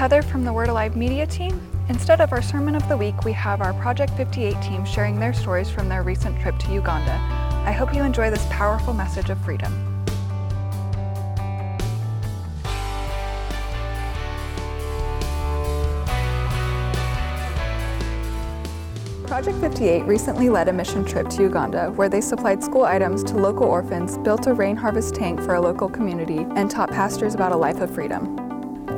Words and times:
Heather 0.00 0.22
from 0.22 0.46
the 0.46 0.52
Word 0.54 0.70
Alive 0.70 0.96
Media 0.96 1.26
team. 1.26 1.60
Instead 1.90 2.22
of 2.22 2.32
our 2.32 2.40
Sermon 2.40 2.74
of 2.74 2.88
the 2.88 2.96
Week, 2.96 3.22
we 3.22 3.32
have 3.32 3.60
our 3.60 3.74
Project 3.74 4.16
58 4.16 4.54
team 4.62 4.82
sharing 4.86 5.20
their 5.20 5.34
stories 5.34 5.68
from 5.68 5.90
their 5.90 6.02
recent 6.02 6.40
trip 6.40 6.58
to 6.60 6.72
Uganda. 6.72 7.12
I 7.66 7.72
hope 7.72 7.94
you 7.94 8.02
enjoy 8.02 8.30
this 8.30 8.46
powerful 8.48 8.94
message 8.94 9.28
of 9.28 9.38
freedom. 9.44 9.70
Project 19.26 19.58
58 19.58 20.04
recently 20.04 20.48
led 20.48 20.68
a 20.68 20.72
mission 20.72 21.04
trip 21.04 21.28
to 21.28 21.42
Uganda 21.42 21.90
where 21.90 22.08
they 22.08 22.22
supplied 22.22 22.64
school 22.64 22.84
items 22.84 23.22
to 23.24 23.34
local 23.34 23.66
orphans, 23.66 24.16
built 24.16 24.46
a 24.46 24.54
rain 24.54 24.76
harvest 24.76 25.14
tank 25.14 25.42
for 25.42 25.56
a 25.56 25.60
local 25.60 25.90
community, 25.90 26.46
and 26.56 26.70
taught 26.70 26.90
pastors 26.90 27.34
about 27.34 27.52
a 27.52 27.56
life 27.56 27.82
of 27.82 27.94
freedom. 27.94 28.39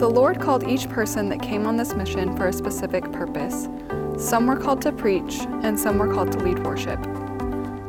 The 0.02 0.10
Lord 0.10 0.40
called 0.40 0.66
each 0.66 0.88
person 0.88 1.28
that 1.28 1.40
came 1.40 1.64
on 1.64 1.76
this 1.76 1.94
mission 1.94 2.36
for 2.36 2.48
a 2.48 2.52
specific 2.52 3.12
purpose. 3.12 3.68
Some 4.18 4.48
were 4.48 4.56
called 4.56 4.82
to 4.82 4.90
preach, 4.90 5.42
and 5.62 5.78
some 5.78 5.96
were 5.96 6.12
called 6.12 6.32
to 6.32 6.40
lead 6.40 6.58
worship. 6.66 6.98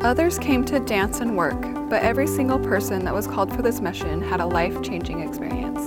Others 0.01 0.37
came 0.37 0.63
to 0.65 0.79
dance 0.79 1.21
and 1.21 1.35
work, 1.35 1.59
but 1.89 2.03
every 2.03 2.27
single 2.27 2.59
person 2.59 3.03
that 3.05 3.15
was 3.15 3.25
called 3.25 3.51
for 3.51 3.63
this 3.63 3.81
mission 3.81 4.21
had 4.21 4.41
a 4.41 4.45
life 4.45 4.79
changing 4.83 5.27
experience. 5.27 5.81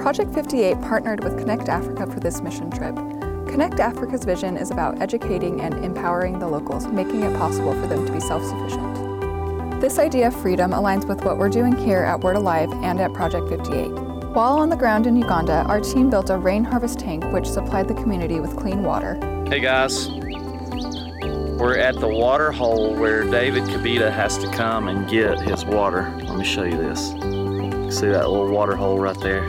Project 0.00 0.32
58 0.32 0.80
partnered 0.82 1.24
with 1.24 1.36
Connect 1.36 1.68
Africa 1.68 2.06
for 2.06 2.20
this 2.20 2.40
mission 2.40 2.70
trip. 2.70 2.94
Connect 3.48 3.80
Africa's 3.80 4.24
vision 4.24 4.56
is 4.56 4.70
about 4.70 5.02
educating 5.02 5.60
and 5.62 5.84
empowering 5.84 6.38
the 6.38 6.46
locals, 6.46 6.86
making 6.86 7.24
it 7.24 7.36
possible 7.36 7.72
for 7.72 7.88
them 7.88 8.06
to 8.06 8.12
be 8.12 8.20
self 8.20 8.44
sufficient. 8.44 9.80
This 9.80 9.98
idea 9.98 10.28
of 10.28 10.40
freedom 10.40 10.70
aligns 10.70 11.08
with 11.08 11.24
what 11.24 11.38
we're 11.38 11.48
doing 11.48 11.76
here 11.76 12.04
at 12.04 12.20
Word 12.20 12.36
Alive 12.36 12.70
and 12.84 13.00
at 13.00 13.12
Project 13.14 13.48
58. 13.48 14.03
While 14.34 14.58
on 14.58 14.68
the 14.68 14.76
ground 14.76 15.06
in 15.06 15.14
Uganda, 15.14 15.62
our 15.68 15.78
team 15.80 16.10
built 16.10 16.28
a 16.28 16.36
rain 16.36 16.64
harvest 16.64 16.98
tank 16.98 17.22
which 17.32 17.46
supplied 17.46 17.86
the 17.86 17.94
community 17.94 18.40
with 18.40 18.56
clean 18.56 18.82
water. 18.82 19.14
Hey 19.46 19.60
guys, 19.60 20.08
we're 20.10 21.78
at 21.78 21.94
the 22.00 22.08
water 22.08 22.50
hole 22.50 22.96
where 22.96 23.22
David 23.22 23.62
Kabita 23.62 24.12
has 24.12 24.36
to 24.38 24.50
come 24.50 24.88
and 24.88 25.08
get 25.08 25.40
his 25.40 25.64
water. 25.64 26.12
Let 26.24 26.36
me 26.36 26.44
show 26.44 26.64
you 26.64 26.76
this. 26.76 27.10
See 27.96 28.08
that 28.08 28.28
little 28.28 28.50
water 28.50 28.74
hole 28.74 28.98
right 28.98 29.16
there? 29.20 29.48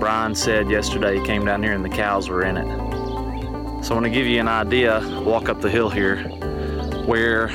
Brian 0.00 0.34
said 0.34 0.68
yesterday 0.68 1.20
he 1.20 1.24
came 1.24 1.44
down 1.44 1.62
here 1.62 1.74
and 1.74 1.84
the 1.84 1.88
cows 1.88 2.28
were 2.28 2.44
in 2.44 2.56
it. 2.56 2.66
So 3.84 3.92
I 3.92 3.94
want 3.94 4.06
to 4.06 4.10
give 4.10 4.26
you 4.26 4.40
an 4.40 4.48
idea, 4.48 5.00
walk 5.24 5.48
up 5.48 5.60
the 5.60 5.70
hill 5.70 5.90
here, 5.90 6.24
where 7.06 7.46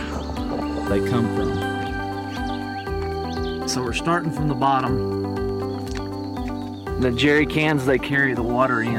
they 0.88 1.06
come 1.10 1.36
from. 1.36 1.60
So 3.68 3.84
we're 3.84 3.92
starting 3.92 4.32
from 4.32 4.48
the 4.48 4.56
bottom 4.56 5.19
the 7.00 7.12
jerry 7.12 7.46
cans 7.46 7.86
they 7.86 7.98
carry 7.98 8.34
the 8.34 8.44
water 8.44 8.82
in 8.82 8.94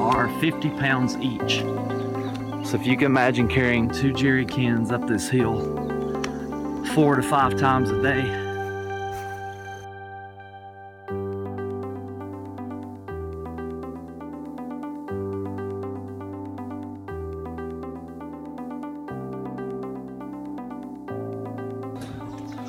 are 0.00 0.26
50 0.40 0.70
pounds 0.70 1.18
each. 1.18 1.58
So 2.66 2.78
if 2.80 2.86
you 2.86 2.96
can 2.96 3.04
imagine 3.04 3.46
carrying 3.46 3.90
two 3.90 4.14
jerry 4.14 4.46
cans 4.46 4.90
up 4.90 5.06
this 5.06 5.28
hill 5.28 5.60
four 6.94 7.16
to 7.16 7.22
five 7.22 7.58
times 7.58 7.90
a 7.90 8.02
day. 8.02 8.38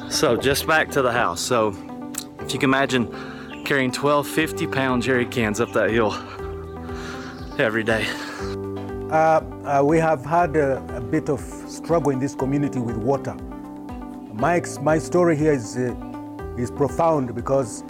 So 0.09 0.35
just 0.35 0.67
back 0.67 0.91
to 0.91 1.01
the 1.01 1.11
house. 1.11 1.39
So 1.39 1.69
if 2.39 2.53
you 2.53 2.59
can 2.59 2.69
imagine 2.69 3.32
carrying 3.63 3.91
12 3.91 4.27
50 4.27 4.67
pound 4.67 5.03
jerry 5.03 5.25
cans 5.25 5.61
up 5.61 5.71
that 5.71 5.89
hill 5.89 6.13
every 7.57 7.83
day. 7.83 8.05
Uh, 9.09 9.41
uh, 9.63 9.81
we 9.83 9.97
have 9.97 10.25
had 10.25 10.55
a, 10.55 10.83
a, 10.97 10.99
bit 10.99 11.29
of 11.29 11.39
struggle 11.67 12.11
in 12.11 12.19
this 12.19 12.35
community 12.35 12.79
with 12.79 12.97
water. 12.97 13.35
My, 14.33 14.61
my 14.81 14.97
story 14.97 15.37
here 15.37 15.53
is, 15.53 15.77
uh, 15.77 15.95
is 16.57 16.71
profound 16.71 17.35
because 17.35 17.83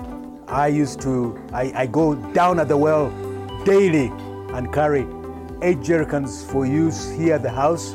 I 0.47 0.67
used 0.67 1.01
to, 1.01 1.41
I, 1.53 1.71
I 1.75 1.85
go 1.87 2.15
down 2.33 2.59
at 2.59 2.67
the 2.67 2.77
well 2.77 3.09
daily 3.63 4.07
and 4.53 4.71
carry 4.73 5.01
eight 5.61 5.79
jerrycans 5.79 6.45
for 6.51 6.65
use 6.65 7.09
here 7.11 7.35
at 7.35 7.41
the 7.41 7.49
house 7.49 7.93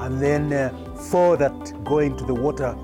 and 0.00 0.20
then 0.20 0.52
uh, 0.52 0.94
four 0.94 1.36
that 1.38 1.84
go 1.84 2.00
into 2.00 2.24
the 2.24 2.34
water 2.34 2.76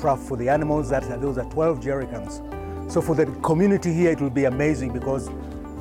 trough 0.00 0.22
for 0.22 0.36
the 0.36 0.48
animals. 0.48 0.88
That, 0.90 1.20
those 1.20 1.36
are 1.36 1.50
12 1.50 1.80
jerrycans. 1.80 2.55
So 2.96 3.02
for 3.02 3.14
the 3.14 3.26
community 3.42 3.92
here, 3.92 4.12
it 4.12 4.22
will 4.22 4.30
be 4.30 4.46
amazing 4.46 4.90
because 4.90 5.28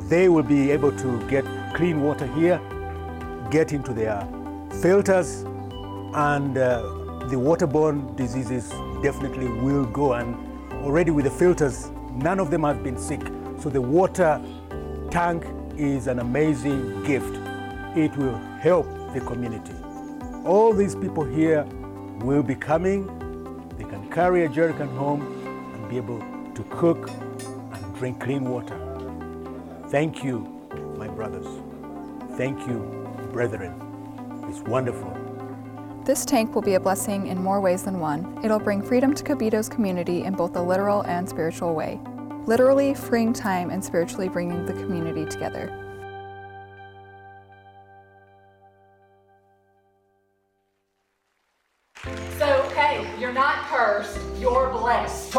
they 0.09 0.27
will 0.27 0.43
be 0.43 0.69
able 0.71 0.91
to 0.97 1.29
get 1.29 1.45
clean 1.73 2.01
water 2.01 2.27
here, 2.35 2.59
get 3.49 3.71
into 3.71 3.93
their 3.93 4.27
filters, 4.81 5.43
and 6.13 6.57
uh, 6.57 6.81
the 7.29 7.37
waterborne 7.37 8.17
diseases 8.17 8.69
definitely 9.01 9.47
will 9.47 9.85
go. 9.85 10.11
And 10.11 10.35
already 10.83 11.09
with 11.09 11.23
the 11.23 11.31
filters, 11.31 11.89
none 12.15 12.37
of 12.37 12.51
them 12.51 12.63
have 12.63 12.83
been 12.83 12.97
sick. 12.97 13.21
So 13.61 13.69
the 13.69 13.79
water 13.79 14.41
tank 15.09 15.45
is 15.77 16.07
an 16.07 16.19
amazing 16.19 17.01
gift. 17.05 17.33
It 17.95 18.13
will 18.17 18.35
help 18.59 18.87
the 19.13 19.21
community. 19.21 19.71
All 20.43 20.73
these 20.73 20.95
people 20.95 21.23
here 21.23 21.63
will 22.19 22.43
be 22.43 22.55
coming. 22.55 23.07
They 23.77 23.85
can 23.85 24.11
carry 24.11 24.43
a 24.43 24.49
jerrycan 24.49 24.93
home 24.97 25.21
and 25.75 25.89
be 25.89 25.95
able 25.95 26.34
to 26.55 26.63
cook 26.71 27.09
and 27.09 27.95
drink 27.95 28.21
clean 28.21 28.49
water. 28.49 28.79
Thank 29.89 30.23
you, 30.23 30.39
my 30.97 31.07
brothers. 31.07 31.47
Thank 32.37 32.65
you, 32.67 32.79
brethren. 33.31 33.73
It's 34.49 34.61
wonderful. 34.61 35.13
This 36.05 36.23
tank 36.23 36.53
will 36.53 36.61
be 36.61 36.75
a 36.75 36.79
blessing 36.79 37.27
in 37.27 37.41
more 37.41 37.59
ways 37.59 37.83
than 37.83 37.99
one. 37.99 38.39
It'll 38.43 38.59
bring 38.59 38.81
freedom 38.81 39.13
to 39.15 39.23
Kabito's 39.23 39.67
community 39.67 40.23
in 40.23 40.33
both 40.33 40.55
a 40.55 40.61
literal 40.61 41.01
and 41.01 41.27
spiritual 41.27 41.73
way. 41.73 41.99
Literally 42.45 42.93
freeing 42.93 43.33
time 43.33 43.71
and 43.71 43.83
spiritually 43.83 44.29
bringing 44.29 44.65
the 44.65 44.73
community 44.73 45.25
together. 45.25 45.81
So, 52.37 52.69
hey, 52.75 53.09
you're 53.19 53.33
not 53.33 53.65
cursed, 53.65 54.19
you're 54.45 54.69
blessed. 54.69 55.31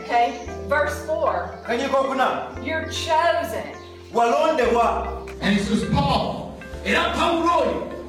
Okay? 0.00 0.46
Verse 0.68 1.04
4. 1.06 1.60
You're 2.62 2.84
chosen. 2.90 3.64
And 5.40 5.56
he 5.56 5.62
says, 5.62 5.88
Paul, 5.90 6.60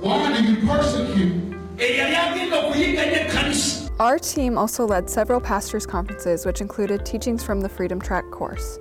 why 0.01 0.37
do 0.37 0.43
you 0.43 0.67
persecute? 0.67 1.33
Our 3.99 4.19
team 4.19 4.57
also 4.57 4.85
led 4.85 5.09
several 5.09 5.39
pastors' 5.39 5.85
conferences, 5.85 6.45
which 6.45 6.59
included 6.59 7.05
teachings 7.05 7.43
from 7.43 7.61
the 7.61 7.69
Freedom 7.69 8.01
Track 8.01 8.29
course. 8.31 8.79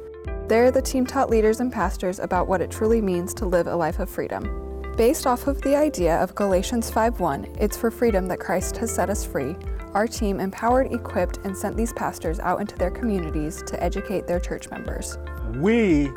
There, 0.49 0.71
the 0.73 0.83
team 0.83 1.07
taught 1.07 1.31
leaders 1.31 1.61
and 1.61 1.73
pastors 1.73 2.19
about 2.19 2.49
what 2.49 2.61
it 2.61 2.71
truly 2.73 3.01
means 3.01 3.33
to 3.35 3.47
live 3.47 3.69
a 3.69 3.77
life 3.77 4.01
of 4.01 4.11
freedom. 4.11 4.70
Based 5.01 5.27
off 5.27 5.47
of 5.47 5.63
the 5.63 5.75
idea 5.75 6.23
of 6.23 6.35
Galatians 6.35 6.91
5:1, 6.91 7.47
it's 7.59 7.75
for 7.75 7.91
freedom 7.91 8.27
that 8.27 8.39
Christ 8.39 8.77
has 8.77 8.95
set 8.95 9.09
us 9.09 9.25
free. 9.25 9.57
Our 9.95 10.07
team 10.07 10.39
empowered, 10.39 10.93
equipped, 10.93 11.39
and 11.45 11.57
sent 11.57 11.75
these 11.75 11.91
pastors 11.95 12.39
out 12.39 12.61
into 12.61 12.77
their 12.77 12.91
communities 12.91 13.63
to 13.63 13.83
educate 13.83 14.27
their 14.27 14.39
church 14.39 14.71
members. 14.71 15.17
We 15.57 16.11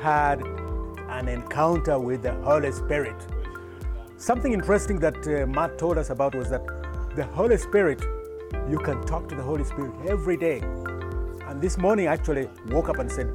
had 0.00 0.40
an 1.08 1.26
encounter 1.26 1.98
with 1.98 2.22
the 2.22 2.34
Holy 2.44 2.70
Spirit. 2.70 3.16
Something 4.18 4.52
interesting 4.52 5.00
that 5.00 5.18
uh, 5.26 5.44
Matt 5.48 5.76
told 5.76 5.98
us 5.98 6.10
about 6.10 6.36
was 6.36 6.48
that 6.50 6.64
the 7.16 7.24
Holy 7.24 7.58
Spirit, 7.58 8.02
you 8.70 8.78
can 8.78 9.04
talk 9.04 9.28
to 9.30 9.34
the 9.34 9.42
Holy 9.42 9.64
Spirit 9.64 9.94
every 10.06 10.36
day. 10.36 10.60
And 11.48 11.60
this 11.60 11.76
morning, 11.76 12.06
I 12.06 12.12
actually 12.12 12.48
woke 12.68 12.88
up 12.88 13.00
and 13.00 13.10
said, 13.10 13.26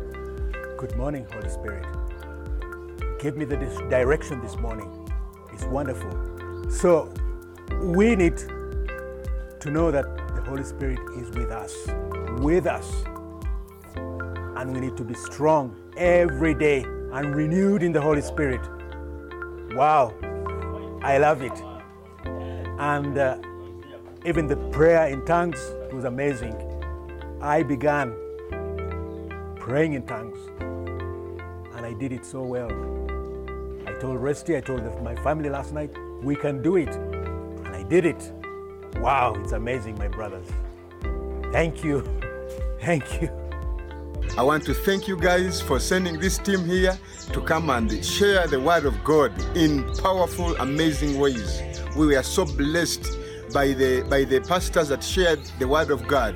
Good 0.77 0.95
morning, 0.95 1.27
Holy 1.33 1.49
Spirit 1.49 1.96
gave 3.27 3.35
me 3.35 3.43
the 3.43 3.57
direction 3.89 4.39
this 4.39 4.55
morning. 4.55 4.89
It's 5.51 5.65
wonderful. 5.65 6.11
So 6.69 7.11
we 7.81 8.15
need 8.15 8.37
to 8.37 9.69
know 9.69 9.91
that 9.91 10.05
the 10.33 10.41
Holy 10.43 10.63
Spirit 10.63 10.99
is 11.17 11.29
with 11.31 11.51
us, 11.51 11.75
with 12.39 12.65
us. 12.65 12.89
And 13.97 14.71
we 14.73 14.79
need 14.79 14.95
to 14.95 15.03
be 15.03 15.13
strong 15.13 15.75
every 15.97 16.53
day 16.53 16.83
and 17.11 17.35
renewed 17.35 17.83
in 17.83 17.91
the 17.91 17.99
Holy 17.99 18.21
Spirit. 18.21 18.61
Wow, 19.75 20.13
I 21.01 21.17
love 21.17 21.41
it. 21.41 21.61
And 22.79 23.17
uh, 23.17 23.39
even 24.25 24.47
the 24.47 24.55
prayer 24.71 25.07
in 25.07 25.25
tongues 25.25 25.59
was 25.91 26.05
amazing. 26.05 26.55
I 27.41 27.61
began 27.61 28.15
praying 29.57 29.95
in 29.95 30.03
tongues, 30.03 30.39
and 31.75 31.85
I 31.85 31.91
did 31.91 32.13
it 32.13 32.25
so 32.25 32.41
well 32.41 32.96
told 33.99 34.21
Rusty, 34.21 34.55
I 34.55 34.61
told 34.61 34.83
my 35.03 35.15
family 35.15 35.49
last 35.49 35.73
night, 35.73 35.91
we 36.21 36.35
can 36.35 36.61
do 36.61 36.77
it. 36.77 36.93
And 36.95 37.67
I 37.69 37.83
did 37.83 38.05
it. 38.05 38.31
Wow, 38.97 39.35
it's 39.37 39.51
amazing, 39.51 39.97
my 39.97 40.07
brothers. 40.07 40.47
Thank 41.51 41.83
you. 41.83 42.03
Thank 42.81 43.21
you. 43.21 43.29
I 44.37 44.43
want 44.43 44.65
to 44.65 44.73
thank 44.73 45.07
you 45.07 45.17
guys 45.17 45.61
for 45.61 45.79
sending 45.79 46.19
this 46.19 46.37
team 46.37 46.63
here 46.65 46.97
to 47.33 47.41
come 47.41 47.71
and 47.71 48.05
share 48.05 48.45
the 48.45 48.59
word 48.59 48.85
of 48.85 49.03
God 49.03 49.31
in 49.57 49.83
powerful, 49.95 50.55
amazing 50.57 51.19
ways. 51.19 51.61
We 51.95 52.07
were 52.07 52.21
so 52.21 52.45
blessed 52.45 53.17
by 53.51 53.73
the 53.73 54.05
by 54.07 54.25
the 54.25 54.41
pastors 54.41 54.89
that 54.89 55.03
shared 55.03 55.39
the 55.57 55.67
word 55.67 55.89
of 55.89 56.07
God. 56.07 56.35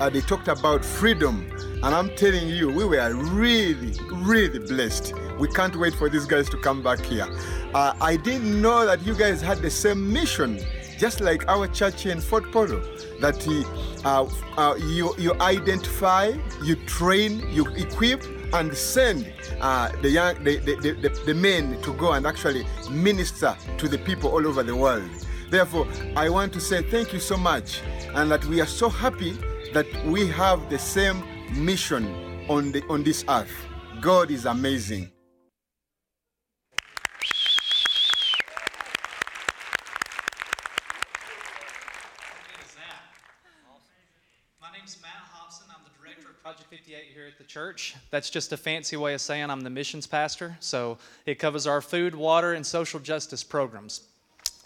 Uh, 0.00 0.08
they 0.08 0.22
talked 0.22 0.48
about 0.48 0.82
freedom, 0.82 1.46
and 1.82 1.94
I'm 1.94 2.14
telling 2.16 2.48
you, 2.48 2.70
we 2.72 2.86
were 2.86 3.14
really, 3.14 3.92
really 4.12 4.58
blessed. 4.60 5.12
We 5.38 5.48
can't 5.48 5.76
wait 5.76 5.94
for 5.94 6.08
these 6.08 6.24
guys 6.24 6.48
to 6.50 6.56
come 6.56 6.82
back 6.82 7.00
here. 7.00 7.26
Uh, 7.74 7.94
I 8.00 8.16
didn't 8.16 8.60
know 8.60 8.86
that 8.86 9.04
you 9.06 9.14
guys 9.14 9.42
had 9.42 9.58
the 9.58 9.70
same 9.70 10.12
mission, 10.12 10.58
just 10.98 11.20
like 11.20 11.46
our 11.46 11.68
church 11.68 12.06
in 12.06 12.20
Fort 12.20 12.50
Portal, 12.50 12.80
that 13.20 13.46
uh, 14.04 14.26
uh, 14.56 14.74
you, 14.76 15.14
you 15.18 15.34
identify, 15.40 16.32
you 16.62 16.76
train, 16.86 17.46
you 17.50 17.66
equip, 17.74 18.24
and 18.54 18.74
send 18.74 19.30
uh, 19.60 19.90
the, 20.00 20.08
young, 20.08 20.42
the, 20.42 20.56
the, 20.58 20.76
the, 20.76 21.22
the 21.26 21.34
men 21.34 21.80
to 21.82 21.92
go 21.94 22.12
and 22.12 22.26
actually 22.26 22.64
minister 22.90 23.54
to 23.76 23.88
the 23.88 23.98
people 23.98 24.30
all 24.30 24.46
over 24.46 24.62
the 24.62 24.74
world. 24.74 25.10
Therefore, 25.50 25.86
I 26.16 26.28
want 26.30 26.52
to 26.54 26.60
say 26.60 26.82
thank 26.82 27.12
you 27.12 27.20
so 27.20 27.36
much, 27.36 27.82
and 28.14 28.30
that 28.30 28.44
we 28.46 28.60
are 28.60 28.66
so 28.66 28.88
happy 28.88 29.36
that 29.74 29.86
we 30.06 30.26
have 30.28 30.70
the 30.70 30.78
same 30.78 31.22
mission 31.52 32.06
on, 32.48 32.72
the, 32.72 32.82
on 32.88 33.02
this 33.02 33.24
earth. 33.28 33.52
God 34.00 34.30
is 34.30 34.46
amazing. 34.46 35.10
My 44.60 44.72
name's 44.76 44.98
Matt 45.00 45.12
Hobson. 45.30 45.66
I'm 45.70 45.84
the 45.84 45.90
director 46.02 46.28
of 46.28 46.42
Project 46.42 46.68
58 46.70 47.04
here 47.14 47.26
at 47.26 47.38
the 47.38 47.44
church. 47.56 47.96
That's 48.10 48.28
just 48.28 48.52
a 48.52 48.56
fancy 48.58 48.98
way 48.98 49.14
of 49.14 49.20
saying 49.22 49.48
I'm 49.48 49.62
the 49.62 49.70
missions 49.70 50.06
pastor. 50.06 50.58
So 50.60 50.98
it 51.24 51.36
covers 51.36 51.66
our 51.66 51.80
food, 51.80 52.14
water, 52.14 52.52
and 52.52 52.66
social 52.66 53.00
justice 53.00 53.42
programs. 53.42 54.02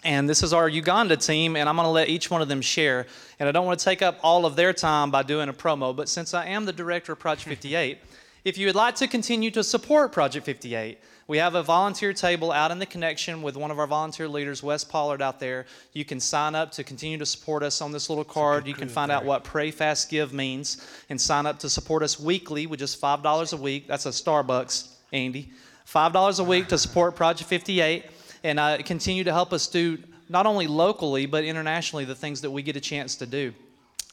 And 0.03 0.27
this 0.27 0.43
is 0.43 0.51
our 0.51 0.67
Uganda 0.67 1.15
team, 1.15 1.55
and 1.55 1.69
I'm 1.69 1.77
going 1.77 1.85
to 1.85 1.89
let 1.89 2.09
each 2.09 2.29
one 2.29 2.41
of 2.41 2.49
them 2.49 2.59
share. 2.59 3.07
And 3.39 3.47
I 3.47 3.53
don't 3.53 3.65
want 3.65 3.79
to 3.79 3.85
take 3.85 4.01
up 4.01 4.19
all 4.21 4.45
of 4.45 4.57
their 4.57 4.73
time 4.73 5.09
by 5.09 5.23
doing 5.23 5.47
a 5.47 5.53
promo, 5.53 5.95
but 5.95 6.09
since 6.09 6.33
I 6.33 6.47
am 6.47 6.65
the 6.65 6.73
director 6.73 7.13
of 7.13 7.19
Project 7.19 7.47
58, 7.47 7.97
if 8.43 8.57
you 8.57 8.65
would 8.65 8.75
like 8.75 8.95
to 8.95 9.07
continue 9.07 9.51
to 9.51 9.63
support 9.63 10.11
Project 10.11 10.45
58, 10.45 10.99
we 11.31 11.37
have 11.37 11.55
a 11.55 11.63
volunteer 11.63 12.11
table 12.11 12.51
out 12.51 12.71
in 12.71 12.79
the 12.79 12.85
connection 12.85 13.41
with 13.41 13.55
one 13.55 13.71
of 13.71 13.79
our 13.79 13.87
volunteer 13.87 14.27
leaders, 14.27 14.61
Wes 14.61 14.83
Pollard, 14.83 15.21
out 15.21 15.39
there. 15.39 15.65
You 15.93 16.03
can 16.03 16.19
sign 16.19 16.55
up 16.55 16.73
to 16.73 16.83
continue 16.83 17.17
to 17.19 17.25
support 17.25 17.63
us 17.63 17.79
on 17.79 17.93
this 17.93 18.09
little 18.09 18.25
card. 18.25 18.67
You 18.67 18.73
can 18.73 18.89
find 18.89 19.09
out 19.09 19.23
what 19.23 19.45
Pray 19.45 19.71
Fast 19.71 20.09
Give 20.09 20.33
means 20.33 20.85
and 21.07 21.21
sign 21.21 21.45
up 21.45 21.57
to 21.59 21.69
support 21.69 22.03
us 22.03 22.19
weekly 22.19 22.67
with 22.67 22.81
just 22.81 22.99
$5 22.99 23.53
a 23.53 23.55
week. 23.55 23.87
That's 23.87 24.05
a 24.05 24.09
Starbucks, 24.09 24.89
Andy. 25.13 25.53
$5 25.87 26.39
a 26.41 26.43
week 26.43 26.67
to 26.67 26.77
support 26.77 27.15
Project 27.15 27.49
58 27.49 28.07
and 28.43 28.59
uh, 28.59 28.79
continue 28.83 29.23
to 29.23 29.31
help 29.31 29.53
us 29.53 29.67
do 29.67 29.99
not 30.27 30.45
only 30.45 30.67
locally 30.67 31.27
but 31.27 31.45
internationally 31.45 32.03
the 32.03 32.13
things 32.13 32.41
that 32.41 32.51
we 32.51 32.61
get 32.61 32.75
a 32.75 32.81
chance 32.81 33.15
to 33.15 33.25
do. 33.25 33.53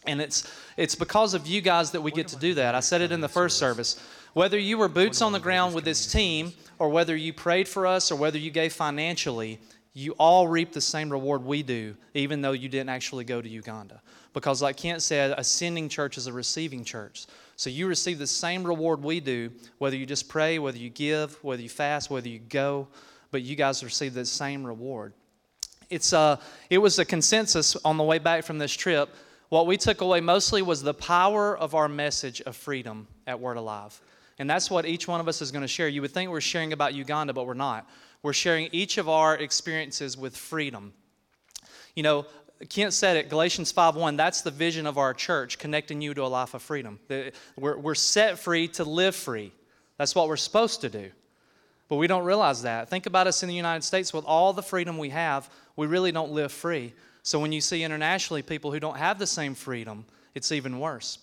And 0.07 0.21
it's 0.21 0.49
it's 0.77 0.95
because 0.95 1.35
of 1.35 1.49
you 1.49 1.63
guys 1.63 1.91
that 1.91 2.01
we 2.01 2.13
get 2.13 2.29
to 2.29 2.37
do 2.37 2.55
that. 2.55 2.77
I 2.77 2.81
said 2.81 3.01
it 3.01 3.11
in 3.11 3.21
the 3.21 3.29
first 3.29 3.59
service. 3.59 4.01
Whether 4.39 4.57
you 4.57 4.79
were 4.79 4.87
boots 4.87 5.21
on 5.21 5.33
the 5.33 5.41
ground 5.41 5.75
with 5.75 5.83
this 5.83 6.07
team, 6.07 6.53
or 6.79 6.91
whether 6.91 7.17
you 7.17 7.33
prayed 7.33 7.67
for 7.67 7.89
us, 7.89 8.13
or 8.13 8.15
whether 8.15 8.39
you 8.39 8.53
gave 8.53 8.73
financially, 8.73 9.59
you 9.95 10.13
all 10.13 10.47
reap 10.47 10.71
the 10.71 10.81
same 10.81 11.11
reward 11.11 11.45
we 11.45 11.65
do, 11.65 11.97
even 12.15 12.41
though 12.41 12.53
you 12.53 12.69
didn't 12.69 12.91
actually 12.91 13.25
go 13.25 13.43
to 13.43 13.49
Uganda. 13.49 14.01
Because, 14.35 14.63
like 14.63 14.77
Kent 14.77 15.03
said, 15.03 15.35
a 15.37 15.43
sending 15.43 15.89
church 15.89 16.17
is 16.17 16.29
a 16.29 16.33
receiving 16.33 16.85
church. 16.85 17.27
So 17.57 17.69
you 17.69 17.89
receive 17.89 18.21
the 18.21 18.29
same 18.29 18.63
reward 18.63 19.03
we 19.03 19.19
do, 19.19 19.51
whether 19.79 19.97
you 19.97 20.07
just 20.07 20.29
pray, 20.29 20.61
whether 20.61 20.79
you 20.79 20.91
give, 20.91 21.35
whether 21.43 21.61
you 21.61 21.69
fast, 21.69 22.09
whether 22.09 22.29
you 22.29 22.39
go, 22.39 22.87
but 23.33 23.43
you 23.43 23.57
guys 23.57 23.83
receive 23.83 24.15
the 24.15 24.25
same 24.25 24.65
reward. 24.65 25.15
It's, 25.91 26.13
uh, 26.13 26.37
it 26.71 26.79
was 26.79 27.01
a 27.01 27.05
consensus 27.05 27.75
on 27.85 27.97
the 27.97 28.05
way 28.05 28.21
back 28.21 28.45
from 28.45 28.59
this 28.59 28.73
trip. 28.73 29.13
What 29.49 29.67
we 29.67 29.77
took 29.77 30.01
away 30.01 30.21
mostly 30.21 30.63
was 30.63 30.81
the 30.81 30.95
power 30.95 31.59
of 31.59 31.75
our 31.75 31.89
message 31.89 32.41
of 32.43 32.55
freedom 32.55 33.09
at 33.27 33.41
Word 33.41 33.57
Alive. 33.57 34.01
And 34.39 34.49
that's 34.49 34.71
what 34.71 34.87
each 34.87 35.09
one 35.09 35.21
of 35.21 35.29
us 35.29 35.43
is 35.43 35.51
going 35.51 35.63
to 35.63 35.69
share. 35.69 35.89
You 35.89 36.03
would 36.03 36.13
think 36.13 36.31
we're 36.31 36.41
sharing 36.41 36.73
about 36.73 36.95
Uganda, 36.95 37.33
but 37.33 37.47
we're 37.47 37.55
not. 37.55 37.89
We're 38.23 38.33
sharing 38.33 38.69
each 38.73 38.99
of 38.99 39.09
our 39.09 39.37
experiences 39.37 40.17
with 40.17 40.37
freedom. 40.37 40.93
You 41.95 42.03
know, 42.03 42.27
Kent 42.69 42.93
said 42.93 43.17
it, 43.17 43.29
Galatians 43.29 43.73
5.1, 43.73 44.17
that's 44.17 44.43
the 44.43 44.51
vision 44.51 44.87
of 44.87 44.99
our 44.99 45.15
church, 45.15 45.59
connecting 45.59 46.01
you 46.01 46.15
to 46.15 46.25
a 46.25 46.27
life 46.27 46.55
of 46.55 46.63
freedom. 46.63 46.99
We're, 47.57 47.79
we're 47.79 47.95
set 47.95 48.39
free 48.39 48.69
to 48.69 48.85
live 48.85 49.15
free. 49.15 49.53
That's 49.97 50.15
what 50.15 50.29
we're 50.29 50.37
supposed 50.37 50.81
to 50.81 50.89
do. 50.89 51.11
But 51.89 51.97
we 51.97 52.07
don't 52.07 52.25
realize 52.25 52.63
that. 52.63 52.89
Think 52.89 53.07
about 53.07 53.27
us 53.27 53.43
in 53.43 53.49
the 53.49 53.55
United 53.55 53.83
States 53.83 54.13
with 54.13 54.25
all 54.25 54.53
the 54.53 54.63
freedom 54.63 54.99
we 54.99 55.11
have, 55.11 55.49
we 55.77 55.87
really 55.87 56.13
don't 56.13 56.33
live 56.33 56.53
free. 56.53 56.93
So 57.23 57.39
when 57.39 57.53
you 57.53 57.61
see 57.61 57.83
internationally 57.83 58.43
people 58.43 58.73
who 58.73 58.81
don't 58.81 58.97
have 58.97 59.19
the 59.19 59.27
same 59.27 59.55
freedom, 59.55 60.05
it's 60.35 60.53
even 60.53 60.79
worse. 60.79 61.19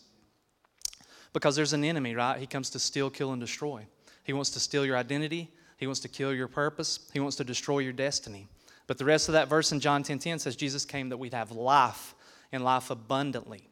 Because 1.36 1.58
there's 1.58 1.74
an 1.74 1.84
enemy, 1.84 2.16
right? 2.16 2.40
He 2.40 2.48
comes 2.48 2.70
to 2.70 2.80
steal, 2.80 3.10
kill, 3.10 3.34
and 3.34 3.42
destroy. 3.42 3.86
He 4.24 4.32
wants 4.32 4.52
to 4.52 4.60
steal 4.62 4.86
your 4.86 4.96
identity, 4.96 5.52
he 5.76 5.86
wants 5.86 6.00
to 6.00 6.08
kill 6.08 6.34
your 6.34 6.48
purpose, 6.48 7.12
he 7.12 7.20
wants 7.20 7.36
to 7.36 7.44
destroy 7.44 7.80
your 7.80 7.92
destiny. 7.92 8.48
But 8.88 8.98
the 8.98 9.04
rest 9.04 9.28
of 9.28 9.34
that 9.34 9.50
verse 9.50 9.74
in 9.74 9.82
John 9.82 10.02
10:10 10.02 10.06
10, 10.06 10.20
10 10.20 10.40
says 10.40 10.56
Jesus 10.56 10.86
came 10.86 11.10
that 11.10 11.18
we'd 11.18 11.34
have 11.34 11.52
life 11.52 12.16
and 12.54 12.64
life 12.64 12.90
abundantly. 12.90 13.68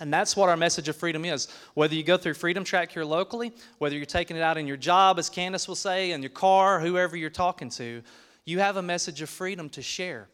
And 0.00 0.12
that's 0.12 0.36
what 0.36 0.48
our 0.48 0.56
message 0.56 0.88
of 0.88 0.96
freedom 0.96 1.24
is. 1.24 1.46
Whether 1.74 1.94
you 1.94 2.02
go 2.02 2.16
through 2.16 2.34
Freedom 2.34 2.64
Track 2.64 2.90
here 2.90 3.04
locally, 3.04 3.52
whether 3.78 3.94
you're 3.94 4.04
taking 4.04 4.36
it 4.36 4.42
out 4.42 4.58
in 4.58 4.66
your 4.66 4.76
job, 4.76 5.20
as 5.20 5.30
Candace 5.30 5.68
will 5.68 5.76
say, 5.76 6.10
in 6.10 6.20
your 6.20 6.30
car, 6.30 6.80
whoever 6.80 7.16
you're 7.16 7.30
talking 7.30 7.70
to, 7.70 8.02
you 8.44 8.58
have 8.58 8.76
a 8.76 8.82
message 8.82 9.22
of 9.22 9.30
freedom 9.30 9.68
to 9.70 9.82
share. 9.82 10.26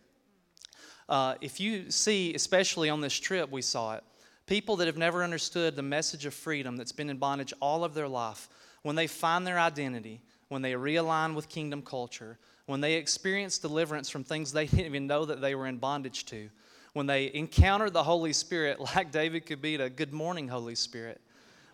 Uh, 1.11 1.35
if 1.43 1.61
you 1.61 1.91
see, 1.91 2.33
especially 2.33 2.89
on 2.89 3.03
this 3.03 3.13
trip, 3.13 3.51
we 3.51 3.61
saw 3.61 3.97
it, 3.97 4.05
people 4.47 4.77
that 4.77 4.87
have 4.87 4.97
never 4.97 5.25
understood 5.25 5.77
the 5.77 5.83
message 5.83 6.27
of 6.27 6.35
freedom 6.35 6.77
that's 6.77 6.93
been 6.93 7.11
in 7.11 7.17
bondage 7.17 7.53
all 7.61 7.85
of 7.85 7.95
their 7.95 8.09
life, 8.09 8.49
when 8.83 8.97
they 8.97 9.07
find 9.07 9.47
their 9.47 9.59
identity, 9.59 10.21
when 10.49 10.63
they 10.63 10.73
realign 10.73 11.35
with 11.35 11.49
kingdom 11.49 11.83
culture, 11.83 12.39
when 12.67 12.81
they 12.81 12.95
experience 12.95 13.59
deliverance 13.59 14.09
from 14.09 14.25
things 14.25 14.53
they 14.53 14.67
didn't 14.67 14.87
even 14.87 15.07
know 15.07 15.25
that 15.25 15.41
they 15.41 15.55
were 15.55 15.67
in 15.67 15.79
bondage 15.79 16.25
to, 16.27 16.49
when 16.93 17.07
they 17.07 17.33
encounter 17.35 17.91
the 17.91 18.03
Holy 18.03 18.33
Spirit, 18.33 18.79
like 18.95 19.11
David 19.11 19.47
to 19.47 19.57
Good 19.57 20.13
morning, 20.13 20.49
Holy 20.49 20.75
Spirit, 20.75 21.21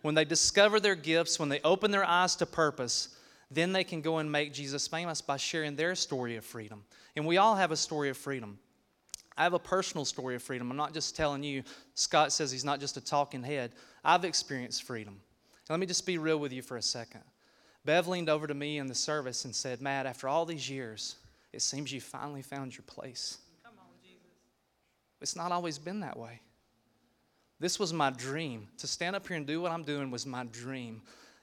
when 0.02 0.14
they 0.14 0.24
discover 0.24 0.80
their 0.80 0.94
gifts, 0.94 1.38
when 1.38 1.48
they 1.48 1.60
open 1.60 1.90
their 1.90 2.04
eyes 2.04 2.36
to 2.36 2.46
purpose, 2.46 3.10
then 3.50 3.72
they 3.72 3.84
can 3.84 4.00
go 4.00 4.18
and 4.18 4.30
make 4.30 4.52
Jesus 4.52 4.88
famous 4.88 5.20
by 5.20 5.36
sharing 5.36 5.76
their 5.76 5.94
story 5.94 6.36
of 6.36 6.44
freedom. 6.44 6.84
And 7.16 7.26
we 7.26 7.36
all 7.36 7.56
have 7.56 7.72
a 7.72 7.76
story 7.76 8.08
of 8.08 8.16
freedom. 8.16 8.58
I 9.40 9.44
have 9.44 9.54
a 9.54 9.58
personal 9.58 10.04
story 10.04 10.34
of 10.34 10.42
freedom. 10.42 10.70
I'm 10.70 10.76
not 10.76 10.92
just 10.92 11.16
telling 11.16 11.42
you, 11.42 11.62
Scott 11.94 12.30
says 12.30 12.52
he's 12.52 12.62
not 12.62 12.78
just 12.78 12.98
a 12.98 13.00
talking 13.00 13.42
head. 13.42 13.72
I've 14.04 14.26
experienced 14.26 14.82
freedom. 14.82 15.18
let 15.70 15.80
me 15.80 15.86
just 15.86 16.04
be 16.04 16.18
real 16.18 16.36
with 16.36 16.52
you 16.52 16.60
for 16.60 16.76
a 16.76 16.82
second. 16.82 17.22
Bev 17.86 18.06
leaned 18.06 18.28
over 18.28 18.46
to 18.46 18.52
me 18.52 18.76
in 18.76 18.86
the 18.86 18.94
service 18.94 19.46
and 19.46 19.56
said, 19.56 19.80
Matt, 19.80 20.04
after 20.04 20.28
all 20.28 20.44
these 20.44 20.68
years, 20.68 21.16
it 21.54 21.62
seems 21.62 21.90
you 21.90 22.02
finally 22.02 22.42
found 22.42 22.76
your 22.76 22.84
place. 22.86 23.38
It's 25.22 25.36
not 25.36 25.52
always 25.52 25.78
been 25.78 26.00
that 26.00 26.18
way. 26.18 26.42
This 27.60 27.78
was 27.78 27.94
my 27.94 28.10
dream. 28.10 28.68
To 28.76 28.86
stand 28.86 29.16
up 29.16 29.26
here 29.26 29.38
and 29.38 29.46
do 29.46 29.62
what 29.62 29.72
I'm 29.72 29.84
doing 29.84 30.10
was 30.10 30.26
my 30.26 30.44
dream. 30.44 31.00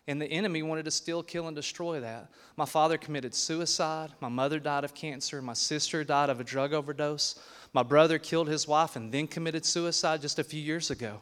And 0.08 0.22
the 0.22 0.26
enemy 0.26 0.64
wanted 0.64 0.86
to 0.86 0.92
steal, 0.92 1.22
kill, 1.22 1.48
and 1.48 1.56
destroy 1.56 2.00
that. 2.00 2.30
My 2.56 2.66
father 2.66 2.98
committed 2.98 3.36
suicide. 3.36 4.12
My 4.22 4.30
mother 4.30 4.58
died 4.58 4.86
of 4.86 4.94
cancer. 4.94 5.42
My 5.42 5.54
sister 5.54 6.04
died 6.06 6.30
of 6.30 6.40
a 6.40 6.46
drug 6.46 6.74
overdose. 6.74 7.38
My 7.74 7.84
brother 7.84 8.18
killed 8.18 8.48
his 8.48 8.68
wife 8.68 8.96
and 8.96 9.12
then 9.12 9.28
committed 9.28 9.66
suicide 9.66 10.22
just 10.22 10.40
a 10.40 10.44
few 10.44 10.62
years 10.62 10.90
ago. 10.90 11.22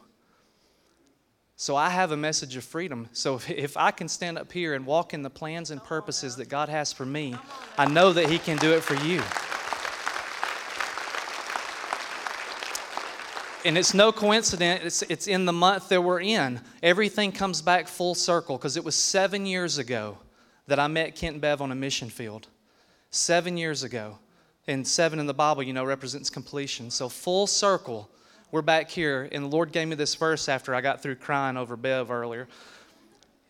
So 1.56 1.74
I 1.74 1.88
have 1.88 2.12
a 2.12 2.16
message 2.16 2.54
of 2.56 2.64
freedom. 2.64 3.08
So 3.12 3.36
if, 3.36 3.50
if 3.50 3.76
I 3.76 3.90
can 3.90 4.08
stand 4.08 4.38
up 4.38 4.52
here 4.52 4.74
and 4.74 4.84
walk 4.84 5.14
in 5.14 5.22
the 5.22 5.30
plans 5.30 5.70
and 5.70 5.82
purposes 5.82 6.36
that 6.36 6.48
God 6.48 6.68
has 6.68 6.92
for 6.92 7.06
me, 7.06 7.34
I 7.78 7.86
know 7.86 8.12
that 8.12 8.30
He 8.30 8.38
can 8.38 8.58
do 8.58 8.72
it 8.74 8.82
for 8.82 8.94
you. 9.06 9.22
And 13.66 13.76
it's 13.76 13.94
no 13.94 14.12
coincidence, 14.12 14.84
it's, 14.84 15.02
it's 15.02 15.26
in 15.26 15.44
the 15.44 15.52
month 15.52 15.88
that 15.88 16.00
we're 16.00 16.20
in. 16.20 16.60
Everything 16.84 17.32
comes 17.32 17.60
back 17.60 17.88
full 17.88 18.14
circle 18.14 18.56
because 18.56 18.76
it 18.76 18.84
was 18.84 18.94
seven 18.94 19.44
years 19.44 19.78
ago 19.78 20.18
that 20.68 20.78
I 20.78 20.86
met 20.86 21.16
Kent 21.16 21.40
Bev 21.40 21.60
on 21.60 21.72
a 21.72 21.74
mission 21.74 22.08
field. 22.08 22.46
Seven 23.10 23.56
years 23.56 23.82
ago. 23.82 24.18
And 24.68 24.86
seven 24.86 25.18
in 25.18 25.26
the 25.26 25.34
Bible, 25.34 25.64
you 25.64 25.72
know, 25.72 25.84
represents 25.84 26.30
completion. 26.30 26.90
So, 26.90 27.08
full 27.08 27.46
circle, 27.46 28.08
we're 28.52 28.62
back 28.62 28.88
here. 28.88 29.28
And 29.30 29.44
the 29.44 29.48
Lord 29.48 29.72
gave 29.72 29.88
me 29.88 29.96
this 29.96 30.14
verse 30.14 30.48
after 30.48 30.74
I 30.74 30.80
got 30.80 31.02
through 31.02 31.16
crying 31.16 31.56
over 31.56 31.76
Bev 31.76 32.10
earlier. 32.10 32.48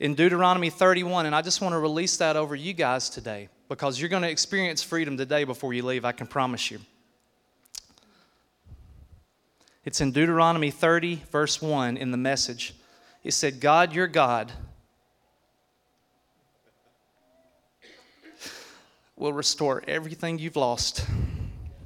In 0.00 0.14
Deuteronomy 0.14 0.70
31, 0.70 1.26
and 1.26 1.34
I 1.34 1.42
just 1.42 1.60
want 1.60 1.74
to 1.74 1.78
release 1.78 2.16
that 2.18 2.36
over 2.36 2.54
you 2.54 2.72
guys 2.72 3.10
today 3.10 3.48
because 3.68 4.00
you're 4.00 4.10
going 4.10 4.22
to 4.22 4.30
experience 4.30 4.82
freedom 4.82 5.16
today 5.16 5.44
before 5.44 5.74
you 5.74 5.84
leave, 5.84 6.04
I 6.04 6.12
can 6.12 6.26
promise 6.26 6.70
you. 6.70 6.80
It's 9.86 10.00
in 10.00 10.10
Deuteronomy 10.10 10.72
30, 10.72 11.22
verse 11.30 11.62
1 11.62 11.96
in 11.96 12.10
the 12.10 12.16
message. 12.16 12.74
It 13.22 13.30
said, 13.30 13.60
God, 13.60 13.92
your 13.94 14.08
God, 14.08 14.50
will 19.14 19.32
restore 19.32 19.84
everything 19.86 20.40
you've 20.40 20.56
lost. 20.56 21.06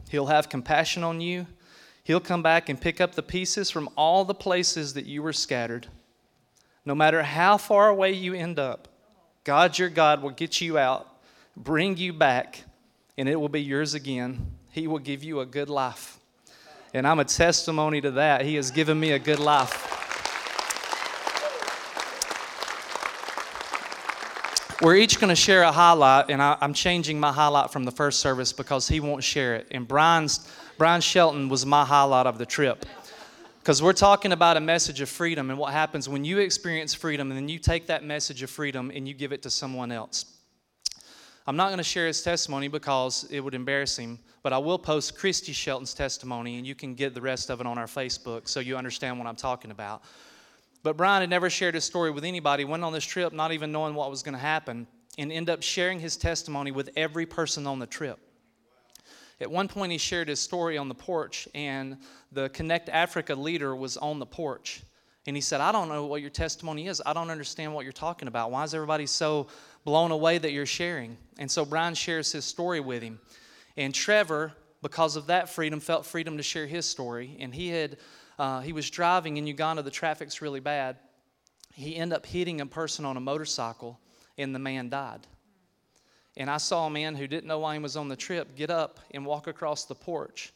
He'll 0.08 0.28
have 0.28 0.48
compassion 0.48 1.04
on 1.04 1.20
you. 1.20 1.46
He'll 2.02 2.20
come 2.20 2.42
back 2.42 2.70
and 2.70 2.80
pick 2.80 3.02
up 3.02 3.14
the 3.14 3.22
pieces 3.22 3.70
from 3.70 3.90
all 3.96 4.24
the 4.24 4.32
places 4.32 4.94
that 4.94 5.04
you 5.04 5.22
were 5.22 5.34
scattered. 5.34 5.86
No 6.86 6.94
matter 6.94 7.22
how 7.22 7.58
far 7.58 7.90
away 7.90 8.12
you 8.12 8.32
end 8.32 8.58
up, 8.58 8.88
God, 9.44 9.78
your 9.78 9.90
God, 9.90 10.22
will 10.22 10.30
get 10.30 10.62
you 10.62 10.78
out, 10.78 11.06
bring 11.54 11.98
you 11.98 12.14
back, 12.14 12.64
and 13.18 13.28
it 13.28 13.38
will 13.38 13.50
be 13.50 13.62
yours 13.62 13.92
again. 13.92 14.56
He 14.70 14.86
will 14.86 14.98
give 14.98 15.22
you 15.22 15.40
a 15.40 15.46
good 15.46 15.68
life. 15.68 16.19
And 16.92 17.06
I'm 17.06 17.20
a 17.20 17.24
testimony 17.24 18.00
to 18.00 18.10
that. 18.12 18.44
He 18.44 18.56
has 18.56 18.70
given 18.70 18.98
me 18.98 19.12
a 19.12 19.18
good 19.18 19.38
life. 19.38 19.86
We're 24.82 24.96
each 24.96 25.20
going 25.20 25.28
to 25.28 25.36
share 25.36 25.62
a 25.62 25.70
highlight, 25.70 26.30
and 26.30 26.42
I, 26.42 26.56
am 26.62 26.72
changing 26.72 27.20
my 27.20 27.30
highlight 27.30 27.70
from 27.70 27.84
the 27.84 27.90
first 27.90 28.20
service 28.20 28.52
because 28.52 28.88
he 28.88 28.98
won't 28.98 29.22
share 29.22 29.54
it. 29.56 29.68
And 29.70 29.86
Brian's, 29.86 30.50
Brian 30.78 31.02
Shelton 31.02 31.50
was 31.50 31.66
my 31.66 31.84
highlight 31.84 32.26
of 32.26 32.38
the 32.38 32.46
trip. 32.46 32.86
Because 33.60 33.82
we're 33.82 33.92
talking 33.92 34.32
about 34.32 34.56
a 34.56 34.60
message 34.60 35.02
of 35.02 35.10
freedom 35.10 35.50
and 35.50 35.58
what 35.58 35.72
happens 35.74 36.08
when 36.08 36.24
you 36.24 36.38
experience 36.38 36.94
freedom 36.94 37.30
and 37.30 37.36
then 37.36 37.48
you 37.48 37.58
take 37.58 37.86
that 37.88 38.02
message 38.02 38.42
of 38.42 38.48
freedom 38.48 38.90
and 38.92 39.06
you 39.06 39.12
give 39.12 39.32
it 39.32 39.42
to 39.42 39.50
someone 39.50 39.92
else. 39.92 40.39
I'm 41.50 41.56
not 41.56 41.70
going 41.70 41.78
to 41.78 41.82
share 41.82 42.06
his 42.06 42.22
testimony 42.22 42.68
because 42.68 43.26
it 43.28 43.40
would 43.40 43.56
embarrass 43.56 43.98
him, 43.98 44.20
but 44.44 44.52
I 44.52 44.58
will 44.58 44.78
post 44.78 45.18
Christy 45.18 45.52
Shelton's 45.52 45.94
testimony 45.94 46.58
and 46.58 46.64
you 46.64 46.76
can 46.76 46.94
get 46.94 47.12
the 47.12 47.20
rest 47.20 47.50
of 47.50 47.60
it 47.60 47.66
on 47.66 47.76
our 47.76 47.88
Facebook 47.88 48.46
so 48.46 48.60
you 48.60 48.76
understand 48.76 49.18
what 49.18 49.26
I'm 49.26 49.34
talking 49.34 49.72
about. 49.72 50.04
But 50.84 50.96
Brian 50.96 51.22
had 51.22 51.30
never 51.30 51.50
shared 51.50 51.74
his 51.74 51.82
story 51.82 52.12
with 52.12 52.22
anybody, 52.22 52.64
went 52.64 52.84
on 52.84 52.92
this 52.92 53.02
trip 53.02 53.32
not 53.32 53.50
even 53.50 53.72
knowing 53.72 53.96
what 53.96 54.08
was 54.10 54.22
going 54.22 54.34
to 54.34 54.38
happen, 54.38 54.86
and 55.18 55.32
ended 55.32 55.52
up 55.52 55.64
sharing 55.64 55.98
his 55.98 56.16
testimony 56.16 56.70
with 56.70 56.90
every 56.96 57.26
person 57.26 57.66
on 57.66 57.80
the 57.80 57.86
trip. 57.86 58.20
At 59.40 59.50
one 59.50 59.66
point, 59.66 59.90
he 59.90 59.98
shared 59.98 60.28
his 60.28 60.38
story 60.38 60.78
on 60.78 60.88
the 60.88 60.94
porch, 60.94 61.48
and 61.52 61.96
the 62.30 62.48
Connect 62.50 62.88
Africa 62.90 63.34
leader 63.34 63.74
was 63.74 63.96
on 63.96 64.20
the 64.20 64.26
porch. 64.26 64.82
And 65.26 65.36
he 65.36 65.40
said, 65.40 65.60
I 65.60 65.70
don't 65.72 65.88
know 65.88 66.06
what 66.06 66.20
your 66.22 66.30
testimony 66.30 66.86
is. 66.86 67.02
I 67.04 67.12
don't 67.12 67.30
understand 67.30 67.74
what 67.74 67.84
you're 67.84 67.92
talking 67.92 68.26
about. 68.26 68.50
Why 68.50 68.64
is 68.64 68.74
everybody 68.74 69.06
so 69.06 69.48
blown 69.84 70.10
away 70.10 70.38
that 70.38 70.52
you're 70.52 70.66
sharing? 70.66 71.16
And 71.38 71.50
so 71.50 71.64
Brian 71.64 71.94
shares 71.94 72.32
his 72.32 72.44
story 72.44 72.80
with 72.80 73.02
him. 73.02 73.20
And 73.76 73.94
Trevor, 73.94 74.52
because 74.82 75.16
of 75.16 75.26
that 75.26 75.48
freedom, 75.48 75.80
felt 75.80 76.06
freedom 76.06 76.36
to 76.36 76.42
share 76.42 76.66
his 76.66 76.86
story. 76.86 77.36
And 77.40 77.54
he 77.54 77.68
had 77.68 77.96
uh, 78.40 78.60
he 78.60 78.72
was 78.72 78.88
driving 78.88 79.36
in 79.36 79.46
Uganda, 79.46 79.82
the 79.82 79.90
traffic's 79.90 80.40
really 80.40 80.60
bad. 80.60 80.96
He 81.74 81.96
ended 81.96 82.16
up 82.16 82.24
hitting 82.24 82.62
a 82.62 82.66
person 82.66 83.04
on 83.04 83.18
a 83.18 83.20
motorcycle, 83.20 84.00
and 84.38 84.54
the 84.54 84.58
man 84.58 84.88
died. 84.88 85.26
And 86.38 86.48
I 86.48 86.56
saw 86.56 86.86
a 86.86 86.90
man 86.90 87.14
who 87.14 87.26
didn't 87.26 87.46
know 87.46 87.58
why 87.58 87.74
he 87.74 87.80
was 87.80 87.98
on 87.98 88.08
the 88.08 88.16
trip 88.16 88.56
get 88.56 88.70
up 88.70 88.98
and 89.10 89.26
walk 89.26 89.46
across 89.46 89.84
the 89.84 89.94
porch 89.94 90.54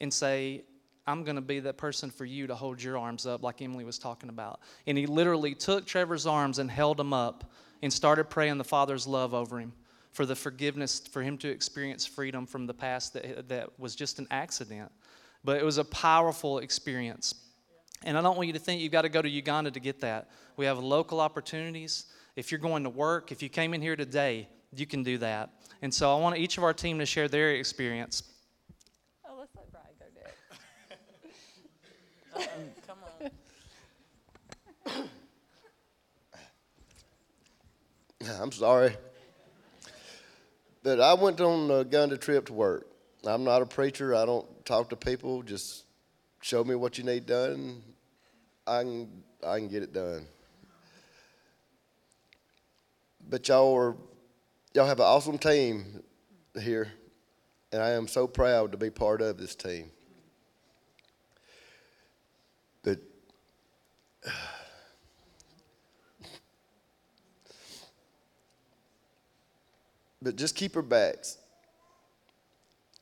and 0.00 0.12
say, 0.12 0.64
I'm 1.06 1.22
going 1.22 1.36
to 1.36 1.42
be 1.42 1.60
that 1.60 1.76
person 1.76 2.10
for 2.10 2.24
you 2.24 2.48
to 2.48 2.54
hold 2.56 2.82
your 2.82 2.98
arms 2.98 3.26
up, 3.26 3.44
like 3.44 3.62
Emily 3.62 3.84
was 3.84 3.98
talking 3.98 4.28
about. 4.28 4.58
And 4.88 4.98
he 4.98 5.06
literally 5.06 5.54
took 5.54 5.86
Trevor's 5.86 6.26
arms 6.26 6.58
and 6.58 6.68
held 6.68 6.98
him 6.98 7.12
up 7.12 7.52
and 7.82 7.92
started 7.92 8.24
praying 8.30 8.58
the 8.58 8.64
Father's 8.64 9.06
love 9.06 9.34
over 9.34 9.60
him 9.60 9.72
for 10.12 10.24
the 10.24 10.36
forgiveness, 10.36 11.00
for 11.00 11.22
him 11.22 11.36
to 11.38 11.48
experience 11.48 12.06
freedom 12.06 12.46
from 12.46 12.66
the 12.66 12.74
past 12.74 13.14
that, 13.14 13.48
that 13.48 13.78
was 13.78 13.94
just 13.94 14.18
an 14.18 14.26
accident 14.30 14.90
but 15.44 15.58
it 15.58 15.64
was 15.64 15.78
a 15.78 15.84
powerful 15.84 16.58
experience. 16.58 17.34
And 18.02 18.18
I 18.18 18.22
don't 18.22 18.36
want 18.36 18.46
you 18.48 18.54
to 18.54 18.58
think 18.58 18.80
you've 18.80 18.92
got 18.92 19.02
to 19.02 19.08
go 19.08 19.22
to 19.22 19.28
Uganda 19.28 19.70
to 19.70 19.80
get 19.80 20.00
that. 20.00 20.30
We 20.56 20.64
have 20.64 20.78
local 20.78 21.20
opportunities. 21.20 22.06
If 22.34 22.50
you're 22.50 22.58
going 22.58 22.82
to 22.84 22.90
work, 22.90 23.30
if 23.30 23.42
you 23.42 23.48
came 23.48 23.74
in 23.74 23.82
here 23.82 23.96
today, 23.96 24.48
you 24.74 24.86
can 24.86 25.02
do 25.02 25.18
that. 25.18 25.50
And 25.82 25.92
so 25.92 26.14
I 26.14 26.20
want 26.20 26.38
each 26.38 26.58
of 26.58 26.64
our 26.64 26.72
team 26.72 26.98
to 26.98 27.06
share 27.06 27.28
their 27.28 27.52
experience. 27.52 28.22
Oh, 29.28 29.36
let's 29.38 29.54
let 29.54 29.70
Brian 29.70 29.88
go 29.98 30.06
next. 32.34 32.76
Come 32.86 32.98
on. 34.96 35.08
I'm 38.40 38.52
sorry. 38.52 38.96
But 40.82 41.00
I 41.00 41.14
went 41.14 41.40
on 41.40 41.70
a 41.70 41.78
Uganda 41.78 42.18
trip 42.18 42.46
to 42.46 42.52
work. 42.52 42.86
I'm 43.26 43.44
not 43.44 43.62
a 43.62 43.66
preacher. 43.66 44.14
I 44.14 44.26
don't 44.26 44.46
talk 44.66 44.90
to 44.90 44.96
people. 44.96 45.42
Just 45.42 45.84
show 46.42 46.62
me 46.62 46.74
what 46.74 46.98
you 46.98 47.04
need 47.04 47.26
done. 47.26 47.82
I 48.66 48.82
can 48.82 49.08
I 49.46 49.58
can 49.58 49.68
get 49.68 49.82
it 49.82 49.92
done. 49.92 50.26
But 53.28 53.48
y'all 53.48 53.74
are 53.74 53.96
y'all 54.74 54.86
have 54.86 55.00
an 55.00 55.06
awesome 55.06 55.38
team 55.38 56.02
here, 56.60 56.92
and 57.72 57.82
I 57.82 57.90
am 57.90 58.06
so 58.06 58.26
proud 58.26 58.72
to 58.72 58.78
be 58.78 58.90
part 58.90 59.22
of 59.22 59.38
this 59.38 59.54
team. 59.54 59.90
But 62.82 62.98
but 70.24 70.36
just 70.36 70.56
keep 70.56 70.74
her 70.74 70.82
backs. 70.82 71.36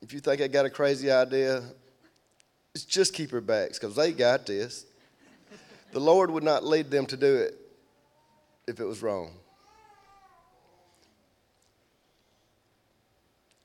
If 0.01 0.13
you 0.13 0.19
think 0.19 0.41
I 0.41 0.47
got 0.47 0.65
a 0.65 0.69
crazy 0.69 1.09
idea, 1.09 1.63
just 2.75 3.13
keep 3.13 3.31
her 3.31 3.39
backs 3.39 3.79
because 3.79 3.95
they 3.95 4.11
got 4.11 4.45
this. 4.45 4.85
The 5.93 5.99
Lord 5.99 6.29
would 6.29 6.43
not 6.43 6.65
lead 6.65 6.91
them 6.91 7.05
to 7.05 7.17
do 7.17 7.35
it 7.35 7.55
if 8.67 8.81
it 8.81 8.85
was 8.85 9.01
wrong. 9.01 9.31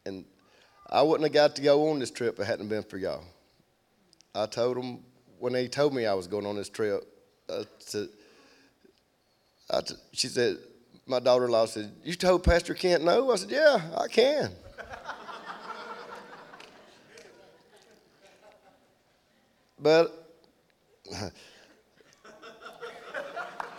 And 0.07 0.25
I 0.88 1.03
wouldn't 1.03 1.25
have 1.25 1.35
got 1.35 1.57
to 1.57 1.62
go 1.62 1.91
on 1.91 1.99
this 1.99 2.12
trip 2.12 2.35
if 2.35 2.41
it 2.41 2.45
hadn't 2.45 2.69
been 2.69 2.85
for 2.85 2.97
y'all. 2.97 3.25
I 4.35 4.47
told 4.47 4.77
them 4.77 5.00
when 5.41 5.53
they 5.53 5.67
told 5.67 5.93
me 5.95 6.07
I 6.07 6.15
was 6.15 6.29
going 6.29 6.47
on 6.47 6.55
this 6.55 6.69
trip, 6.69 7.03
uh, 7.49 7.62
I 7.62 7.65
said, 7.81 8.09
I 9.69 9.81
t- 9.81 9.95
she 10.12 10.29
said, 10.29 10.59
my 11.09 11.19
daughter-in-law 11.19 11.67
said, 11.67 11.91
"You 12.05 12.15
told 12.15 12.45
Pastor 12.45 12.75
Kent 12.75 13.03
no?" 13.03 13.33
I 13.33 13.37
said, 13.37 13.50
"Yeah, 13.50 13.81
I 13.97 14.09
can." 14.09 14.53
But 19.81 20.12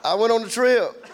I 0.03 0.15
went 0.15 0.31
on 0.31 0.43
the 0.43 0.50
trip. 0.50 1.05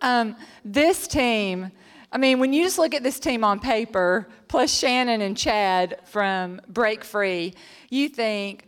Um, 0.00 0.36
this 0.64 1.08
team, 1.08 1.72
I 2.10 2.16
mean, 2.16 2.38
when 2.38 2.54
you 2.54 2.64
just 2.64 2.78
look 2.78 2.94
at 2.94 3.02
this 3.02 3.20
team 3.20 3.44
on 3.44 3.60
paper, 3.60 4.28
plus 4.48 4.72
Shannon 4.72 5.20
and 5.20 5.36
Chad 5.36 6.00
from 6.04 6.60
Break 6.66 7.04
Free, 7.04 7.54
you 7.90 8.08
think, 8.08 8.64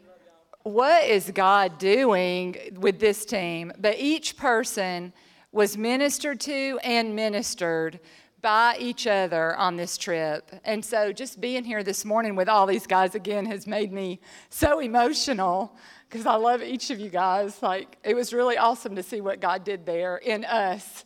what 0.62 1.04
is 1.04 1.30
God 1.30 1.78
doing 1.78 2.56
with 2.76 3.00
this 3.00 3.24
team? 3.24 3.72
But 3.78 3.98
each 3.98 4.36
person 4.36 5.14
was 5.52 5.78
ministered 5.78 6.38
to 6.40 6.78
and 6.84 7.16
ministered 7.16 7.98
by 8.42 8.76
each 8.78 9.06
other 9.06 9.56
on 9.56 9.76
this 9.76 9.96
trip. 9.96 10.50
And 10.64 10.84
so 10.84 11.12
just 11.12 11.40
being 11.40 11.64
here 11.64 11.82
this 11.82 12.04
morning 12.04 12.36
with 12.36 12.48
all 12.48 12.66
these 12.66 12.86
guys 12.86 13.14
again 13.14 13.46
has 13.46 13.66
made 13.66 13.90
me 13.90 14.20
so 14.50 14.80
emotional 14.80 15.76
because 16.08 16.26
I 16.26 16.34
love 16.34 16.62
each 16.62 16.90
of 16.90 16.98
you 16.98 17.08
guys. 17.08 17.62
Like, 17.62 17.96
it 18.04 18.14
was 18.14 18.32
really 18.32 18.58
awesome 18.58 18.96
to 18.96 19.02
see 19.02 19.20
what 19.20 19.40
God 19.40 19.64
did 19.64 19.86
there 19.86 20.16
in 20.18 20.44
us, 20.44 21.04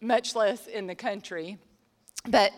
much 0.00 0.34
less 0.34 0.66
in 0.66 0.86
the 0.86 0.94
country. 0.94 1.58
But 2.28 2.52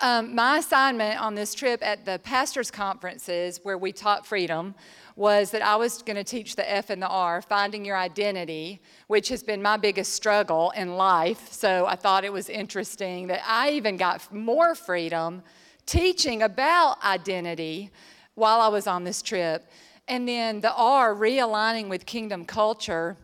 um, 0.00 0.34
my 0.34 0.58
assignment 0.58 1.20
on 1.20 1.34
this 1.34 1.54
trip 1.54 1.80
at 1.82 2.04
the 2.04 2.18
pastors' 2.18 2.70
conferences 2.70 3.60
where 3.62 3.78
we 3.78 3.92
taught 3.92 4.26
freedom 4.26 4.74
was 5.16 5.52
that 5.52 5.62
I 5.62 5.76
was 5.76 6.02
going 6.02 6.16
to 6.16 6.24
teach 6.24 6.56
the 6.56 6.68
F 6.68 6.90
and 6.90 7.00
the 7.00 7.08
R, 7.08 7.40
finding 7.40 7.84
your 7.84 7.96
identity, 7.96 8.82
which 9.06 9.28
has 9.28 9.44
been 9.44 9.62
my 9.62 9.76
biggest 9.76 10.12
struggle 10.12 10.72
in 10.76 10.96
life. 10.96 11.52
So 11.52 11.86
I 11.86 11.94
thought 11.94 12.24
it 12.24 12.32
was 12.32 12.48
interesting 12.48 13.28
that 13.28 13.42
I 13.46 13.70
even 13.70 13.96
got 13.96 14.32
more 14.34 14.74
freedom 14.74 15.42
teaching 15.86 16.42
about 16.42 17.02
identity 17.04 17.90
while 18.34 18.60
I 18.60 18.68
was 18.68 18.88
on 18.88 19.04
this 19.04 19.22
trip. 19.22 19.70
And 20.08 20.28
then 20.28 20.60
the 20.60 20.74
R, 20.74 21.14
realigning 21.14 21.88
with 21.88 22.04
kingdom 22.04 22.44
culture. 22.44 23.16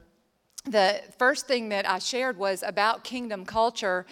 The 0.65 1.01
first 1.19 1.47
thing 1.47 1.71
that 1.71 1.89
I 1.89 1.99
shared 1.99 2.37
was 2.37 2.63
about 2.63 3.05
kingdom 3.05 3.45
culture 3.45 4.07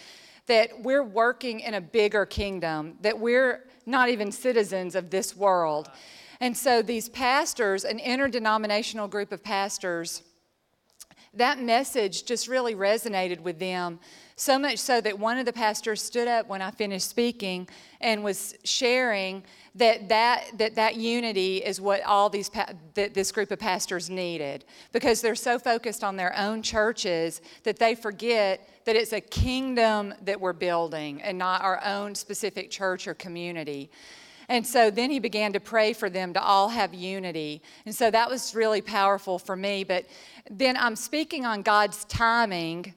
that 0.47 0.81
we're 0.81 1.05
working 1.05 1.61
in 1.61 1.75
a 1.75 1.81
bigger 1.81 2.25
kingdom, 2.25 2.97
that 3.03 3.19
we're 3.19 3.67
not 3.85 4.09
even 4.09 4.33
citizens 4.33 4.95
of 4.95 5.11
this 5.11 5.37
world. 5.37 5.91
And 6.41 6.57
so 6.57 6.83
these 6.83 7.09
pastors, 7.09 7.85
an 7.85 7.99
interdenominational 7.99 9.09
group 9.09 9.31
of 9.31 9.43
pastors, 9.43 10.23
that 11.39 11.61
message 11.61 12.25
just 12.25 12.49
really 12.49 12.75
resonated 12.75 13.41
with 13.41 13.59
them. 13.59 13.99
So 14.37 14.57
much 14.57 14.79
so 14.79 15.01
that 15.01 15.19
one 15.19 15.39
of 15.39 15.47
the 15.47 15.53
pastors 15.53 16.01
stood 16.01 16.29
up 16.29 16.47
when 16.47 16.63
I 16.63 16.71
finished 16.71 17.09
speaking 17.09 17.69
and 18.01 18.23
was 18.23 18.55
sharing 18.63 19.43
that 19.75 20.09
that, 20.09 20.45
that, 20.59 20.77
that 20.77 20.97
unity 20.97 21.59
is 21.59 21.81
what 21.81 22.03
all 22.05 22.31
these 22.31 22.49
that 22.95 23.15
this 23.15 23.33
group 23.33 23.51
of 23.51 23.59
pastors 23.59 24.09
needed 24.09 24.65
because 24.93 25.21
they're 25.21 25.35
so 25.35 25.59
focused 25.59 26.05
on 26.05 26.17
their 26.17 26.37
own 26.37 26.63
churches 26.63 27.41
that 27.65 27.79
they 27.79 27.95
forget 27.97 28.69
that 28.85 28.95
it's 28.95 29.13
a 29.13 29.21
kingdom 29.21 30.15
that 30.23 30.41
we're 30.41 30.53
building 30.53 31.21
and 31.23 31.37
not 31.37 31.63
our 31.63 31.83
own 31.85 32.15
specific 32.15 32.71
church 32.71 33.09
or 33.09 33.15
community. 33.15 33.91
And 34.49 34.67
so 34.67 34.91
then 34.91 35.11
he 35.11 35.19
began 35.19 35.53
to 35.53 35.61
pray 35.61 35.93
for 35.93 36.09
them 36.09 36.33
to 36.33 36.43
all 36.43 36.71
have 36.71 36.95
unity. 36.95 37.63
And 37.85 37.95
so 37.95 38.11
that 38.11 38.31
was 38.31 38.55
really 38.55 38.81
powerful 38.81 39.39
for 39.39 39.55
me. 39.55 39.85
But 39.85 40.07
then 40.51 40.77
I'm 40.77 40.97
speaking 40.97 41.45
on 41.45 41.63
God's 41.63 42.05
timing, 42.07 42.95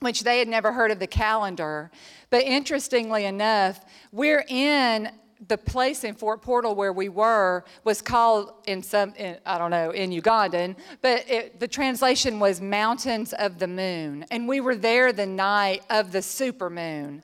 which 0.00 0.24
they 0.24 0.38
had 0.38 0.48
never 0.48 0.72
heard 0.72 0.90
of 0.90 0.98
the 0.98 1.06
calendar. 1.06 1.90
But 2.30 2.44
interestingly 2.44 3.26
enough, 3.26 3.84
we're 4.10 4.44
in 4.48 5.10
the 5.48 5.58
place 5.58 6.04
in 6.04 6.14
Fort 6.14 6.40
Portal 6.40 6.74
where 6.74 6.92
we 6.92 7.08
were 7.08 7.64
was 7.84 8.00
called 8.00 8.52
in 8.66 8.82
some 8.82 9.12
in, 9.14 9.36
I 9.44 9.58
don't 9.58 9.70
know 9.70 9.90
in 9.90 10.10
Ugandan, 10.10 10.76
but 11.00 11.28
it, 11.28 11.58
the 11.58 11.68
translation 11.68 12.38
was 12.38 12.60
Mountains 12.60 13.32
of 13.32 13.58
the 13.58 13.66
Moon, 13.66 14.24
and 14.30 14.46
we 14.46 14.60
were 14.60 14.76
there 14.76 15.12
the 15.12 15.26
night 15.26 15.82
of 15.90 16.12
the 16.12 16.22
super 16.22 16.70
moon, 16.70 17.22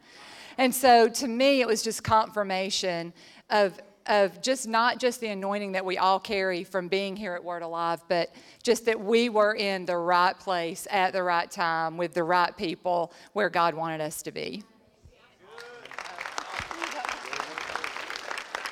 and 0.57 0.75
so 0.75 1.09
to 1.09 1.29
me 1.29 1.61
it 1.61 1.67
was 1.67 1.83
just 1.83 2.03
confirmation 2.03 3.13
of 3.51 3.79
of 4.09 4.41
just 4.41 4.67
not 4.67 4.99
just 4.99 5.21
the 5.21 5.29
anointing 5.29 5.73
that 5.73 5.85
we 5.85 5.99
all 5.99 6.19
carry 6.19 6.65
from 6.65 6.89
being 6.89 7.15
here 7.15 7.35
at 7.35 7.45
Word 7.45 7.63
Alive, 7.63 8.01
but 8.09 8.35
just 8.63 8.87
that 8.87 8.99
we 8.99 9.29
were 9.29 9.55
in 9.55 9.85
the 9.85 9.97
right 9.97 10.39
place 10.39 10.89
at 10.91 11.13
the 11.13 11.23
right 11.23 11.51
time 11.51 11.99
with 11.99 12.15
the 12.15 12.25
right 12.25 12.57
people 12.57 13.13
where 13.35 13.51
God 13.51 13.75
wanted 13.75 14.01
us 14.01 14.23
to 14.23 14.33
be. 14.33 14.65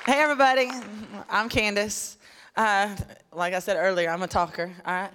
Hey, 0.05 0.21
everybody. 0.21 0.71
I'm 1.29 1.49
Candace. 1.49 2.17
Uh, 2.55 2.95
like 3.31 3.53
I 3.53 3.59
said 3.59 3.77
earlier, 3.77 4.09
I'm 4.09 4.23
a 4.23 4.27
talker. 4.27 4.71
All 4.85 4.93
right. 4.93 5.11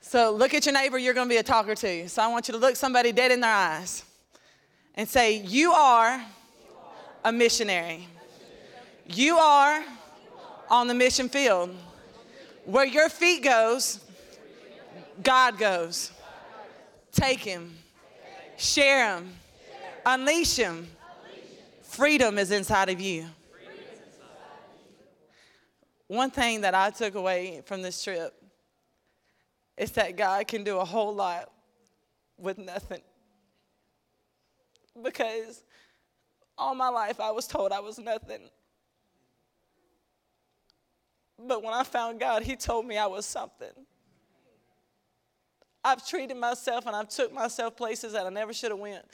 So 0.00 0.30
look 0.30 0.54
at 0.54 0.64
your 0.64 0.72
neighbor. 0.72 0.98
You're 0.98 1.14
to 1.14 1.26
be 1.26 1.36
a 1.36 1.42
talker 1.42 1.74
too. 1.74 2.08
So 2.08 2.22
I 2.22 2.28
want 2.28 2.48
you 2.48 2.52
to 2.52 2.58
look 2.58 2.76
somebody 2.76 3.12
dead 3.12 3.32
in 3.32 3.40
their 3.40 3.52
eyes 3.52 4.04
and 4.94 5.06
say, 5.06 5.34
"You 5.38 5.72
are 5.72 6.24
a 7.24 7.32
missionary." 7.32 8.08
You 9.08 9.36
are 9.38 9.84
on 10.68 10.88
the 10.88 10.94
mission 10.94 11.28
field. 11.28 11.74
Where 12.64 12.84
your 12.84 13.08
feet 13.08 13.44
goes, 13.44 14.00
God 15.22 15.58
goes. 15.58 16.10
Take 17.12 17.38
him. 17.38 17.76
Share 18.56 19.16
him. 19.16 19.32
Unleash 20.04 20.56
him. 20.56 20.88
Freedom 21.82 22.36
is 22.38 22.50
inside 22.50 22.88
of 22.88 23.00
you. 23.00 23.26
One 26.08 26.30
thing 26.30 26.60
that 26.60 26.74
I 26.74 26.90
took 26.90 27.14
away 27.14 27.62
from 27.64 27.82
this 27.82 28.02
trip 28.02 28.34
is 29.76 29.90
that 29.92 30.16
God 30.16 30.46
can 30.46 30.64
do 30.64 30.78
a 30.78 30.84
whole 30.84 31.14
lot 31.14 31.50
with 32.38 32.58
nothing. 32.58 33.02
Because 35.02 35.62
all 36.56 36.74
my 36.74 36.88
life 36.88 37.20
I 37.20 37.30
was 37.30 37.46
told 37.46 37.72
I 37.72 37.80
was 37.80 37.98
nothing. 37.98 38.48
But 41.38 41.62
when 41.62 41.74
I 41.74 41.82
found 41.84 42.20
God, 42.20 42.42
He 42.42 42.56
told 42.56 42.86
me 42.86 42.96
I 42.96 43.06
was 43.06 43.26
something. 43.26 43.68
I've 45.84 46.04
treated 46.06 46.36
myself 46.36 46.86
and 46.86 46.96
I've 46.96 47.08
took 47.08 47.32
myself 47.32 47.76
places 47.76 48.12
that 48.14 48.26
I 48.26 48.30
never 48.30 48.52
should 48.52 48.72
have 48.72 48.80
went. 48.80 49.04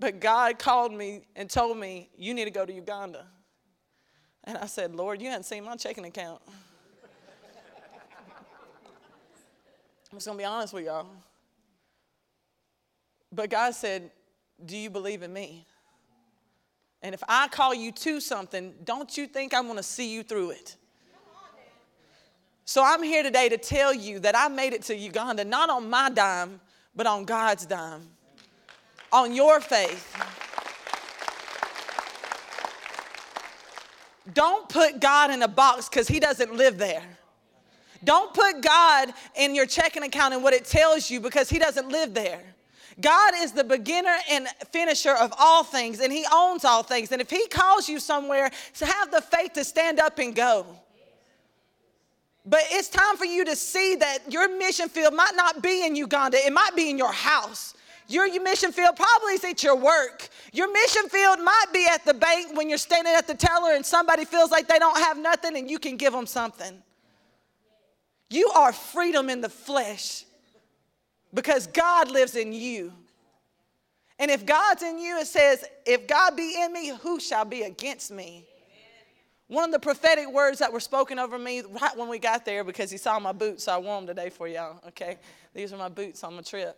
But 0.00 0.20
God 0.20 0.58
called 0.58 0.92
me 0.92 1.22
and 1.36 1.48
told 1.48 1.78
me, 1.78 2.10
you 2.18 2.34
need 2.34 2.46
to 2.46 2.50
go 2.50 2.66
to 2.66 2.72
Uganda. 2.72 3.26
And 4.44 4.58
I 4.58 4.66
said, 4.66 4.94
Lord, 4.94 5.22
you 5.22 5.28
hadn't 5.28 5.44
seen 5.44 5.64
my 5.64 5.76
checking 5.76 6.04
account. 6.04 6.42
I'm 10.10 10.18
just 10.18 10.26
gonna 10.26 10.38
be 10.38 10.44
honest 10.44 10.74
with 10.74 10.84
y'all. 10.84 11.06
But 13.32 13.50
God 13.50 13.74
said, 13.74 14.10
Do 14.64 14.76
you 14.76 14.90
believe 14.90 15.22
in 15.22 15.32
me? 15.32 15.66
And 17.02 17.14
if 17.14 17.22
I 17.28 17.48
call 17.48 17.74
you 17.74 17.92
to 17.92 18.20
something, 18.20 18.74
don't 18.84 19.16
you 19.16 19.26
think 19.26 19.54
I'm 19.54 19.66
gonna 19.66 19.82
see 19.82 20.12
you 20.12 20.22
through 20.22 20.50
it? 20.50 20.76
So 22.68 22.82
I'm 22.84 23.00
here 23.00 23.22
today 23.22 23.48
to 23.48 23.58
tell 23.58 23.94
you 23.94 24.18
that 24.18 24.36
I 24.36 24.48
made 24.48 24.72
it 24.72 24.82
to 24.82 24.96
Uganda 24.96 25.44
not 25.44 25.70
on 25.70 25.88
my 25.88 26.10
dime, 26.10 26.60
but 26.96 27.06
on 27.06 27.24
God's 27.24 27.64
dime, 27.64 28.02
on 29.12 29.32
your 29.32 29.60
faith. 29.60 30.12
Don't 34.34 34.68
put 34.68 34.98
God 34.98 35.30
in 35.30 35.42
a 35.42 35.48
box 35.48 35.88
because 35.88 36.08
He 36.08 36.18
doesn't 36.18 36.56
live 36.56 36.76
there. 36.76 37.04
Don't 38.02 38.34
put 38.34 38.62
God 38.62 39.14
in 39.36 39.54
your 39.54 39.66
checking 39.66 40.02
account 40.02 40.34
and 40.34 40.42
what 40.42 40.52
it 40.52 40.64
tells 40.64 41.08
you 41.08 41.20
because 41.20 41.48
He 41.48 41.60
doesn't 41.60 41.88
live 41.88 42.14
there. 42.14 42.42
God 43.00 43.34
is 43.36 43.52
the 43.52 43.62
beginner 43.62 44.16
and 44.28 44.48
finisher 44.72 45.14
of 45.14 45.32
all 45.38 45.62
things, 45.62 46.00
and 46.00 46.12
He 46.12 46.26
owns 46.32 46.64
all 46.64 46.82
things. 46.82 47.12
And 47.12 47.22
if 47.22 47.30
He 47.30 47.46
calls 47.46 47.88
you 47.88 48.00
somewhere, 48.00 48.50
to 48.78 48.86
have 48.86 49.12
the 49.12 49.20
faith 49.20 49.52
to 49.52 49.62
stand 49.62 50.00
up 50.00 50.18
and 50.18 50.34
go. 50.34 50.66
But 52.46 52.60
it's 52.70 52.88
time 52.88 53.16
for 53.16 53.24
you 53.24 53.44
to 53.44 53.56
see 53.56 53.96
that 53.96 54.18
your 54.30 54.56
mission 54.56 54.88
field 54.88 55.14
might 55.14 55.34
not 55.34 55.62
be 55.62 55.84
in 55.84 55.96
Uganda, 55.96 56.38
it 56.38 56.52
might 56.52 56.76
be 56.76 56.88
in 56.90 56.96
your 56.96 57.12
house. 57.12 57.74
Your, 58.08 58.40
mission 58.40 58.70
field 58.70 58.94
probably 58.94 59.32
is 59.32 59.44
at 59.44 59.64
your 59.64 59.74
work. 59.74 60.28
Your 60.52 60.72
mission 60.72 61.08
field 61.08 61.40
might 61.40 61.66
be 61.72 61.88
at 61.90 62.04
the 62.04 62.14
bank 62.14 62.56
when 62.56 62.68
you're 62.68 62.78
standing 62.78 63.12
at 63.12 63.26
the 63.26 63.34
teller 63.34 63.74
and 63.74 63.84
somebody 63.84 64.24
feels 64.24 64.52
like 64.52 64.68
they 64.68 64.78
don't 64.78 64.96
have 64.96 65.18
nothing 65.18 65.56
and 65.56 65.68
you 65.68 65.80
can 65.80 65.96
give 65.96 66.12
them 66.12 66.24
something. 66.24 66.80
You 68.30 68.48
are 68.54 68.72
freedom 68.72 69.28
in 69.28 69.40
the 69.40 69.48
flesh 69.48 70.24
because 71.34 71.66
God 71.66 72.12
lives 72.12 72.36
in 72.36 72.52
you. 72.52 72.92
And 74.20 74.30
if 74.30 74.46
God's 74.46 74.82
in 74.82 74.98
you, 74.98 75.18
it 75.18 75.26
says, 75.26 75.64
If 75.84 76.06
God 76.06 76.36
be 76.36 76.62
in 76.62 76.72
me, 76.72 76.92
who 77.02 77.18
shall 77.18 77.44
be 77.44 77.62
against 77.62 78.12
me? 78.12 78.46
One 79.48 79.64
of 79.64 79.72
the 79.72 79.78
prophetic 79.78 80.30
words 80.32 80.58
that 80.58 80.72
were 80.72 80.80
spoken 80.80 81.18
over 81.18 81.38
me 81.38 81.62
right 81.62 81.96
when 81.96 82.08
we 82.08 82.18
got 82.18 82.44
there, 82.44 82.64
because 82.64 82.90
he 82.90 82.96
saw 82.96 83.18
my 83.20 83.32
boots, 83.32 83.64
so 83.64 83.72
I 83.72 83.78
wore 83.78 83.96
them 83.96 84.06
today 84.06 84.28
for 84.28 84.48
y'all, 84.48 84.80
okay? 84.88 85.18
These 85.54 85.72
are 85.72 85.76
my 85.76 85.88
boots 85.88 86.24
on 86.24 86.34
my 86.34 86.42
trip. 86.42 86.76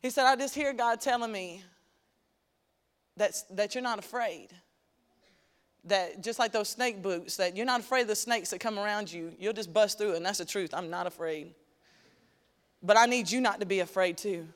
He 0.00 0.10
said, 0.10 0.26
I 0.26 0.36
just 0.36 0.54
hear 0.54 0.72
God 0.72 1.00
telling 1.00 1.32
me 1.32 1.62
that, 3.16 3.34
that 3.50 3.74
you're 3.74 3.82
not 3.82 3.98
afraid. 3.98 4.48
That 5.84 6.22
just 6.22 6.38
like 6.38 6.52
those 6.52 6.68
snake 6.68 7.02
boots, 7.02 7.36
that 7.38 7.56
you're 7.56 7.66
not 7.66 7.80
afraid 7.80 8.02
of 8.02 8.08
the 8.08 8.16
snakes 8.16 8.50
that 8.50 8.60
come 8.60 8.78
around 8.78 9.12
you, 9.12 9.32
you'll 9.38 9.52
just 9.52 9.72
bust 9.72 9.98
through 9.98 10.14
and 10.14 10.24
that's 10.24 10.38
the 10.38 10.44
truth. 10.44 10.72
I'm 10.72 10.88
not 10.88 11.06
afraid. 11.06 11.54
But 12.82 12.96
I 12.96 13.06
need 13.06 13.30
you 13.30 13.40
not 13.40 13.60
to 13.60 13.66
be 13.66 13.80
afraid 13.80 14.16
too. 14.16 14.46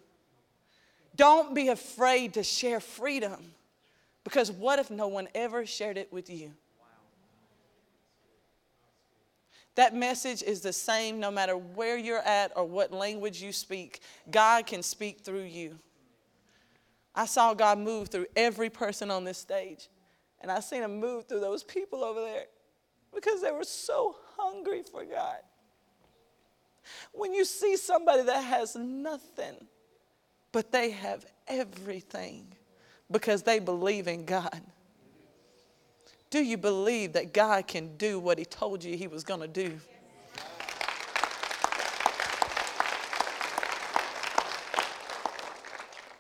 Don't 1.17 1.55
be 1.55 1.69
afraid 1.69 2.35
to 2.35 2.43
share 2.43 2.81
freedom, 2.81 3.53
because 4.23 4.51
what 4.51 4.79
if 4.79 4.91
no 4.91 5.09
one 5.09 5.29
ever 5.35 5.67
shared 5.67 5.99
it 5.99 6.13
with 6.13 6.31
you? 6.31 6.53
That 9.75 9.95
message 9.95 10.43
is 10.43 10.61
the 10.61 10.73
same 10.73 11.19
no 11.19 11.31
matter 11.31 11.57
where 11.57 11.97
you're 11.97 12.19
at 12.19 12.53
or 12.57 12.65
what 12.65 12.93
language 12.93 13.43
you 13.43 13.53
speak. 13.53 14.01
God 14.31 14.67
can 14.67 14.83
speak 14.83 15.21
through 15.21 15.45
you. 15.45 15.79
I 17.15 17.27
saw 17.27 17.55
God 17.55 17.79
move 17.79 18.09
through 18.09 18.27
every 18.37 18.71
person 18.71 19.11
on 19.11 19.25
this 19.25 19.39
stage, 19.39 19.89
and 20.41 20.51
I 20.51 20.61
seen 20.61 20.83
him 20.83 20.99
move 20.99 21.27
through 21.27 21.41
those 21.41 21.63
people 21.63 22.05
over 22.05 22.21
there 22.21 22.47
because 23.13 23.41
they 23.41 23.53
were 23.53 23.65
so 23.65 24.17
hungry 24.37 24.83
for 24.83 25.05
God. 25.05 25.39
When 27.13 27.33
you 27.33 27.45
see 27.45 27.77
somebody 27.77 28.23
that 28.23 28.43
has 28.43 28.77
nothing, 28.77 29.55
but 30.53 30.71
they 30.71 30.91
have 30.91 31.25
everything 31.49 32.47
because 33.11 33.43
they 33.43 33.59
believe 33.59 34.07
in 34.09 34.25
God. 34.25 34.61
Do 36.35 36.43
you 36.43 36.57
believe 36.57 37.13
that 37.13 37.33
God 37.33 37.69
can 37.69 37.97
do 37.97 38.19
what 38.19 38.41
He 38.41 38.45
told 38.45 38.83
you 38.83 38.97
He 38.97 39.07
was 39.07 39.23
going 39.23 39.39
to 39.39 39.47
do? 39.47 39.79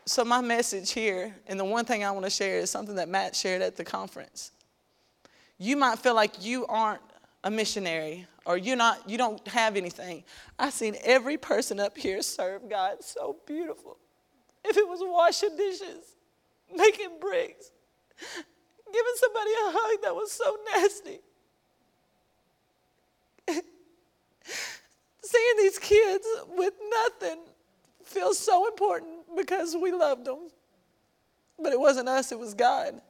So, 0.04 0.24
my 0.24 0.40
message 0.40 0.92
here, 0.92 1.34
and 1.48 1.58
the 1.58 1.64
one 1.64 1.84
thing 1.84 2.04
I 2.04 2.12
want 2.12 2.26
to 2.26 2.30
share 2.30 2.58
is 2.58 2.70
something 2.70 2.94
that 2.94 3.08
Matt 3.08 3.34
shared 3.34 3.60
at 3.60 3.74
the 3.74 3.82
conference. 3.82 4.52
You 5.58 5.76
might 5.76 5.98
feel 5.98 6.14
like 6.14 6.44
you 6.44 6.64
aren't 6.66 7.02
a 7.42 7.50
missionary 7.50 8.28
or 8.46 8.56
you're 8.56 8.76
not, 8.76 9.10
you 9.10 9.18
don't 9.18 9.44
have 9.48 9.74
anything. 9.74 10.22
I've 10.60 10.74
seen 10.74 10.94
every 11.02 11.38
person 11.38 11.80
up 11.80 11.98
here 11.98 12.22
serve 12.22 12.70
God 12.70 13.02
so 13.02 13.38
beautiful. 13.48 13.96
If 14.64 14.76
it 14.76 14.86
was 14.86 15.00
washing 15.02 15.56
dishes, 15.56 16.14
making 16.72 17.18
bricks, 17.20 17.72
giving 18.94 19.14
somebody 19.16 19.50
a 19.50 19.72
hug 19.72 20.02
that 20.02 20.14
was 20.14 20.30
so 20.32 20.56
nasty. 20.72 21.18
Seeing 25.22 25.56
these 25.58 25.78
kids 25.78 26.26
with 26.56 26.74
nothing 26.90 27.40
feels 28.04 28.38
so 28.38 28.68
important 28.68 29.36
because 29.36 29.76
we 29.80 29.90
loved 29.90 30.24
them. 30.24 30.48
But 31.58 31.72
it 31.72 31.80
wasn't 31.80 32.08
us, 32.08 32.30
it 32.32 32.38
was 32.38 32.54
God. 32.54 33.00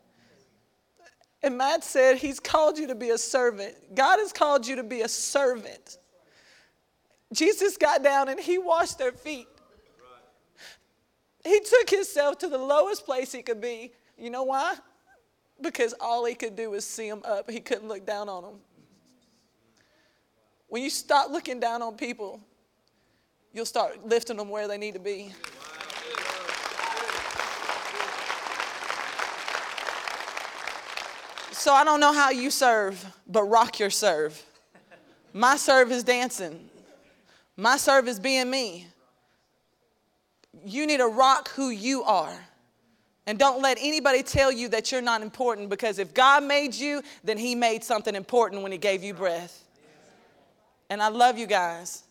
And 1.43 1.59
Matt 1.59 1.85
said, 1.85 2.17
He's 2.17 2.41
called 2.41 2.79
you 2.79 2.87
to 2.87 2.95
be 2.95 3.11
a 3.11 3.19
servant. 3.19 3.75
God 3.95 4.19
has 4.19 4.33
called 4.33 4.67
you 4.67 4.77
to 4.77 4.83
be 4.83 5.03
a 5.03 5.09
servant. 5.09 5.99
Jesus 7.33 7.77
got 7.77 8.03
down 8.03 8.29
and 8.31 8.41
He 8.41 8.57
washed 8.57 8.99
their 8.99 9.13
feet. 9.13 9.49
He 11.45 11.61
took 11.61 11.91
Himself 11.91 12.39
to 12.39 12.49
the 12.49 12.57
lowest 12.57 13.05
place 13.05 13.31
He 13.33 13.43
could 13.43 13.61
be. 13.61 13.93
You 14.17 14.31
know 14.31 14.45
why? 14.45 14.77
Because 15.65 15.95
all 15.99 16.25
He 16.27 16.35
could 16.35 16.55
do 16.55 16.71
was 16.71 16.87
see 16.87 17.09
them 17.09 17.23
up, 17.25 17.51
He 17.51 17.59
couldn't 17.59 17.89
look 17.89 18.07
down 18.07 18.29
on 18.29 18.45
them. 18.45 18.55
When 20.69 20.83
you 20.83 20.91
stop 20.91 21.31
looking 21.31 21.59
down 21.59 21.83
on 21.83 21.97
people, 21.97 22.41
you'll 23.53 23.67
start 23.67 24.07
lifting 24.07 24.37
them 24.37 24.51
where 24.51 24.69
they 24.69 24.79
need 24.79 24.95
to 24.95 25.01
be. 25.01 25.33
So 31.53 31.73
I 31.73 31.83
don't 31.83 31.99
know 31.99 32.13
how 32.13 32.29
you 32.31 32.51
serve, 32.51 33.03
but 33.27 33.45
rock 33.45 33.79
your 33.79 33.89
serve. 33.89 34.45
My 35.33 35.57
serve 35.57 35.91
is 35.93 36.05
dancing. 36.05 36.69
My 37.57 37.79
serve 37.79 38.07
is 38.07 38.21
being 38.21 38.51
me. 38.51 38.87
You 40.65 40.87
need 40.87 40.99
to 40.99 41.07
rock 41.07 41.49
who 41.51 41.71
you 41.71 42.03
are. 42.03 42.37
And 43.27 43.39
don't 43.39 43.63
let 43.63 43.79
anybody 43.81 44.23
tell 44.23 44.53
you 44.53 44.69
that 44.69 44.93
you're 44.93 45.01
not 45.01 45.23
important 45.23 45.71
because 45.71 45.99
if 45.99 46.13
God 46.13 46.45
made 46.45 46.75
you, 46.75 47.03
then 47.23 47.39
He 47.39 47.55
made 47.55 47.83
something 47.83 48.15
important 48.15 48.63
when 48.63 48.73
He 48.73 48.79
gave 48.79 49.03
you 49.03 49.15
breath. 49.15 49.65
And 50.91 51.03
I 51.03 51.09
love 51.09 51.39
you 51.39 51.47
guys. 51.47 52.03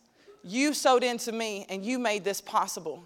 You 0.42 0.74
sowed 0.74 1.04
into 1.04 1.32
me 1.32 1.66
and 1.68 1.84
you 1.84 1.98
made 1.98 2.24
this 2.24 2.40
possible. 2.40 3.04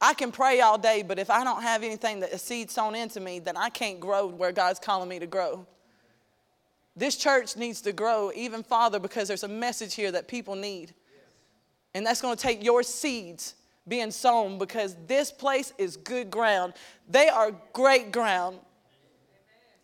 I 0.00 0.12
can 0.12 0.30
pray 0.30 0.60
all 0.60 0.76
day, 0.76 1.02
but 1.02 1.18
if 1.18 1.30
I 1.30 1.42
don't 1.42 1.62
have 1.62 1.82
anything 1.82 2.20
that 2.20 2.32
a 2.32 2.38
seed 2.38 2.70
sown 2.70 2.94
into 2.94 3.20
me, 3.20 3.38
then 3.38 3.56
I 3.56 3.70
can't 3.70 3.98
grow 3.98 4.26
where 4.26 4.52
God's 4.52 4.78
calling 4.78 5.08
me 5.08 5.18
to 5.20 5.26
grow. 5.26 5.66
This 6.96 7.16
church 7.16 7.56
needs 7.56 7.80
to 7.82 7.92
grow 7.92 8.30
even 8.34 8.62
farther 8.62 8.98
because 8.98 9.28
there's 9.28 9.44
a 9.44 9.48
message 9.48 9.94
here 9.94 10.10
that 10.12 10.28
people 10.28 10.54
need. 10.54 10.92
And 11.94 12.04
that's 12.04 12.20
going 12.20 12.36
to 12.36 12.42
take 12.42 12.62
your 12.62 12.82
seeds 12.82 13.54
being 13.88 14.10
sown 14.10 14.58
because 14.58 14.96
this 15.06 15.30
place 15.30 15.72
is 15.78 15.96
good 15.96 16.30
ground. 16.30 16.74
They 17.08 17.28
are 17.28 17.52
great 17.72 18.12
ground. 18.12 18.58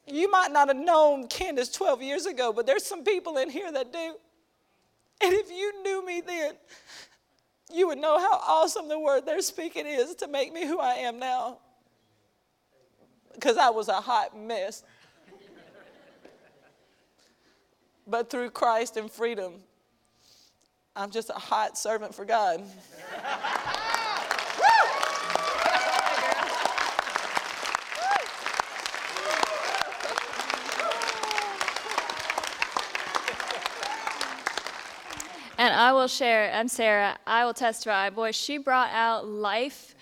You 0.06 0.30
might 0.30 0.50
not 0.50 0.68
have 0.68 0.76
known 0.76 1.28
Candace 1.28 1.68
12 1.70 2.02
years 2.02 2.26
ago, 2.26 2.52
but 2.52 2.66
there's 2.66 2.84
some 2.84 3.04
people 3.04 3.36
in 3.36 3.48
here 3.48 3.70
that 3.70 3.92
do. 3.92 4.14
And 5.22 5.32
if 5.32 5.50
you 5.50 5.82
knew 5.82 6.04
me 6.04 6.20
then, 6.20 6.54
you 7.72 7.86
would 7.86 7.98
know 7.98 8.18
how 8.18 8.40
awesome 8.44 8.88
the 8.88 8.98
word 8.98 9.24
they're 9.24 9.40
speaking 9.40 9.86
is 9.86 10.16
to 10.16 10.26
make 10.26 10.52
me 10.52 10.66
who 10.66 10.80
I 10.80 10.94
am 10.94 11.18
now. 11.18 11.58
Because 13.32 13.56
I 13.56 13.70
was 13.70 13.88
a 13.88 13.94
hot 14.00 14.36
mess. 14.36 14.82
but 18.06 18.28
through 18.28 18.50
Christ 18.50 18.96
and 18.96 19.10
freedom, 19.10 19.54
I'm 20.96 21.10
just 21.10 21.30
a 21.30 21.34
hot 21.34 21.78
servant 21.78 22.14
for 22.14 22.24
God. 22.24 22.62
And 35.62 35.72
I 35.72 35.92
will 35.92 36.08
share, 36.08 36.52
I'm 36.52 36.66
Sarah, 36.66 37.16
I 37.24 37.44
will 37.44 37.54
testify. 37.54 38.10
Boy, 38.10 38.32
she 38.32 38.58
brought 38.58 38.90
out 38.90 39.28
life 39.28 39.94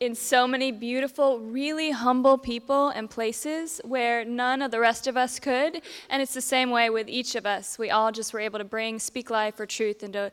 in 0.00 0.14
so 0.14 0.46
many 0.46 0.72
beautiful, 0.72 1.40
really 1.40 1.90
humble 1.90 2.38
people 2.38 2.88
and 2.88 3.10
places 3.10 3.82
where 3.84 4.24
none 4.24 4.62
of 4.62 4.70
the 4.70 4.80
rest 4.80 5.06
of 5.06 5.14
us 5.14 5.38
could. 5.38 5.82
And 6.08 6.22
it's 6.22 6.32
the 6.32 6.40
same 6.40 6.70
way 6.70 6.88
with 6.88 7.10
each 7.10 7.34
of 7.34 7.44
us. 7.44 7.78
We 7.78 7.90
all 7.90 8.10
just 8.12 8.32
were 8.32 8.40
able 8.40 8.60
to 8.60 8.64
bring, 8.64 8.98
speak 8.98 9.28
life 9.28 9.60
or 9.60 9.66
truth 9.66 10.02
into 10.02 10.32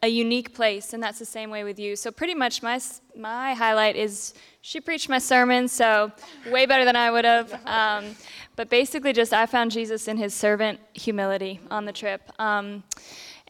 a 0.00 0.06
unique 0.06 0.54
place, 0.54 0.92
and 0.92 1.02
that's 1.02 1.18
the 1.18 1.24
same 1.24 1.50
way 1.50 1.64
with 1.64 1.80
you. 1.80 1.96
So 1.96 2.12
pretty 2.12 2.34
much 2.34 2.62
my 2.62 2.80
my 3.16 3.54
highlight 3.54 3.96
is 3.96 4.34
she 4.60 4.80
preached 4.80 5.08
my 5.08 5.18
sermon, 5.18 5.66
so 5.66 6.12
way 6.52 6.66
better 6.66 6.84
than 6.84 6.94
I 6.94 7.10
would 7.10 7.24
have. 7.24 7.52
Um, 7.66 8.14
but 8.54 8.70
basically, 8.70 9.12
just 9.12 9.32
I 9.32 9.46
found 9.46 9.72
Jesus 9.72 10.06
in 10.06 10.16
his 10.16 10.34
servant 10.34 10.78
humility 10.92 11.58
on 11.68 11.84
the 11.84 11.92
trip. 11.92 12.30
Um, 12.38 12.84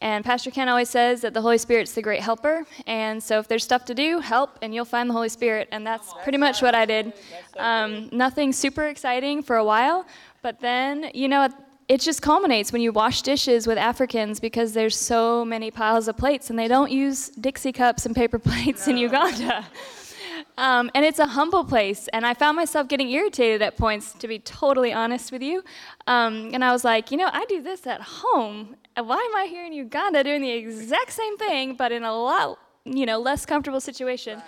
and 0.02 0.24
Pastor 0.24 0.50
Kent 0.50 0.68
always 0.68 0.90
says 0.90 1.20
that 1.20 1.32
the 1.32 1.40
Holy 1.40 1.58
Spirit's 1.58 1.92
the 1.92 2.02
great 2.02 2.20
helper. 2.20 2.66
And 2.88 3.22
so 3.22 3.38
if 3.38 3.46
there's 3.46 3.62
stuff 3.62 3.84
to 3.84 3.94
do, 3.94 4.18
help, 4.18 4.58
and 4.60 4.74
you'll 4.74 4.84
find 4.84 5.08
the 5.08 5.14
Holy 5.14 5.28
Spirit. 5.28 5.68
And 5.70 5.86
that's 5.86 6.12
pretty 6.24 6.38
much 6.38 6.60
what 6.60 6.74
I 6.74 6.84
did. 6.86 7.12
Um, 7.56 8.08
nothing 8.10 8.52
super 8.52 8.88
exciting 8.88 9.44
for 9.44 9.54
a 9.54 9.64
while, 9.64 10.04
but 10.42 10.58
then, 10.58 11.08
you 11.14 11.28
know, 11.28 11.48
it 11.86 12.00
just 12.00 12.20
culminates 12.20 12.72
when 12.72 12.82
you 12.82 12.90
wash 12.90 13.22
dishes 13.22 13.68
with 13.68 13.78
Africans 13.78 14.40
because 14.40 14.72
there's 14.72 14.96
so 14.96 15.44
many 15.44 15.70
piles 15.70 16.08
of 16.08 16.16
plates 16.16 16.50
and 16.50 16.58
they 16.58 16.66
don't 16.66 16.90
use 16.90 17.28
Dixie 17.28 17.70
cups 17.70 18.04
and 18.04 18.16
paper 18.16 18.38
plates 18.50 18.88
in 18.88 18.96
Uganda. 18.96 19.64
Um, 20.58 20.90
and 20.96 21.04
it's 21.04 21.20
a 21.20 21.26
humble 21.26 21.64
place. 21.64 22.08
And 22.08 22.26
I 22.26 22.34
found 22.34 22.56
myself 22.56 22.88
getting 22.88 23.08
irritated 23.08 23.62
at 23.62 23.76
points, 23.76 24.12
to 24.14 24.26
be 24.26 24.40
totally 24.40 24.92
honest 24.92 25.30
with 25.30 25.42
you. 25.42 25.62
Um, 26.08 26.50
and 26.52 26.64
I 26.64 26.72
was 26.72 26.84
like, 26.84 27.12
you 27.12 27.16
know, 27.16 27.30
I 27.32 27.44
do 27.44 27.62
this 27.62 27.86
at 27.86 28.00
home 28.00 28.76
why 28.96 29.16
am 29.16 29.36
I 29.36 29.46
here 29.48 29.64
in 29.64 29.72
Uganda 29.72 30.22
doing 30.22 30.42
the 30.42 30.50
exact 30.50 31.12
same 31.12 31.36
thing, 31.38 31.74
but 31.74 31.92
in 31.92 32.04
a 32.04 32.14
lot, 32.14 32.58
you 32.84 33.06
know, 33.06 33.18
less 33.18 33.46
comfortable 33.46 33.80
situation? 33.80 34.42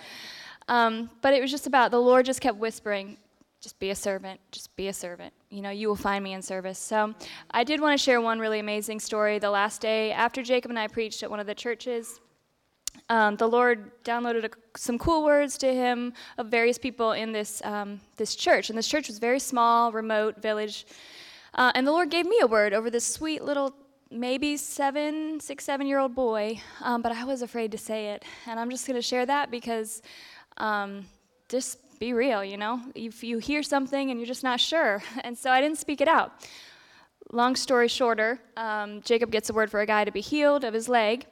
Um, 0.67 1.09
but 1.21 1.33
it 1.33 1.41
was 1.41 1.51
just 1.51 1.67
about 1.67 1.91
the 1.91 2.01
Lord 2.01 2.25
just 2.25 2.41
kept 2.41 2.57
whispering, 2.57 3.17
just 3.61 3.79
be 3.79 3.89
a 3.89 3.95
servant, 3.95 4.39
just 4.51 4.75
be 4.75 4.87
a 4.87 4.93
servant. 4.93 5.33
You 5.49 5.61
know, 5.61 5.69
you 5.69 5.87
will 5.87 5.95
find 5.95 6.23
me 6.23 6.33
in 6.33 6.41
service. 6.41 6.79
So 6.79 7.13
I 7.51 7.63
did 7.63 7.81
want 7.81 7.97
to 7.97 8.03
share 8.03 8.21
one 8.21 8.39
really 8.39 8.59
amazing 8.59 8.99
story. 8.99 9.39
The 9.39 9.49
last 9.49 9.81
day 9.81 10.11
after 10.11 10.43
Jacob 10.43 10.71
and 10.71 10.79
I 10.79 10.87
preached 10.87 11.23
at 11.23 11.29
one 11.29 11.39
of 11.39 11.47
the 11.47 11.55
churches, 11.55 12.19
um, 13.09 13.35
the 13.35 13.47
Lord 13.47 13.91
downloaded 14.03 14.45
a, 14.45 14.49
some 14.77 14.97
cool 14.97 15.23
words 15.23 15.57
to 15.59 15.73
him 15.73 16.13
of 16.37 16.47
various 16.47 16.77
people 16.77 17.11
in 17.11 17.31
this 17.31 17.61
um, 17.63 17.99
this 18.17 18.35
church, 18.35 18.69
and 18.69 18.77
this 18.77 18.87
church 18.87 19.07
was 19.07 19.19
very 19.19 19.39
small, 19.39 19.91
remote 19.91 20.41
village. 20.41 20.85
Uh, 21.53 21.71
and 21.75 21.85
the 21.85 21.91
Lord 21.91 22.09
gave 22.09 22.25
me 22.25 22.39
a 22.41 22.47
word 22.47 22.73
over 22.73 22.89
this 22.89 23.05
sweet 23.05 23.43
little 23.43 23.73
maybe 24.15 24.57
seven, 24.57 25.39
six, 25.39 25.63
seven 25.63 25.87
year 25.87 25.99
old 25.99 26.15
boy, 26.15 26.59
um, 26.81 27.01
but 27.01 27.11
I 27.11 27.23
was 27.25 27.41
afraid 27.41 27.71
to 27.73 27.77
say 27.77 28.09
it. 28.09 28.23
And 28.47 28.59
I'm 28.59 28.69
just 28.69 28.87
going 28.87 28.95
to 28.95 29.01
share 29.01 29.25
that 29.25 29.51
because 29.51 30.01
um, 30.57 31.05
just 31.49 31.99
be 31.99 32.13
real, 32.13 32.43
you 32.43 32.57
know? 32.57 32.81
If 32.95 33.23
you 33.23 33.37
hear 33.37 33.61
something 33.63 34.09
and 34.09 34.19
you're 34.19 34.27
just 34.27 34.43
not 34.43 34.59
sure. 34.59 35.03
And 35.23 35.37
so 35.37 35.51
I 35.51 35.61
didn't 35.61 35.77
speak 35.77 36.01
it 36.01 36.07
out. 36.07 36.31
Long 37.31 37.55
story 37.55 37.87
shorter, 37.87 38.39
um, 38.55 39.01
Jacob 39.01 39.31
gets 39.31 39.49
a 39.49 39.53
word 39.53 39.71
for 39.71 39.81
a 39.81 39.85
guy 39.85 40.05
to 40.05 40.11
be 40.11 40.21
healed 40.21 40.63
of 40.63 40.73
his 40.73 40.87
leg. 40.87 41.25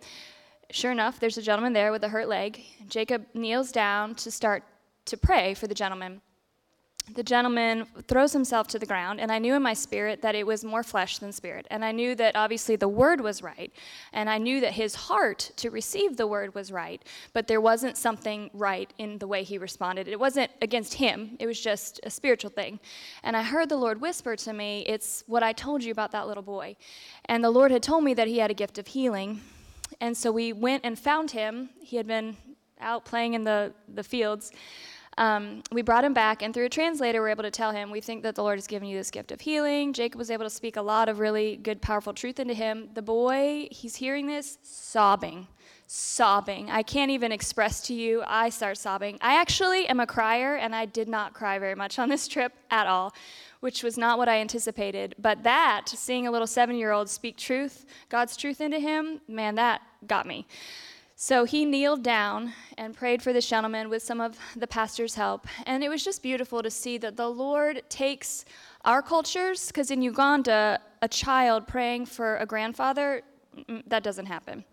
Sure 0.72 0.91
enough, 0.91 1.19
there's 1.19 1.38
a 1.38 1.41
gentleman 1.41 1.74
there 1.74 1.91
with 1.91 2.04
a 2.04 2.10
hurt 2.10 2.28
leg. 2.28 2.62
Jacob 2.88 3.26
kneels 3.34 3.72
down 3.72 4.15
to 4.15 4.32
start 4.32 4.63
to 5.06 5.17
pray 5.17 5.54
for 5.54 5.67
the 5.67 5.76
gentleman 5.76 6.22
the 7.12 7.24
gentleman 7.24 7.86
throws 8.08 8.32
himself 8.32 8.68
to 8.70 8.80
the 8.80 8.86
ground, 8.86 9.20
and 9.20 9.30
I 9.30 9.38
knew 9.38 9.56
in 9.56 9.62
my 9.62 9.74
spirit 9.74 10.22
that 10.22 10.36
it 10.36 10.48
was 10.48 10.63
more 10.63 10.84
flesh 10.84 11.18
than 11.18 11.34
spirit. 11.34 11.68
And 11.70 11.84
I 11.84 11.92
knew 11.92 12.16
that 12.16 12.36
obviously 12.36 12.78
the 12.78 12.88
word 12.88 13.20
was 13.20 13.44
right, 13.44 13.74
and 14.13 14.30
I 14.30 14.38
knew 14.38 14.62
that 14.62 14.74
his 14.74 14.96
heart 14.96 15.52
to 15.58 15.70
receive 15.70 16.16
the 16.16 16.28
word 16.28 16.56
was 16.56 16.72
right, 16.72 17.04
but 17.34 17.48
there 17.48 17.60
wasn't 17.60 17.98
something 17.98 18.50
right 18.54 18.92
in 18.98 19.18
the 19.18 19.28
way 19.28 19.44
he 19.44 19.58
responded. 19.58 20.08
It 20.08 20.20
wasn't 20.20 20.50
against 20.62 20.94
him, 20.94 21.36
it 21.39 21.46
was 21.46 21.60
just 21.60 22.00
a 22.04 22.10
spiritual 22.10 22.52
thing. 22.52 22.80
And 23.24 23.36
I 23.36 23.44
heard 23.44 23.68
the 23.68 23.78
Lord 23.78 24.00
whisper 24.00 24.38
to 24.38 24.54
me, 24.54 24.86
It's 24.88 25.26
what 25.28 25.44
I 25.44 25.52
told 25.52 25.84
you 25.84 25.92
about 25.92 26.12
that 26.12 26.28
little 26.28 26.44
boy. 26.44 26.78
And 27.26 27.44
the 27.44 27.52
Lord 27.52 27.72
had 27.72 27.84
told 27.84 28.06
me 28.06 28.13
that 28.13 28.30
he 28.30 28.38
had 28.38 28.50
a 28.50 28.56
gift 28.56 28.78
of 28.78 28.88
healing. 28.88 29.42
And 30.00 30.16
so 30.16 30.32
we 30.32 30.54
went 30.54 30.86
and 30.86 30.98
found 30.98 31.32
him. 31.32 31.70
He 31.82 31.98
had 31.98 32.08
been 32.08 32.38
out 32.80 33.06
playing 33.06 33.34
in 33.34 33.44
the, 33.44 33.74
the 33.88 34.04
fields. 34.04 34.52
Um, 35.17 35.62
we 35.71 35.82
brought 35.82 36.04
him 36.04 36.13
back, 36.13 36.41
and 36.41 36.54
through 36.54 36.65
a 36.65 36.69
translator, 36.69 37.21
we 37.21 37.28
are 37.28 37.32
able 37.32 37.43
to 37.43 37.52
tell 37.52 37.71
him, 37.71 37.91
We 37.91 38.02
think 38.02 38.23
that 38.23 38.36
the 38.36 38.43
Lord 38.43 38.58
has 38.58 38.67
given 38.67 38.88
you 38.88 38.97
this 38.97 39.12
gift 39.12 39.32
of 39.32 39.41
healing. 39.41 39.93
Jacob 39.93 40.17
was 40.17 40.32
able 40.32 40.45
to 40.45 40.49
speak 40.49 40.76
a 40.76 40.82
lot 40.82 41.10
of 41.10 41.19
really 41.19 41.58
good, 41.58 41.82
powerful 41.82 42.13
truth 42.13 42.39
into 42.39 42.54
him. 42.54 42.89
The 42.93 43.02
boy, 43.02 43.67
he's 43.71 43.95
hearing 43.97 44.28
this, 44.28 44.58
sobbing, 44.63 45.47
sobbing. 45.88 46.71
I 46.71 46.82
can't 46.82 47.12
even 47.12 47.32
express 47.32 47.82
to 47.88 47.93
you. 47.93 48.23
I 48.26 48.49
start 48.49 48.78
sobbing. 48.78 49.19
I 49.21 49.39
actually 49.39 49.88
am 49.88 49.99
a 49.99 50.08
crier, 50.08 50.56
and 50.56 50.76
I 50.76 50.86
did 50.86 51.08
not 51.08 51.34
cry 51.34 51.60
very 51.60 51.76
much 51.76 51.99
on 51.99 52.10
this 52.10 52.28
trip 52.28 52.54
at 52.71 52.88
all, 52.88 53.13
which 53.60 53.84
was 53.84 53.97
not 53.97 54.17
what 54.17 54.28
I 54.28 54.39
anticipated. 54.39 55.15
But 55.19 55.43
that, 55.43 55.88
seeing 55.88 56.26
a 56.26 56.32
little 56.32 56.47
seven 56.47 56.76
year 56.76 56.91
old 56.91 57.10
speak 57.10 57.38
truth, 57.38 57.86
God's 58.10 58.36
truth 58.36 58.62
into 58.62 58.80
him, 58.80 59.21
man, 59.28 59.56
that 59.56 59.82
got 60.08 60.26
me. 60.26 60.47
So 61.25 61.45
he 61.45 61.63
kneeled 61.63 62.03
down 62.03 62.51
and 62.77 62.93
prayed 62.93 63.21
for 63.21 63.31
this 63.31 63.47
gentleman 63.47 63.88
with 63.88 64.03
some 64.03 64.19
of 64.19 64.38
the 64.57 64.67
pastor's 64.67 65.15
help. 65.15 65.47
And 65.65 65.81
it 65.81 65.88
was 65.88 66.03
just 66.03 66.21
beautiful 66.21 66.62
to 66.62 66.69
see 66.69 66.97
that 66.97 67.15
the 67.15 67.29
Lord 67.29 67.81
takes 67.88 68.43
our 68.83 69.01
cultures, 69.01 69.67
because 69.67 69.89
in 69.89 70.01
Uganda, 70.01 70.81
a 71.01 71.07
child 71.07 71.65
praying 71.65 72.07
for 72.07 72.36
a 72.39 72.45
grandfather, 72.45 73.21
that 73.88 74.03
doesn't 74.03 74.25
happen. 74.25 74.65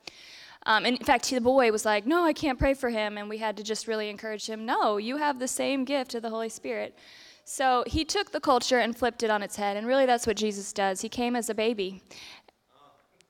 Um, 0.66 0.86
in 0.86 0.96
fact, 0.96 1.30
the 1.30 1.40
boy 1.40 1.70
was 1.70 1.84
like, 1.84 2.04
No, 2.04 2.24
I 2.24 2.32
can't 2.32 2.58
pray 2.58 2.74
for 2.74 2.90
him. 2.90 3.16
And 3.16 3.28
we 3.28 3.38
had 3.38 3.56
to 3.58 3.62
just 3.62 3.86
really 3.86 4.10
encourage 4.10 4.48
him, 4.48 4.66
No, 4.66 4.96
you 4.96 5.18
have 5.18 5.38
the 5.38 5.46
same 5.46 5.84
gift 5.84 6.16
of 6.16 6.22
the 6.22 6.30
Holy 6.30 6.48
Spirit. 6.48 6.98
So 7.44 7.84
he 7.86 8.04
took 8.04 8.32
the 8.32 8.40
culture 8.40 8.80
and 8.80 8.98
flipped 8.98 9.22
it 9.22 9.30
on 9.30 9.44
its 9.44 9.54
head. 9.54 9.76
And 9.76 9.86
really, 9.86 10.04
that's 10.04 10.26
what 10.26 10.36
Jesus 10.36 10.72
does. 10.72 11.00
He 11.00 11.08
came 11.08 11.36
as 11.36 11.48
a 11.48 11.54
baby. 11.54 12.02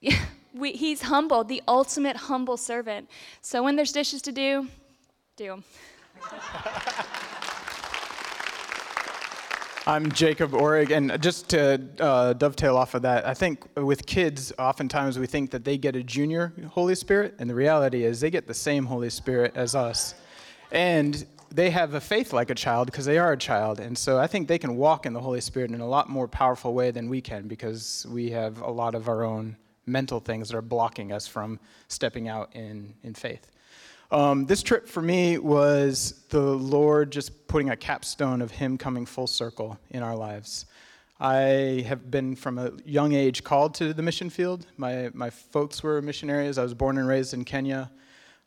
we, 0.53 0.71
he's 0.73 1.01
humble, 1.03 1.43
the 1.43 1.61
ultimate 1.67 2.15
humble 2.15 2.57
servant. 2.57 3.09
So 3.41 3.63
when 3.63 3.75
there's 3.75 3.91
dishes 3.91 4.21
to 4.23 4.31
do, 4.31 4.67
do 5.35 5.47
them. 5.47 5.63
I'm 9.87 10.11
Jacob 10.11 10.53
Orig, 10.53 10.91
and 10.91 11.19
just 11.23 11.49
to 11.49 11.81
uh, 11.99 12.33
dovetail 12.33 12.77
off 12.77 12.93
of 12.93 13.01
that, 13.01 13.25
I 13.25 13.33
think 13.33 13.65
with 13.75 14.05
kids, 14.05 14.53
oftentimes 14.59 15.17
we 15.17 15.25
think 15.25 15.49
that 15.51 15.65
they 15.65 15.75
get 15.75 15.95
a 15.95 16.03
junior 16.03 16.53
Holy 16.69 16.93
Spirit, 16.93 17.33
and 17.39 17.49
the 17.49 17.55
reality 17.55 18.03
is 18.03 18.19
they 18.19 18.29
get 18.29 18.47
the 18.47 18.53
same 18.53 18.85
Holy 18.85 19.09
Spirit 19.09 19.53
as 19.55 19.73
us. 19.73 20.13
And 20.71 21.25
they 21.49 21.71
have 21.71 21.95
a 21.95 22.01
faith 22.01 22.31
like 22.31 22.51
a 22.51 22.55
child 22.55 22.85
because 22.85 23.05
they 23.05 23.17
are 23.17 23.31
a 23.31 23.37
child. 23.37 23.79
And 23.79 23.97
so 23.97 24.19
I 24.19 24.27
think 24.27 24.47
they 24.47 24.59
can 24.59 24.77
walk 24.77 25.07
in 25.07 25.13
the 25.13 25.19
Holy 25.19 25.41
Spirit 25.41 25.71
in 25.71 25.81
a 25.81 25.87
lot 25.87 26.09
more 26.09 26.27
powerful 26.27 26.75
way 26.75 26.91
than 26.91 27.09
we 27.09 27.19
can 27.19 27.47
because 27.47 28.05
we 28.09 28.29
have 28.29 28.61
a 28.61 28.69
lot 28.69 28.93
of 28.93 29.09
our 29.09 29.23
own 29.23 29.57
mental 29.85 30.19
things 30.19 30.49
that 30.49 30.57
are 30.57 30.61
blocking 30.61 31.11
us 31.11 31.27
from 31.27 31.59
stepping 31.87 32.27
out 32.27 32.55
in, 32.55 32.93
in 33.03 33.13
faith. 33.13 33.51
Um, 34.11 34.45
this 34.45 34.61
trip 34.61 34.89
for 34.89 35.01
me 35.01 35.37
was 35.37 36.23
the 36.29 36.41
Lord 36.41 37.11
just 37.11 37.47
putting 37.47 37.69
a 37.69 37.77
capstone 37.77 38.41
of 38.41 38.51
Him 38.51 38.77
coming 38.77 39.05
full 39.05 39.27
circle 39.27 39.79
in 39.89 40.03
our 40.03 40.15
lives. 40.15 40.65
I 41.19 41.85
have 41.87 42.09
been 42.09 42.35
from 42.35 42.57
a 42.57 42.71
young 42.83 43.13
age 43.13 43.43
called 43.43 43.75
to 43.75 43.93
the 43.93 44.01
mission 44.01 44.29
field. 44.29 44.65
My, 44.75 45.11
my 45.13 45.29
folks 45.29 45.83
were 45.83 46.01
missionaries. 46.01 46.57
I 46.57 46.63
was 46.63 46.73
born 46.73 46.97
and 46.97 47.07
raised 47.07 47.33
in 47.33 47.45
Kenya. 47.45 47.91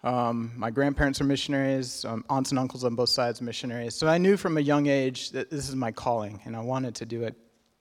Um, 0.03 0.53
my 0.57 0.71
grandparents 0.71 1.21
are 1.21 1.25
missionaries, 1.25 2.05
um, 2.05 2.25
aunts 2.29 2.51
and 2.51 2.59
uncles 2.59 2.85
on 2.85 2.95
both 2.95 3.09
sides 3.09 3.41
missionaries. 3.41 3.95
So 3.95 4.07
I 4.07 4.19
knew 4.19 4.37
from 4.37 4.59
a 4.59 4.61
young 4.61 4.87
age 4.87 5.31
that 5.31 5.51
this 5.51 5.69
is 5.69 5.75
my 5.75 5.93
calling 5.93 6.41
and 6.45 6.55
I 6.55 6.61
wanted 6.61 6.97
to 6.97 7.07
do 7.07 7.23
it. 7.23 7.37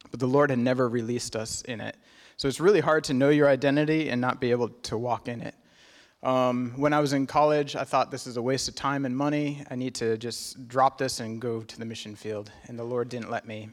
But 0.09 0.21
the 0.21 0.27
Lord 0.27 0.51
had 0.51 0.59
never 0.59 0.87
released 0.87 1.35
us 1.35 1.63
in 1.63 1.81
it. 1.81 1.97
So 2.37 2.47
it's 2.47 2.59
really 2.59 2.79
hard 2.79 3.03
to 3.05 3.13
know 3.13 3.29
your 3.29 3.47
identity 3.47 4.09
and 4.09 4.19
not 4.19 4.41
be 4.41 4.51
able 4.51 4.69
to 4.69 4.97
walk 4.97 5.27
in 5.27 5.41
it. 5.41 5.55
Um, 6.23 6.73
when 6.77 6.93
I 6.93 6.99
was 6.99 7.13
in 7.13 7.27
college, 7.27 7.75
I 7.75 7.83
thought 7.83 8.09
this 8.09 8.27
is 8.27 8.37
a 8.37 8.41
waste 8.41 8.69
of 8.69 8.75
time 8.75 9.05
and 9.05 9.15
money. 9.15 9.63
I 9.69 9.75
need 9.75 9.93
to 9.95 10.17
just 10.17 10.67
drop 10.67 10.97
this 10.97 11.19
and 11.19 11.41
go 11.41 11.61
to 11.61 11.79
the 11.79 11.85
mission 11.85 12.15
field. 12.15 12.51
And 12.67 12.79
the 12.79 12.83
Lord 12.83 13.09
didn't 13.09 13.29
let 13.29 13.45
me. 13.45 13.69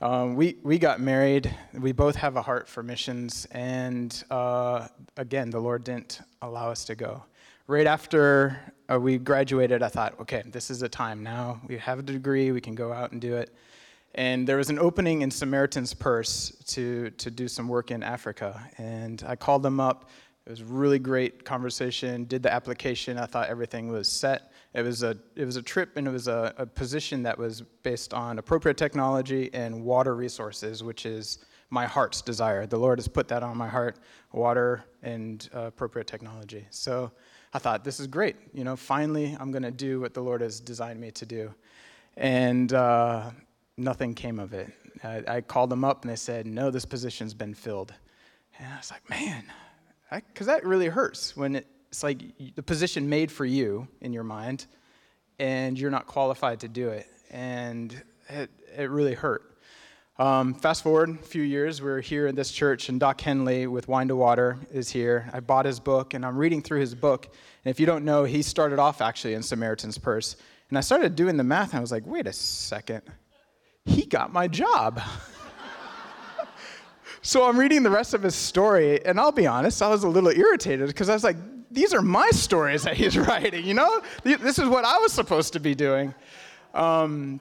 Um, 0.00 0.34
we, 0.34 0.56
we 0.62 0.78
got 0.78 0.98
married. 0.98 1.54
We 1.74 1.92
both 1.92 2.16
have 2.16 2.36
a 2.36 2.42
heart 2.42 2.68
for 2.68 2.82
missions. 2.82 3.46
And 3.50 4.24
uh, 4.30 4.88
again, 5.18 5.50
the 5.50 5.60
Lord 5.60 5.84
didn't 5.84 6.20
allow 6.40 6.70
us 6.70 6.86
to 6.86 6.94
go. 6.94 7.22
Right 7.66 7.86
after 7.86 8.58
uh, 8.90 8.98
we 8.98 9.18
graduated, 9.18 9.82
I 9.82 9.88
thought, 9.88 10.18
okay, 10.20 10.42
this 10.46 10.70
is 10.70 10.80
the 10.80 10.88
time 10.88 11.22
now. 11.22 11.60
We 11.68 11.76
have 11.76 11.98
a 11.98 12.02
degree, 12.02 12.50
we 12.50 12.62
can 12.62 12.74
go 12.74 12.92
out 12.92 13.12
and 13.12 13.20
do 13.20 13.36
it. 13.36 13.54
And 14.14 14.46
there 14.46 14.56
was 14.56 14.70
an 14.70 14.78
opening 14.78 15.22
in 15.22 15.30
Samaritan's 15.30 15.94
Purse 15.94 16.50
to, 16.66 17.10
to 17.10 17.30
do 17.30 17.46
some 17.46 17.68
work 17.68 17.90
in 17.90 18.02
Africa. 18.02 18.60
And 18.78 19.22
I 19.26 19.36
called 19.36 19.62
them 19.62 19.78
up 19.80 20.10
it 20.46 20.50
was 20.50 20.62
a 20.62 20.64
really 20.64 20.98
great 20.98 21.44
conversation. 21.44 22.24
Did 22.24 22.42
the 22.42 22.52
application. 22.52 23.18
I 23.18 23.26
thought 23.26 23.48
everything 23.48 23.88
was 23.88 24.08
set. 24.08 24.52
It 24.74 24.82
was 24.82 25.02
a 25.02 25.16
it 25.36 25.44
was 25.44 25.56
a 25.56 25.62
trip 25.62 25.96
and 25.96 26.08
it 26.08 26.10
was 26.10 26.28
a, 26.28 26.54
a 26.56 26.66
position 26.66 27.22
that 27.22 27.38
was 27.38 27.60
based 27.82 28.14
on 28.14 28.38
appropriate 28.38 28.76
technology 28.76 29.50
and 29.52 29.84
water 29.84 30.16
resources, 30.16 30.82
which 30.82 31.06
is 31.06 31.38
my 31.68 31.86
heart's 31.86 32.22
desire. 32.22 32.66
The 32.66 32.78
Lord 32.78 32.98
has 32.98 33.06
put 33.06 33.28
that 33.28 33.42
on 33.42 33.56
my 33.56 33.68
heart: 33.68 33.98
water 34.32 34.84
and 35.02 35.48
uh, 35.54 35.66
appropriate 35.66 36.06
technology. 36.06 36.66
So 36.70 37.12
I 37.52 37.58
thought 37.58 37.84
this 37.84 38.00
is 38.00 38.06
great. 38.06 38.36
You 38.52 38.64
know, 38.64 38.76
finally 38.76 39.36
I'm 39.38 39.52
going 39.52 39.62
to 39.62 39.70
do 39.70 40.00
what 40.00 40.14
the 40.14 40.22
Lord 40.22 40.40
has 40.40 40.58
designed 40.58 41.00
me 41.00 41.10
to 41.12 41.26
do, 41.26 41.54
and 42.16 42.72
uh, 42.72 43.30
nothing 43.76 44.14
came 44.14 44.38
of 44.38 44.52
it. 44.52 44.72
I, 45.02 45.22
I 45.26 45.40
called 45.40 45.70
them 45.70 45.84
up 45.84 46.02
and 46.02 46.10
they 46.10 46.16
said, 46.16 46.46
"No, 46.46 46.70
this 46.70 46.84
position's 46.84 47.34
been 47.34 47.54
filled." 47.54 47.92
And 48.58 48.72
I 48.72 48.76
was 48.76 48.90
like, 48.90 49.08
"Man." 49.08 49.44
Because 50.10 50.46
that 50.48 50.64
really 50.66 50.88
hurts 50.88 51.36
when 51.36 51.54
it's 51.54 52.02
like 52.02 52.22
the 52.56 52.62
position 52.62 53.08
made 53.08 53.30
for 53.30 53.44
you 53.44 53.86
in 54.00 54.12
your 54.12 54.24
mind 54.24 54.66
and 55.38 55.78
you're 55.78 55.90
not 55.90 56.06
qualified 56.06 56.60
to 56.60 56.68
do 56.68 56.88
it. 56.90 57.06
And 57.30 58.00
it, 58.28 58.50
it 58.76 58.90
really 58.90 59.14
hurt. 59.14 59.50
Um, 60.18 60.52
fast 60.52 60.82
forward 60.82 61.08
a 61.08 61.22
few 61.22 61.42
years, 61.42 61.80
we're 61.80 62.02
here 62.02 62.26
in 62.26 62.34
this 62.34 62.52
church, 62.52 62.90
and 62.90 63.00
Doc 63.00 63.22
Hendley 63.22 63.66
with 63.66 63.88
Wine 63.88 64.08
to 64.08 64.16
Water 64.16 64.58
is 64.70 64.90
here. 64.90 65.30
I 65.32 65.40
bought 65.40 65.64
his 65.64 65.80
book, 65.80 66.12
and 66.12 66.26
I'm 66.26 66.36
reading 66.36 66.60
through 66.60 66.80
his 66.80 66.94
book. 66.94 67.24
And 67.64 67.70
if 67.70 67.80
you 67.80 67.86
don't 67.86 68.04
know, 68.04 68.24
he 68.24 68.42
started 68.42 68.78
off 68.78 69.00
actually 69.00 69.32
in 69.32 69.42
Samaritan's 69.42 69.96
Purse. 69.96 70.36
And 70.68 70.76
I 70.76 70.82
started 70.82 71.16
doing 71.16 71.38
the 71.38 71.44
math, 71.44 71.70
and 71.70 71.78
I 71.78 71.80
was 71.80 71.90
like, 71.90 72.06
wait 72.06 72.26
a 72.26 72.34
second. 72.34 73.00
He 73.90 74.06
got 74.06 74.32
my 74.32 74.46
job. 74.46 75.00
So 77.22 77.46
I'm 77.46 77.58
reading 77.58 77.82
the 77.82 77.90
rest 77.90 78.14
of 78.14 78.22
his 78.22 78.34
story, 78.34 79.04
and 79.04 79.20
I'll 79.20 79.32
be 79.32 79.46
honest, 79.46 79.82
I 79.82 79.88
was 79.88 80.04
a 80.04 80.08
little 80.08 80.30
irritated 80.30 80.86
because 80.86 81.10
I 81.10 81.12
was 81.12 81.22
like, 81.22 81.36
these 81.70 81.92
are 81.92 82.00
my 82.00 82.30
stories 82.30 82.84
that 82.84 82.96
he's 82.96 83.18
writing, 83.28 83.66
you 83.66 83.74
know? 83.74 84.00
This 84.24 84.58
is 84.58 84.68
what 84.68 84.84
I 84.84 84.96
was 84.98 85.12
supposed 85.12 85.52
to 85.52 85.60
be 85.60 85.74
doing. 85.74 86.14
Um, 86.72 87.40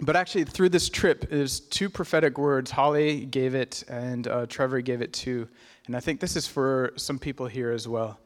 but 0.00 0.16
actually, 0.16 0.44
through 0.44 0.70
this 0.70 0.88
trip, 0.88 1.28
there's 1.28 1.60
two 1.60 1.90
prophetic 1.90 2.38
words. 2.38 2.70
Holly 2.70 3.26
gave 3.26 3.54
it, 3.54 3.84
and 3.88 4.26
uh, 4.28 4.46
Trevor 4.46 4.80
gave 4.80 5.02
it 5.02 5.12
too. 5.12 5.46
And 5.86 5.96
I 5.96 6.00
think 6.00 6.20
this 6.20 6.36
is 6.36 6.46
for 6.46 6.92
some 6.96 7.18
people 7.18 7.46
here 7.46 7.72
as 7.72 7.86
well. 7.86 8.18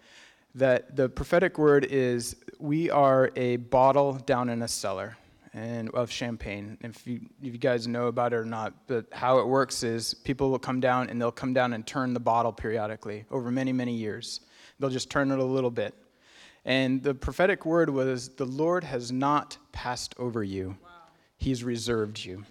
That 0.54 0.94
the 0.94 1.08
prophetic 1.08 1.58
word 1.58 1.86
is 1.86 2.36
we 2.58 2.90
are 2.90 3.32
a 3.34 3.56
bottle 3.56 4.12
down 4.12 4.50
in 4.50 4.62
a 4.62 4.68
cellar 4.68 5.16
and 5.54 5.90
of 5.90 6.10
champagne. 6.10 6.78
If 6.80 7.06
you, 7.06 7.20
if 7.42 7.52
you 7.52 7.58
guys 7.58 7.86
know 7.86 8.06
about 8.06 8.32
it 8.32 8.36
or 8.36 8.44
not, 8.44 8.72
but 8.86 9.06
how 9.12 9.38
it 9.38 9.46
works 9.46 9.82
is 9.82 10.14
people 10.14 10.50
will 10.50 10.58
come 10.58 10.80
down 10.80 11.10
and 11.10 11.20
they'll 11.20 11.30
come 11.30 11.52
down 11.52 11.74
and 11.74 11.86
turn 11.86 12.14
the 12.14 12.20
bottle 12.20 12.52
periodically 12.52 13.24
over 13.30 13.50
many, 13.50 13.72
many 13.72 13.92
years. 13.92 14.40
They'll 14.78 14.90
just 14.90 15.10
turn 15.10 15.30
it 15.30 15.38
a 15.38 15.44
little 15.44 15.70
bit. 15.70 15.94
And 16.64 17.02
the 17.02 17.14
prophetic 17.14 17.66
word 17.66 17.90
was, 17.90 18.30
The 18.30 18.46
Lord 18.46 18.84
has 18.84 19.12
not 19.12 19.58
passed 19.72 20.14
over 20.18 20.42
you, 20.42 20.76
wow. 20.82 20.90
He's 21.36 21.64
reserved 21.64 22.24
you. 22.24 22.44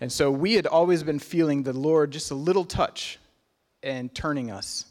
And 0.00 0.12
so 0.12 0.30
we 0.30 0.54
had 0.54 0.66
always 0.66 1.02
been 1.02 1.18
feeling 1.18 1.62
the 1.62 1.72
Lord 1.72 2.12
just 2.12 2.30
a 2.30 2.34
little 2.34 2.64
touch 2.64 3.18
and 3.82 4.14
turning 4.14 4.50
us 4.50 4.84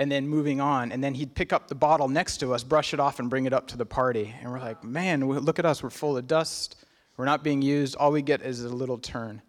and 0.00 0.10
then 0.10 0.26
moving 0.26 0.62
on. 0.62 0.92
And 0.92 1.04
then 1.04 1.12
he'd 1.12 1.34
pick 1.34 1.52
up 1.52 1.68
the 1.68 1.74
bottle 1.74 2.08
next 2.08 2.38
to 2.38 2.54
us, 2.54 2.64
brush 2.64 2.94
it 2.94 3.00
off, 3.00 3.18
and 3.18 3.28
bring 3.28 3.44
it 3.44 3.52
up 3.52 3.66
to 3.68 3.76
the 3.76 3.84
party. 3.84 4.34
And 4.40 4.50
we're 4.50 4.58
like, 4.58 4.82
man, 4.82 5.28
look 5.28 5.58
at 5.58 5.66
us. 5.66 5.82
We're 5.82 5.90
full 5.90 6.16
of 6.16 6.26
dust. 6.26 6.86
We're 7.18 7.26
not 7.26 7.44
being 7.44 7.60
used. 7.60 7.96
All 7.96 8.10
we 8.10 8.22
get 8.22 8.40
is 8.40 8.64
a 8.64 8.70
little 8.70 8.96
turn. 8.96 9.42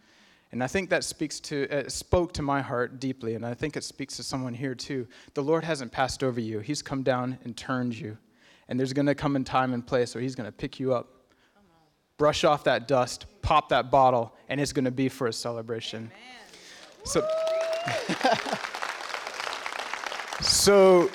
And 0.51 0.61
I 0.61 0.67
think 0.67 0.89
that 0.89 1.05
speaks 1.05 1.39
to, 1.39 1.69
uh, 1.69 1.87
spoke 1.87 2.33
to 2.33 2.41
my 2.41 2.59
heart 2.59 2.99
deeply. 2.99 3.35
And 3.35 3.45
I 3.45 3.53
think 3.53 3.77
it 3.77 3.85
speaks 3.85 4.17
to 4.17 4.23
someone 4.23 4.53
here 4.53 4.75
too. 4.75 5.07
The 5.35 5.41
Lord 5.41 5.63
hasn't 5.63 5.93
passed 5.93 6.21
over 6.21 6.41
you, 6.41 6.59
He's 6.59 6.81
come 6.81 7.01
down 7.01 7.37
and 7.45 7.55
turned 7.55 7.97
you. 7.97 8.17
And 8.67 8.77
there's 8.77 8.91
going 8.91 9.05
to 9.05 9.15
come 9.15 9.37
a 9.37 9.39
time 9.45 9.73
and 9.73 9.87
place 9.87 10.13
where 10.13 10.21
He's 10.21 10.35
going 10.35 10.47
to 10.47 10.51
pick 10.51 10.81
you 10.81 10.93
up, 10.93 11.07
brush 12.17 12.43
off 12.43 12.65
that 12.65 12.89
dust, 12.89 13.25
pop 13.41 13.69
that 13.69 13.89
bottle, 13.89 14.35
and 14.49 14.59
it's 14.59 14.73
going 14.73 14.83
to 14.83 14.91
be 14.91 15.07
for 15.07 15.27
a 15.27 15.33
celebration. 15.33 16.11
Amen. 16.11 17.05
So. 17.05 18.67
So 20.41 21.09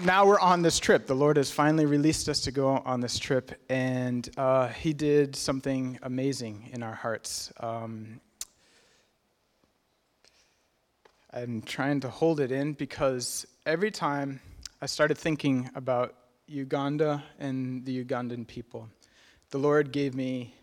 now 0.00 0.24
we're 0.24 0.40
on 0.40 0.62
this 0.62 0.78
trip. 0.78 1.06
The 1.06 1.14
Lord 1.14 1.36
has 1.36 1.50
finally 1.50 1.84
released 1.84 2.30
us 2.30 2.40
to 2.40 2.50
go 2.50 2.68
on 2.68 3.00
this 3.00 3.18
trip, 3.18 3.52
and 3.68 4.26
uh, 4.38 4.68
He 4.68 4.94
did 4.94 5.36
something 5.36 5.98
amazing 6.02 6.70
in 6.72 6.82
our 6.82 6.94
hearts. 6.94 7.52
Um, 7.60 8.20
I'm 11.30 11.60
trying 11.60 12.00
to 12.00 12.08
hold 12.08 12.40
it 12.40 12.50
in 12.50 12.72
because 12.72 13.46
every 13.66 13.90
time 13.90 14.40
I 14.80 14.86
started 14.86 15.18
thinking 15.18 15.68
about 15.74 16.14
Uganda 16.46 17.22
and 17.38 17.84
the 17.84 18.02
Ugandan 18.02 18.46
people, 18.46 18.88
the 19.50 19.58
Lord 19.58 19.92
gave 19.92 20.14
me 20.14 20.54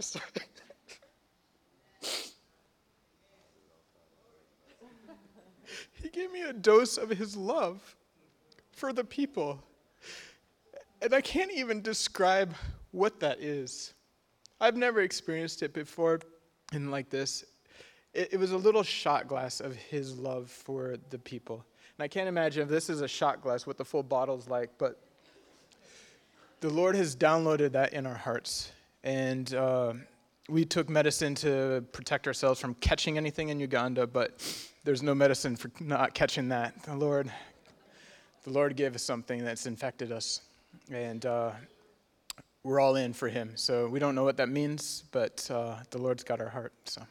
sorry. 0.00 0.24
he 6.02 6.08
gave 6.08 6.32
me 6.32 6.42
a 6.42 6.52
dose 6.52 6.96
of 6.96 7.10
his 7.10 7.36
love 7.36 7.96
for 8.72 8.92
the 8.92 9.04
people. 9.04 9.62
And 11.02 11.14
I 11.14 11.20
can't 11.20 11.52
even 11.52 11.82
describe 11.82 12.54
what 12.92 13.20
that 13.20 13.40
is. 13.40 13.94
I've 14.60 14.76
never 14.76 15.00
experienced 15.00 15.62
it 15.62 15.72
before 15.72 16.20
in 16.72 16.90
like 16.90 17.10
this. 17.10 17.44
it, 18.12 18.30
it 18.32 18.36
was 18.38 18.52
a 18.52 18.56
little 18.56 18.82
shot 18.82 19.28
glass 19.28 19.60
of 19.60 19.74
his 19.76 20.18
love 20.18 20.50
for 20.50 20.96
the 21.10 21.18
people. 21.18 21.64
And 22.00 22.04
I 22.06 22.08
can't 22.08 22.28
imagine 22.28 22.62
if 22.62 22.70
this 22.70 22.88
is 22.88 23.02
a 23.02 23.06
shot 23.06 23.42
glass 23.42 23.66
what 23.66 23.76
the 23.76 23.84
full 23.84 24.02
bottle's 24.02 24.48
like, 24.48 24.70
but 24.78 24.98
the 26.60 26.70
Lord 26.70 26.94
has 26.94 27.14
downloaded 27.14 27.72
that 27.72 27.92
in 27.92 28.06
our 28.06 28.14
hearts. 28.14 28.72
And 29.04 29.52
uh, 29.52 29.92
we 30.48 30.64
took 30.64 30.88
medicine 30.88 31.34
to 31.34 31.84
protect 31.92 32.26
ourselves 32.26 32.58
from 32.58 32.72
catching 32.76 33.18
anything 33.18 33.50
in 33.50 33.60
Uganda, 33.60 34.06
but 34.06 34.42
there's 34.82 35.02
no 35.02 35.14
medicine 35.14 35.56
for 35.56 35.70
not 35.78 36.14
catching 36.14 36.48
that. 36.48 36.84
The 36.84 36.96
Lord, 36.96 37.30
the 38.44 38.50
Lord 38.50 38.76
gave 38.76 38.94
us 38.94 39.02
something 39.02 39.44
that's 39.44 39.66
infected 39.66 40.10
us, 40.10 40.40
and 40.90 41.26
uh, 41.26 41.50
we're 42.62 42.80
all 42.80 42.96
in 42.96 43.12
for 43.12 43.28
Him. 43.28 43.52
So 43.56 43.88
we 43.88 43.98
don't 43.98 44.14
know 44.14 44.24
what 44.24 44.38
that 44.38 44.48
means, 44.48 45.04
but 45.12 45.46
uh, 45.50 45.76
the 45.90 45.98
Lord's 45.98 46.24
got 46.24 46.40
our 46.40 46.48
heart. 46.48 46.72
So. 46.86 47.02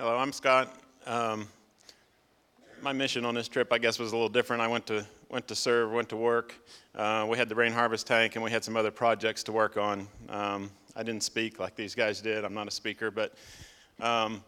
Hello, 0.00 0.16
I'm 0.16 0.32
Scott. 0.32 0.74
Um, 1.04 1.46
my 2.80 2.90
mission 2.90 3.26
on 3.26 3.34
this 3.34 3.48
trip, 3.48 3.70
I 3.70 3.76
guess, 3.76 3.98
was 3.98 4.12
a 4.12 4.16
little 4.16 4.30
different. 4.30 4.62
I 4.62 4.66
went 4.66 4.86
to 4.86 5.04
went 5.28 5.46
to 5.48 5.54
serve, 5.54 5.92
went 5.92 6.08
to 6.08 6.16
work. 6.16 6.54
Uh, 6.94 7.26
we 7.28 7.36
had 7.36 7.50
the 7.50 7.54
rain 7.54 7.70
harvest 7.70 8.06
tank, 8.06 8.34
and 8.34 8.42
we 8.42 8.50
had 8.50 8.64
some 8.64 8.78
other 8.78 8.90
projects 8.90 9.42
to 9.42 9.52
work 9.52 9.76
on. 9.76 10.08
Um, 10.30 10.70
I 10.96 11.02
didn't 11.02 11.22
speak 11.22 11.60
like 11.60 11.76
these 11.76 11.94
guys 11.94 12.22
did. 12.22 12.46
I'm 12.46 12.54
not 12.54 12.66
a 12.66 12.70
speaker, 12.70 13.10
but 13.10 13.34
um, 14.00 14.42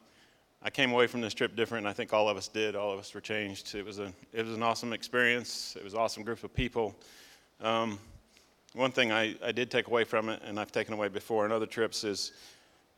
I 0.62 0.70
came 0.70 0.90
away 0.90 1.06
from 1.06 1.20
this 1.20 1.34
trip 1.34 1.54
different. 1.54 1.86
I 1.86 1.92
think 1.92 2.14
all 2.14 2.30
of 2.30 2.38
us 2.38 2.48
did. 2.48 2.74
All 2.74 2.90
of 2.90 2.98
us 2.98 3.12
were 3.12 3.20
changed. 3.20 3.74
It 3.74 3.84
was 3.84 3.98
a 3.98 4.10
it 4.32 4.46
was 4.46 4.56
an 4.56 4.62
awesome 4.62 4.94
experience. 4.94 5.76
It 5.76 5.84
was 5.84 5.92
an 5.92 6.00
awesome 6.00 6.22
group 6.22 6.42
of 6.44 6.54
people. 6.54 6.96
Um, 7.60 7.98
one 8.72 8.90
thing 8.90 9.12
I, 9.12 9.36
I 9.44 9.52
did 9.52 9.70
take 9.70 9.88
away 9.88 10.04
from 10.04 10.30
it, 10.30 10.40
and 10.46 10.58
I've 10.58 10.72
taken 10.72 10.94
away 10.94 11.08
before 11.08 11.44
on 11.44 11.52
other 11.52 11.66
trips, 11.66 12.04
is 12.04 12.32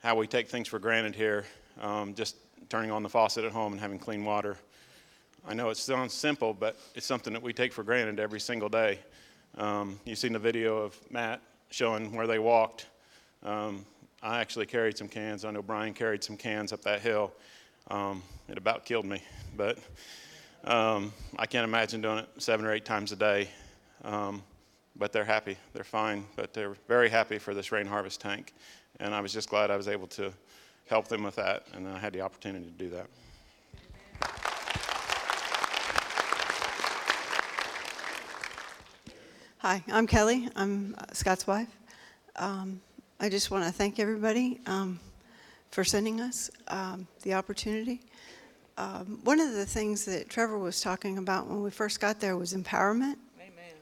how 0.05 0.15
we 0.15 0.29
take 0.29 0.49
things 0.49 0.69
for 0.69 0.79
granted 0.79 1.17
here. 1.17 1.47
Um, 1.81 2.15
just 2.15 2.37
turning 2.69 2.91
on 2.91 3.03
the 3.03 3.09
faucet 3.09 3.45
at 3.45 3.53
home 3.53 3.73
and 3.73 3.81
having 3.81 3.99
clean 3.99 4.25
water. 4.25 4.57
I 5.47 5.55
know 5.55 5.71
it 5.71 5.77
sounds 5.77 6.15
simple, 6.15 6.55
but 6.55 6.79
it's 6.95 7.07
something 7.07 7.33
that 7.33 7.43
we 7.43 7.53
take 7.53 7.73
for 7.73 7.83
granted 7.83 8.19
every 8.19 8.41
single 8.41 8.69
day. 8.69 8.99
Um, 9.59 10.01
you've 10.05 10.19
seen 10.19 10.33
the 10.33 10.39
video 10.39 10.79
of 10.79 10.99
Matt 11.11 11.41
showing 11.71 12.15
where 12.15 12.27
they 12.27 12.39
walked. 12.39 12.87
Um, 13.43 13.85
I 14.23 14.41
actually 14.41 14.67
carried 14.67 14.97
some 14.97 15.09
cans. 15.09 15.45
I 15.45 15.51
know 15.51 15.61
Brian 15.61 15.93
carried 15.93 16.25
some 16.25 16.37
cans 16.37 16.73
up 16.73 16.83
that 16.83 17.03
hill. 17.03 17.33
Um, 17.89 18.23
it 18.49 18.57
about 18.57 18.87
killed 18.87 19.05
me, 19.05 19.23
but 19.57 19.79
um, 20.65 21.13
I 21.39 21.45
can't 21.45 21.65
imagine 21.65 22.01
doing 22.01 22.19
it 22.19 22.29
seven 22.39 22.65
or 22.65 22.73
eight 22.73 22.87
times 22.87 23.13
a 23.13 23.17
day. 23.17 23.49
Um, 24.03 24.43
but 24.97 25.13
they're 25.13 25.25
happy. 25.25 25.57
They're 25.73 25.85
fine. 25.85 26.25
But 26.37 26.55
they're 26.55 26.77
very 26.89 27.11
happy 27.11 27.39
for 27.39 27.53
this 27.53 27.73
rain 27.73 27.87
harvest 27.87 28.21
tank. 28.21 28.55
And 29.01 29.15
I 29.15 29.21
was 29.21 29.33
just 29.33 29.51
glad 29.51 29.71
I 29.71 29.77
was 29.77 29.89
able 29.89 30.07
to 30.09 30.33
help 30.87 31.09
them 31.09 31.23
with 31.23 31.37
that, 31.37 31.67
and 31.73 31.89
I 31.89 31.99
had 31.99 32.13
the 32.13 32.21
opportunity 32.21 32.67
to 32.67 32.71
do 32.71 32.91
that. 32.91 33.07
Hi, 39.59 39.83
I'm 39.91 40.07
Kelly. 40.07 40.49
I'm 40.57 40.95
uh, 40.99 41.07
Scott's 41.13 41.47
wife. 41.47 41.75
Um, 42.37 42.83
I 43.19 43.31
just 43.31 43.51
want 43.51 43.65
to 43.65 43.73
thank 43.73 43.99
everybody 43.99 44.61
um, 44.67 45.01
for 45.71 45.85
sending 45.85 46.21
us 46.21 46.51
um, 46.69 47.07
the 47.23 47.33
opportunity. 47.33 48.03
Um, 48.77 49.21
one 49.25 49.41
of 49.41 49.53
the 49.53 49.65
things 49.65 50.05
that 50.05 50.29
Trevor 50.29 50.59
was 50.59 50.83
talking 50.83 51.17
about 51.17 51.47
when 51.47 51.63
we 51.63 51.71
first 51.71 51.99
got 51.99 52.21
there 52.21 52.37
was 52.37 52.53
empowerment. 52.53 53.17
Amen. 53.41 53.75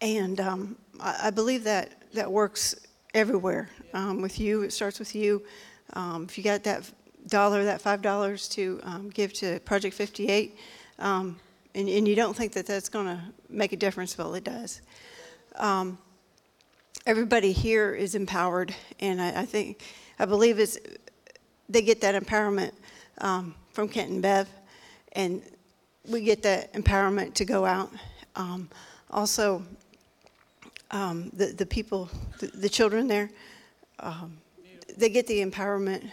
And 0.00 0.40
um, 0.40 0.76
I, 0.98 1.28
I, 1.28 1.30
believe 1.30 1.62
that 1.64 1.92
that 2.14 2.30
works 2.30 2.74
everywhere. 3.12 3.68
Um, 3.92 4.22
with 4.22 4.40
you, 4.40 4.62
it 4.62 4.72
starts 4.72 4.98
with 4.98 5.14
you. 5.14 5.44
Um, 5.92 6.24
if 6.24 6.38
you 6.38 6.44
got 6.44 6.64
that 6.64 6.90
dollar, 7.28 7.64
that 7.64 7.80
five 7.80 8.02
dollars 8.02 8.48
to 8.50 8.80
um, 8.82 9.10
give 9.10 9.32
to 9.34 9.60
Project 9.60 9.94
58, 9.94 10.56
um, 10.98 11.38
and, 11.74 11.88
and, 11.88 12.06
you 12.06 12.14
don't 12.14 12.36
think 12.36 12.52
that 12.52 12.66
that's 12.66 12.88
going 12.88 13.06
to 13.06 13.20
make 13.48 13.72
a 13.72 13.76
difference, 13.76 14.16
well, 14.16 14.34
it 14.34 14.44
does. 14.44 14.80
Um, 15.56 15.98
everybody 17.06 17.52
here 17.52 17.94
is 17.94 18.14
empowered, 18.14 18.74
and 19.00 19.20
I, 19.20 19.42
I, 19.42 19.44
think, 19.44 19.82
I 20.18 20.24
believe 20.24 20.58
it's 20.58 20.78
they 21.68 21.82
get 21.82 22.00
that 22.02 22.20
empowerment 22.20 22.72
um, 23.18 23.54
from 23.72 23.88
Kent 23.88 24.10
and 24.10 24.22
Bev, 24.22 24.48
and 25.12 25.42
we 26.08 26.20
get 26.20 26.42
that 26.42 26.72
empowerment 26.74 27.34
to 27.34 27.44
go 27.44 27.64
out. 27.64 27.90
Um, 28.36 28.68
also, 29.10 29.62
the 30.90 31.54
the 31.56 31.66
people, 31.66 32.08
the, 32.38 32.46
the 32.48 32.68
children 32.68 33.08
there. 33.08 33.30
Um, 34.00 34.38
they 34.96 35.08
get 35.08 35.26
the 35.26 35.44
empowerment 35.44 36.10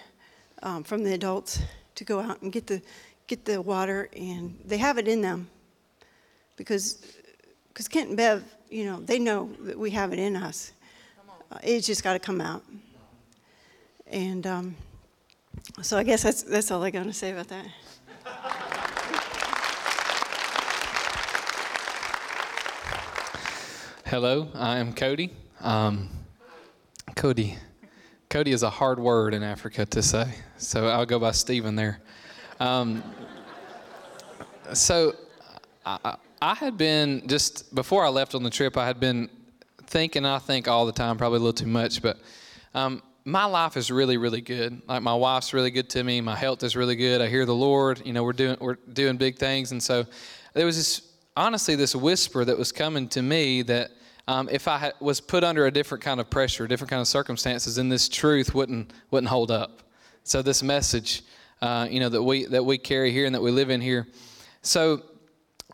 um, 0.63 0.83
from 0.83 1.03
the 1.03 1.13
adults 1.13 1.61
to 1.95 2.03
go 2.03 2.19
out 2.19 2.41
and 2.41 2.51
get 2.51 2.67
the 2.67 2.81
get 3.27 3.45
the 3.45 3.61
water, 3.61 4.09
and 4.15 4.57
they 4.65 4.77
have 4.77 4.97
it 4.97 5.07
in 5.07 5.21
them 5.21 5.49
because 6.57 7.05
because 7.69 7.87
Kent 7.87 8.09
and 8.09 8.17
Bev, 8.17 8.43
you 8.69 8.85
know, 8.85 8.99
they 8.99 9.19
know 9.19 9.49
that 9.61 9.77
we 9.77 9.91
have 9.91 10.13
it 10.13 10.19
in 10.19 10.35
us. 10.35 10.73
Uh, 11.51 11.57
it's 11.63 11.87
just 11.87 12.03
got 12.03 12.13
to 12.13 12.19
come 12.19 12.41
out. 12.41 12.63
And 14.07 14.45
um, 14.45 14.75
so 15.81 15.97
I 15.97 16.03
guess 16.03 16.23
that's 16.23 16.43
that's 16.43 16.71
all 16.71 16.83
I 16.83 16.89
got 16.89 17.03
to 17.03 17.13
say 17.13 17.31
about 17.31 17.47
that. 17.47 17.65
Hello, 24.05 24.49
I 24.53 24.79
am 24.79 24.91
Cody. 24.91 25.31
Um, 25.61 26.09
Cody, 27.15 27.57
Cody 28.31 28.53
is 28.53 28.63
a 28.63 28.69
hard 28.69 28.97
word 28.97 29.33
in 29.33 29.43
Africa 29.43 29.85
to 29.87 30.01
say, 30.01 30.25
so 30.55 30.87
I'll 30.87 31.05
go 31.05 31.19
by 31.19 31.31
Stephen 31.31 31.75
there. 31.75 31.99
Um, 32.61 33.03
so 34.71 35.15
I, 35.85 36.15
I, 36.41 36.55
had 36.55 36.77
been 36.77 37.27
just 37.27 37.75
before 37.75 38.05
I 38.05 38.07
left 38.07 38.33
on 38.33 38.41
the 38.41 38.49
trip, 38.49 38.77
I 38.77 38.87
had 38.87 39.01
been 39.01 39.29
thinking. 39.87 40.25
I 40.25 40.39
think 40.39 40.69
all 40.69 40.85
the 40.85 40.93
time, 40.93 41.17
probably 41.17 41.39
a 41.39 41.41
little 41.41 41.51
too 41.51 41.67
much, 41.67 42.01
but 42.01 42.19
um, 42.73 43.03
my 43.25 43.43
life 43.43 43.75
is 43.75 43.91
really, 43.91 44.15
really 44.15 44.39
good. 44.39 44.81
Like 44.87 45.01
my 45.01 45.13
wife's 45.13 45.53
really 45.53 45.69
good 45.69 45.89
to 45.89 46.01
me. 46.01 46.21
My 46.21 46.37
health 46.37 46.63
is 46.63 46.77
really 46.77 46.95
good. 46.95 47.19
I 47.19 47.27
hear 47.27 47.45
the 47.45 47.53
Lord. 47.53 48.01
You 48.05 48.13
know, 48.13 48.23
we're 48.23 48.31
doing 48.31 48.55
we're 48.61 48.77
doing 48.93 49.17
big 49.17 49.39
things, 49.39 49.73
and 49.73 49.83
so 49.83 50.05
there 50.53 50.65
was 50.65 50.77
this 50.77 51.01
honestly 51.35 51.75
this 51.75 51.97
whisper 51.97 52.45
that 52.45 52.57
was 52.57 52.71
coming 52.71 53.09
to 53.09 53.21
me 53.21 53.61
that 53.63 53.91
um, 54.27 54.49
if 54.49 54.67
I 54.67 54.77
had, 54.77 54.93
was 54.99 55.19
put 55.19 55.43
under 55.43 55.65
a 55.65 55.71
different 55.71 56.03
kind 56.03 56.19
of 56.19 56.29
pressure, 56.29 56.67
different 56.67 56.89
kind 56.89 57.01
of 57.01 57.07
circumstances, 57.07 57.75
then 57.75 57.89
this 57.89 58.07
truth 58.07 58.53
wouldn't 58.53 58.93
wouldn't 59.09 59.29
hold 59.29 59.51
up. 59.51 59.83
So 60.23 60.41
this 60.41 60.61
message, 60.61 61.23
uh, 61.61 61.87
you 61.89 61.99
know, 61.99 62.09
that 62.09 62.21
we 62.21 62.45
that 62.45 62.63
we 62.63 62.77
carry 62.77 63.11
here 63.11 63.25
and 63.25 63.35
that 63.35 63.41
we 63.41 63.51
live 63.51 63.69
in 63.69 63.81
here. 63.81 64.07
So 64.61 65.01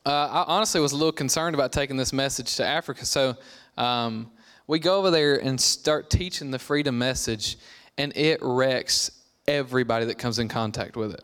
uh, 0.06 0.10
I 0.10 0.46
honestly 0.48 0.80
was 0.80 0.94
a 0.94 0.96
little 0.96 1.12
concerned 1.12 1.54
about 1.54 1.72
taking 1.72 1.98
this 1.98 2.14
message 2.14 2.56
to 2.56 2.66
Africa. 2.66 3.06
So 3.06 3.36
um, 3.78 4.32
we 4.68 4.80
go 4.80 4.98
over 4.98 5.12
there 5.12 5.36
and 5.36 5.60
start 5.60 6.10
teaching 6.10 6.52
the 6.52 6.60
freedom 6.60 6.98
message, 6.98 7.58
and 7.98 8.16
it 8.16 8.40
wrecks 8.42 9.12
everybody 9.48 10.06
that 10.06 10.18
comes 10.18 10.40
in 10.40 10.48
contact 10.48 10.96
with 10.96 11.14
it. 11.14 11.24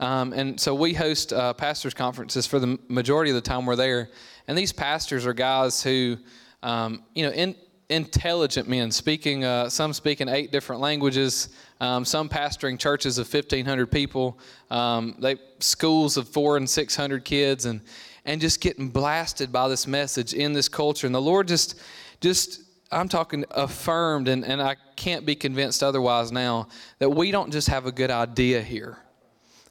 Um, 0.00 0.32
and 0.32 0.58
so 0.58 0.74
we 0.74 0.94
host 0.94 1.32
uh, 1.32 1.52
pastors' 1.52 1.92
conferences 1.92 2.46
for 2.46 2.58
the 2.58 2.78
majority 2.88 3.30
of 3.30 3.34
the 3.34 3.42
time 3.42 3.66
we're 3.66 3.76
there. 3.76 4.08
And 4.48 4.56
these 4.56 4.72
pastors 4.72 5.26
are 5.26 5.34
guys 5.34 5.82
who 5.82 6.16
um, 6.62 7.02
you 7.14 7.24
know, 7.24 7.32
in, 7.32 7.54
intelligent 7.88 8.68
men, 8.68 8.90
speaking 8.90 9.44
uh, 9.44 9.68
some 9.68 9.92
speaking 9.92 10.28
eight 10.28 10.52
different 10.52 10.80
languages, 10.80 11.48
um, 11.80 12.04
some 12.04 12.28
pastoring 12.28 12.78
churches 12.78 13.18
of 13.18 13.32
1,500 13.32 13.90
people, 13.90 14.38
um, 14.70 15.16
they 15.18 15.36
schools 15.58 16.16
of 16.16 16.28
four 16.28 16.56
and 16.56 16.68
600 16.68 17.24
kids, 17.24 17.66
and 17.66 17.80
and 18.24 18.40
just 18.40 18.60
getting 18.60 18.88
blasted 18.88 19.52
by 19.52 19.68
this 19.68 19.86
message 19.86 20.34
in 20.34 20.52
this 20.52 20.68
culture. 20.68 21.06
And 21.06 21.14
the 21.14 21.20
Lord 21.20 21.48
just, 21.48 21.80
just 22.20 22.62
I'm 22.92 23.08
talking 23.08 23.44
affirmed, 23.50 24.28
and, 24.28 24.44
and 24.44 24.60
I 24.60 24.76
can't 24.96 25.24
be 25.24 25.34
convinced 25.34 25.82
otherwise 25.82 26.32
now 26.32 26.68
that 26.98 27.10
we 27.10 27.30
don't 27.30 27.50
just 27.50 27.68
have 27.68 27.86
a 27.86 27.92
good 27.92 28.10
idea 28.10 28.62
here. 28.62 28.98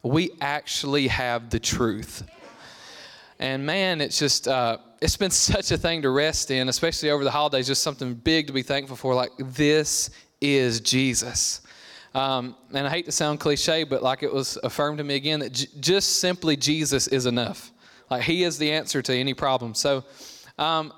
We 0.01 0.31
actually 0.41 1.07
have 1.07 1.49
the 1.49 1.59
truth. 1.59 2.23
And 3.39 3.65
man, 3.65 4.01
it's 4.01 4.19
just, 4.19 4.47
uh, 4.47 4.77
it's 5.01 5.17
been 5.17 5.31
such 5.51 5.71
a 5.71 5.77
thing 5.77 6.01
to 6.01 6.09
rest 6.09 6.51
in, 6.51 6.69
especially 6.69 7.09
over 7.09 7.23
the 7.23 7.31
holidays, 7.31 7.67
just 7.67 7.83
something 7.83 8.13
big 8.13 8.47
to 8.47 8.53
be 8.53 8.63
thankful 8.63 8.97
for. 8.97 9.15
Like, 9.15 9.31
this 9.37 10.09
is 10.41 10.81
Jesus. 10.81 11.61
Um, 12.13 12.55
and 12.73 12.87
I 12.87 12.89
hate 12.89 13.05
to 13.05 13.11
sound 13.11 13.39
cliche, 13.39 13.83
but 13.83 14.01
like 14.01 14.23
it 14.23 14.33
was 14.33 14.57
affirmed 14.63 14.97
to 14.97 15.03
me 15.03 15.15
again 15.15 15.39
that 15.41 15.53
j- 15.53 15.67
just 15.79 16.17
simply 16.17 16.55
Jesus 16.55 17.07
is 17.07 17.25
enough. 17.25 17.71
Like, 18.09 18.23
He 18.23 18.43
is 18.43 18.57
the 18.57 18.71
answer 18.71 19.01
to 19.03 19.13
any 19.13 19.33
problem. 19.33 19.75
So, 19.75 20.03
um, 20.57 20.91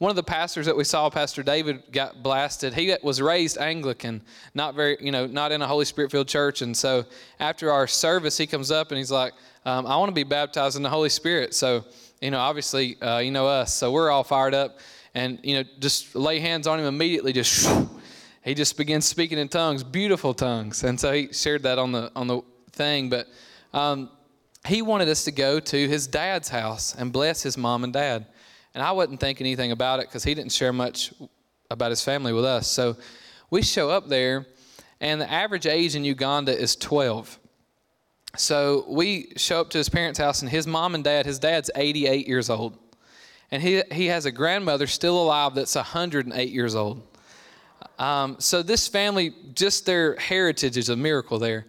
one 0.00 0.08
of 0.08 0.16
the 0.16 0.22
pastors 0.22 0.64
that 0.64 0.74
we 0.74 0.84
saw, 0.84 1.10
Pastor 1.10 1.42
David, 1.42 1.82
got 1.92 2.22
blasted. 2.22 2.72
He 2.72 2.96
was 3.02 3.20
raised 3.20 3.58
Anglican, 3.58 4.22
not 4.54 4.74
very, 4.74 4.96
you 4.98 5.12
know, 5.12 5.26
not 5.26 5.52
in 5.52 5.60
a 5.60 5.66
Holy 5.66 5.84
Spirit 5.84 6.10
filled 6.10 6.26
church. 6.26 6.62
And 6.62 6.74
so 6.74 7.04
after 7.38 7.70
our 7.70 7.86
service, 7.86 8.38
he 8.38 8.46
comes 8.46 8.70
up 8.70 8.92
and 8.92 8.96
he's 8.96 9.10
like, 9.10 9.34
um, 9.66 9.86
I 9.86 9.98
want 9.98 10.08
to 10.08 10.14
be 10.14 10.24
baptized 10.24 10.78
in 10.78 10.82
the 10.82 10.88
Holy 10.88 11.10
Spirit. 11.10 11.54
So, 11.54 11.84
you 12.22 12.30
know, 12.30 12.38
obviously, 12.38 12.98
uh, 13.02 13.18
you 13.18 13.30
know 13.30 13.46
us. 13.46 13.74
So 13.74 13.92
we're 13.92 14.10
all 14.10 14.24
fired 14.24 14.54
up. 14.54 14.78
and 15.14 15.38
you 15.42 15.56
know, 15.56 15.64
just 15.80 16.14
lay 16.14 16.38
hands 16.40 16.66
on 16.66 16.80
him 16.80 16.86
immediately. 16.86 17.34
Just 17.34 17.70
he 18.42 18.54
just 18.54 18.78
begins 18.78 19.04
speaking 19.04 19.36
in 19.36 19.48
tongues, 19.48 19.84
beautiful 19.84 20.32
tongues, 20.32 20.82
and 20.82 20.98
so 20.98 21.12
he 21.12 21.30
shared 21.30 21.64
that 21.64 21.78
on 21.78 21.92
the 21.92 22.10
on 22.16 22.26
the 22.26 22.40
thing. 22.72 23.10
But 23.10 23.28
um, 23.74 24.08
he 24.66 24.80
wanted 24.80 25.08
us 25.08 25.24
to 25.24 25.32
go 25.32 25.60
to 25.60 25.88
his 25.88 26.06
dad's 26.06 26.48
house 26.48 26.94
and 26.94 27.12
bless 27.12 27.42
his 27.42 27.58
mom 27.58 27.84
and 27.84 27.92
dad, 27.92 28.26
and 28.74 28.82
I 28.82 28.92
wasn't 28.92 29.20
thinking 29.20 29.46
anything 29.46 29.72
about 29.72 30.00
it 30.00 30.06
because 30.06 30.24
he 30.24 30.34
didn't 30.34 30.52
share 30.52 30.72
much 30.72 31.12
about 31.70 31.90
his 31.90 32.02
family 32.02 32.32
with 32.32 32.44
us. 32.44 32.66
So 32.66 32.96
we 33.50 33.62
show 33.62 33.90
up 33.90 34.08
there, 34.08 34.46
and 35.00 35.20
the 35.20 35.30
average 35.30 35.66
age 35.66 35.96
in 35.96 36.04
Uganda 36.04 36.56
is 36.56 36.76
12. 36.76 37.38
So 38.36 38.84
we 38.88 39.32
show 39.36 39.60
up 39.60 39.70
to 39.70 39.78
his 39.78 39.88
parents' 39.88 40.18
house, 40.18 40.42
and 40.42 40.50
his 40.50 40.66
mom 40.66 40.94
and 40.94 41.02
dad, 41.02 41.26
his 41.26 41.38
dad's 41.38 41.70
88 41.74 42.28
years 42.28 42.48
old. 42.48 42.78
And 43.50 43.60
he, 43.60 43.82
he 43.90 44.06
has 44.06 44.26
a 44.26 44.30
grandmother 44.30 44.86
still 44.86 45.20
alive 45.20 45.54
that's 45.54 45.74
108 45.74 46.50
years 46.50 46.76
old. 46.76 47.02
Um, 47.98 48.36
so 48.38 48.62
this 48.62 48.86
family, 48.86 49.34
just 49.54 49.84
their 49.84 50.14
heritage 50.16 50.76
is 50.76 50.88
a 50.88 50.96
miracle 50.96 51.38
there. 51.38 51.66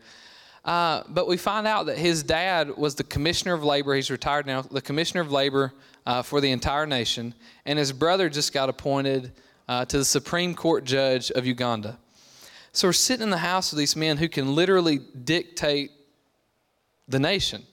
Uh, 0.64 1.02
but 1.10 1.28
we 1.28 1.38
find 1.38 1.66
out 1.66 1.88
that 1.88 1.98
his 1.98 2.22
dad 2.22 2.78
was 2.78 2.94
the 2.94 3.04
commissioner 3.04 3.56
of 3.56 3.64
labor. 3.64 3.96
He's 3.96 4.12
retired 4.12 4.46
now, 4.46 4.62
the 4.62 4.82
commissioner 4.82 5.22
of 5.22 5.32
labor 5.32 5.74
uh, 6.06 6.22
for 6.22 6.42
the 6.42 6.52
entire 6.52 6.86
nation. 6.86 7.34
And 7.66 7.78
his 7.78 7.92
brother 7.92 8.30
just 8.30 8.54
got 8.54 8.70
appointed 8.70 9.32
uh, 9.68 9.86
to 9.86 9.98
the 9.98 10.06
Supreme 10.06 10.56
Court 10.56 10.84
judge 10.84 11.32
of 11.32 11.46
Uganda. 11.46 11.98
So 12.74 12.88
we're 12.88 12.94
sitting 12.94 13.24
in 13.24 13.30
the 13.30 13.38
house 13.38 13.72
with 13.72 13.80
these 13.80 13.96
men 13.96 14.18
who 14.18 14.30
can 14.30 14.56
literally 14.56 15.00
dictate 15.00 15.92
the 17.08 17.20
nation. 17.20 17.64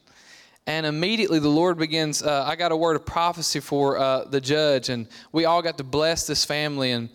And 0.67 0.85
immediately 0.85 1.39
the 1.39 1.49
Lord 1.49 1.79
begins. 1.79 2.23
Uh, 2.23 2.45
I 2.47 2.57
got 2.57 2.73
a 2.73 2.77
word 2.77 2.97
of 2.97 3.07
prophecy 3.07 3.61
for 3.61 3.99
uh, 3.99 4.25
the 4.25 4.41
judge, 4.41 4.91
and 4.91 5.07
we 5.33 5.47
all 5.47 5.63
got 5.63 5.79
to 5.79 5.85
bless 5.85 6.27
this 6.27 6.45
family. 6.45 6.93
And 6.93 7.09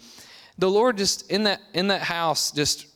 the 0.58 0.70
Lord 0.70 0.98
just 0.98 1.30
in 1.30 1.44
that 1.44 1.62
in 1.74 1.90
that 1.90 2.02
house 2.02 2.52
just 2.52 2.93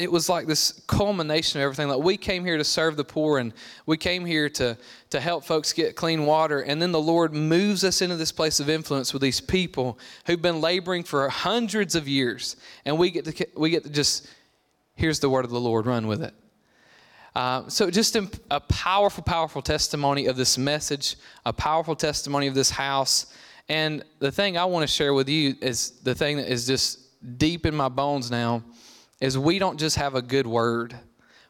it 0.00 0.10
was 0.10 0.30
like 0.30 0.46
this 0.46 0.72
culmination 0.86 1.60
of 1.60 1.64
everything. 1.64 1.88
Like 1.88 2.02
we 2.02 2.16
came 2.16 2.42
here 2.42 2.56
to 2.56 2.64
serve 2.64 2.96
the 2.96 3.04
poor 3.04 3.38
and 3.38 3.52
we 3.84 3.98
came 3.98 4.24
here 4.24 4.48
to, 4.48 4.78
to 5.10 5.20
help 5.20 5.44
folks 5.44 5.74
get 5.74 5.94
clean 5.94 6.24
water. 6.24 6.60
And 6.60 6.80
then 6.80 6.90
the 6.90 7.00
Lord 7.00 7.34
moves 7.34 7.84
us 7.84 8.00
into 8.00 8.16
this 8.16 8.32
place 8.32 8.60
of 8.60 8.70
influence 8.70 9.12
with 9.12 9.20
these 9.20 9.42
people 9.42 9.98
who've 10.24 10.40
been 10.40 10.62
laboring 10.62 11.04
for 11.04 11.28
hundreds 11.28 11.94
of 11.94 12.08
years. 12.08 12.56
And 12.86 12.98
we 12.98 13.10
get 13.10 13.26
to, 13.26 13.46
we 13.54 13.68
get 13.68 13.84
to 13.84 13.90
just, 13.90 14.26
here's 14.94 15.20
the 15.20 15.28
word 15.28 15.44
of 15.44 15.50
the 15.50 15.60
Lord, 15.60 15.84
run 15.84 16.06
with 16.06 16.22
it. 16.22 16.32
Uh, 17.34 17.68
so, 17.68 17.90
just 17.90 18.16
a 18.16 18.60
powerful, 18.60 19.22
powerful 19.22 19.62
testimony 19.62 20.26
of 20.26 20.36
this 20.36 20.58
message, 20.58 21.14
a 21.46 21.52
powerful 21.52 21.94
testimony 21.94 22.48
of 22.48 22.54
this 22.54 22.70
house. 22.70 23.26
And 23.68 24.02
the 24.18 24.32
thing 24.32 24.58
I 24.58 24.64
want 24.64 24.82
to 24.82 24.92
share 24.92 25.14
with 25.14 25.28
you 25.28 25.54
is 25.60 25.90
the 26.02 26.14
thing 26.14 26.38
that 26.38 26.50
is 26.50 26.66
just 26.66 26.98
deep 27.38 27.66
in 27.66 27.76
my 27.76 27.88
bones 27.88 28.30
now 28.32 28.64
is 29.20 29.36
we 29.36 29.58
don't 29.58 29.78
just 29.78 29.96
have 29.96 30.14
a 30.14 30.22
good 30.22 30.46
word, 30.46 30.96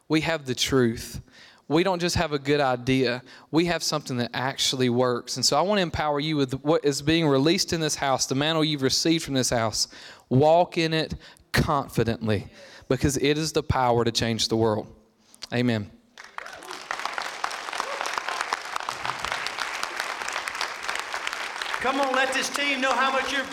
we 0.07 0.21
have 0.21 0.45
the 0.45 0.55
truth. 0.55 1.21
We 1.67 1.83
don't 1.83 1.99
just 1.99 2.17
have 2.17 2.33
a 2.33 2.39
good 2.39 2.59
idea, 2.59 3.23
we 3.49 3.63
have 3.67 3.81
something 3.81 4.17
that 4.17 4.31
actually 4.33 4.89
works. 4.89 5.37
And 5.37 5.45
so 5.45 5.57
I 5.57 5.61
want 5.61 5.77
to 5.77 5.83
empower 5.83 6.19
you 6.19 6.35
with 6.35 6.51
what 6.65 6.83
is 6.83 7.01
being 7.01 7.25
released 7.25 7.71
in 7.71 7.79
this 7.79 7.95
house, 7.95 8.25
the 8.25 8.35
mantle 8.35 8.65
you've 8.65 8.81
received 8.81 9.23
from 9.23 9.35
this 9.35 9.51
house. 9.51 9.87
Walk 10.27 10.77
in 10.77 10.93
it 10.93 11.13
confidently 11.53 12.49
because 12.89 13.15
it 13.15 13.37
is 13.37 13.53
the 13.53 13.63
power 13.63 14.03
to 14.03 14.11
change 14.11 14.49
the 14.49 14.57
world. 14.57 14.85
Amen. 15.53 15.89
Come 21.79 22.01
on, 22.01 22.13
let 22.13 22.33
this 22.33 22.49
team 22.49 22.81
know 22.81 22.91
how 22.91 23.13
much 23.13 23.31
you're 23.31 23.45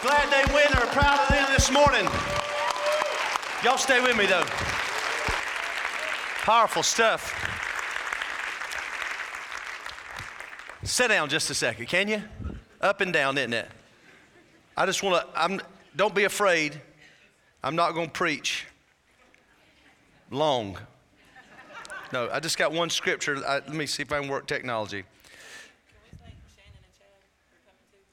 glad 0.00 0.30
they 0.32 0.54
win 0.54 0.66
or 0.72 0.86
proud 0.92 1.20
of 1.20 1.28
them 1.28 1.46
this 1.52 1.70
morning. 1.70 2.41
Y'all 3.64 3.78
stay 3.78 4.00
with 4.00 4.16
me 4.16 4.26
though. 4.26 4.44
Powerful 6.42 6.82
stuff. 6.82 7.38
Sit 10.82 11.08
down 11.08 11.28
just 11.28 11.48
a 11.48 11.54
second, 11.54 11.86
can 11.86 12.08
you? 12.08 12.22
Up 12.80 13.00
and 13.00 13.12
down, 13.12 13.38
isn't 13.38 13.52
it? 13.52 13.68
I 14.76 14.84
just 14.84 15.04
want 15.04 15.22
to, 15.22 15.40
I'm, 15.40 15.60
don't 15.94 16.12
be 16.12 16.24
afraid. 16.24 16.80
I'm 17.62 17.76
not 17.76 17.92
going 17.92 18.08
to 18.08 18.12
preach 18.12 18.66
long. 20.32 20.76
No, 22.12 22.28
I 22.32 22.40
just 22.40 22.58
got 22.58 22.72
one 22.72 22.90
scripture. 22.90 23.36
I, 23.46 23.54
let 23.54 23.72
me 23.72 23.86
see 23.86 24.02
if 24.02 24.12
I 24.12 24.18
can 24.18 24.28
work 24.28 24.48
technology. 24.48 25.04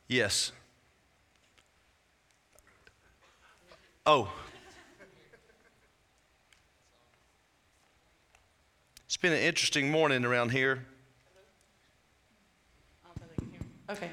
Yes. 0.08 0.52
Oh, 4.06 4.32
been 9.22 9.34
an 9.34 9.39
interesting 9.39 9.91
morning 9.91 10.24
around 10.26 10.51
here. 10.51 10.86
Okay. 13.89 14.09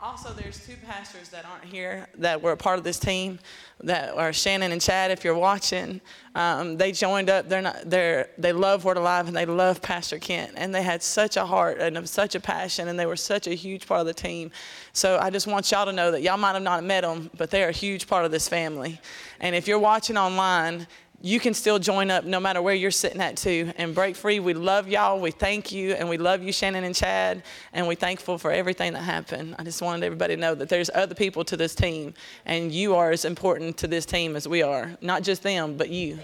Also, 0.00 0.34
there's 0.34 0.66
two 0.66 0.74
pastors 0.86 1.30
that 1.30 1.46
aren't 1.46 1.64
here 1.64 2.06
that 2.18 2.42
were 2.42 2.52
a 2.52 2.56
part 2.56 2.76
of 2.76 2.84
this 2.84 2.98
team. 2.98 3.38
That 3.80 4.14
are 4.14 4.32
Shannon 4.32 4.70
and 4.72 4.80
Chad. 4.80 5.10
If 5.10 5.24
you're 5.24 5.34
watching, 5.34 6.00
um, 6.34 6.76
they 6.76 6.92
joined 6.92 7.30
up. 7.30 7.48
They're 7.48 7.62
not. 7.62 7.88
They're 7.88 8.28
they 8.36 8.52
love 8.52 8.84
Word 8.84 8.96
Alive 8.98 9.28
and 9.28 9.36
they 9.36 9.46
love 9.46 9.80
Pastor 9.80 10.18
Kent 10.18 10.52
and 10.56 10.74
they 10.74 10.82
had 10.82 11.02
such 11.02 11.36
a 11.36 11.46
heart 11.46 11.80
and 11.80 12.06
such 12.08 12.34
a 12.34 12.40
passion 12.40 12.88
and 12.88 12.98
they 12.98 13.06
were 13.06 13.16
such 13.16 13.46
a 13.46 13.54
huge 13.54 13.86
part 13.86 14.00
of 14.00 14.06
the 14.06 14.14
team. 14.14 14.50
So 14.92 15.18
I 15.18 15.30
just 15.30 15.46
want 15.46 15.70
y'all 15.70 15.86
to 15.86 15.92
know 15.92 16.10
that 16.10 16.22
y'all 16.22 16.36
might 16.36 16.52
have 16.52 16.62
not 16.62 16.84
met 16.84 17.00
them, 17.00 17.30
but 17.36 17.50
they 17.50 17.64
are 17.64 17.68
a 17.70 17.72
huge 17.72 18.06
part 18.06 18.24
of 18.24 18.30
this 18.30 18.48
family. 18.48 19.00
And 19.40 19.54
if 19.54 19.66
you're 19.66 19.78
watching 19.78 20.18
online 20.18 20.86
you 21.24 21.40
can 21.40 21.54
still 21.54 21.78
join 21.78 22.10
up 22.10 22.26
no 22.26 22.38
matter 22.38 22.60
where 22.60 22.74
you're 22.74 22.90
sitting 22.90 23.22
at 23.22 23.38
too. 23.38 23.72
And 23.78 23.94
break 23.94 24.14
free 24.14 24.40
we 24.40 24.52
love 24.52 24.88
y'all. 24.88 25.18
We 25.18 25.30
thank 25.30 25.72
you 25.72 25.94
and 25.94 26.06
we 26.06 26.18
love 26.18 26.42
you 26.42 26.52
shannon 26.52 26.84
and 26.84 26.94
chad 26.94 27.42
and 27.72 27.88
we're 27.88 27.94
thankful 27.94 28.36
for 28.36 28.50
everything 28.50 28.92
that 28.92 29.00
happened. 29.00 29.56
I 29.58 29.64
just 29.64 29.80
wanted 29.80 30.04
everybody 30.04 30.34
to 30.34 30.40
know 30.40 30.54
that 30.54 30.68
there's 30.68 30.90
other 30.94 31.14
people 31.14 31.42
to 31.46 31.56
this 31.56 31.74
team 31.74 32.12
and 32.44 32.70
you 32.70 32.94
are 32.94 33.10
as 33.10 33.24
important 33.24 33.78
to 33.78 33.86
this 33.86 34.04
team 34.04 34.36
as 34.36 34.46
we 34.46 34.62
are. 34.62 34.98
Not 35.00 35.22
just 35.22 35.42
them 35.42 35.78
but 35.78 35.88
you. 35.88 36.18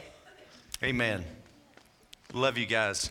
Amen. 0.83 1.25
Love 2.35 2.59
you 2.59 2.67
guys. 2.67 3.11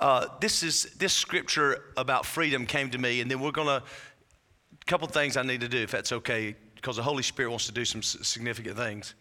Uh, 0.00 0.26
this 0.40 0.64
is 0.64 0.86
this 0.98 1.12
scripture 1.12 1.84
about 1.96 2.26
freedom 2.26 2.66
came 2.66 2.90
to 2.90 2.98
me 2.98 3.20
and 3.20 3.30
then 3.30 3.38
we're 3.38 3.52
gonna 3.52 3.80
a 3.80 4.84
couple 4.86 5.06
things 5.06 5.36
i 5.36 5.42
need 5.42 5.60
to 5.60 5.68
do 5.68 5.76
if 5.76 5.90
that's 5.90 6.10
okay 6.10 6.56
because 6.74 6.96
the 6.96 7.02
holy 7.02 7.22
spirit 7.22 7.50
wants 7.50 7.66
to 7.66 7.72
do 7.72 7.84
some 7.84 8.02
significant 8.02 8.76
things 8.76 9.14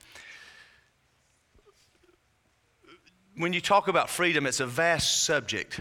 when 3.40 3.54
you 3.54 3.62
talk 3.62 3.88
about 3.88 4.10
freedom, 4.10 4.46
it's 4.46 4.60
a 4.60 4.66
vast 4.66 5.24
subject, 5.24 5.80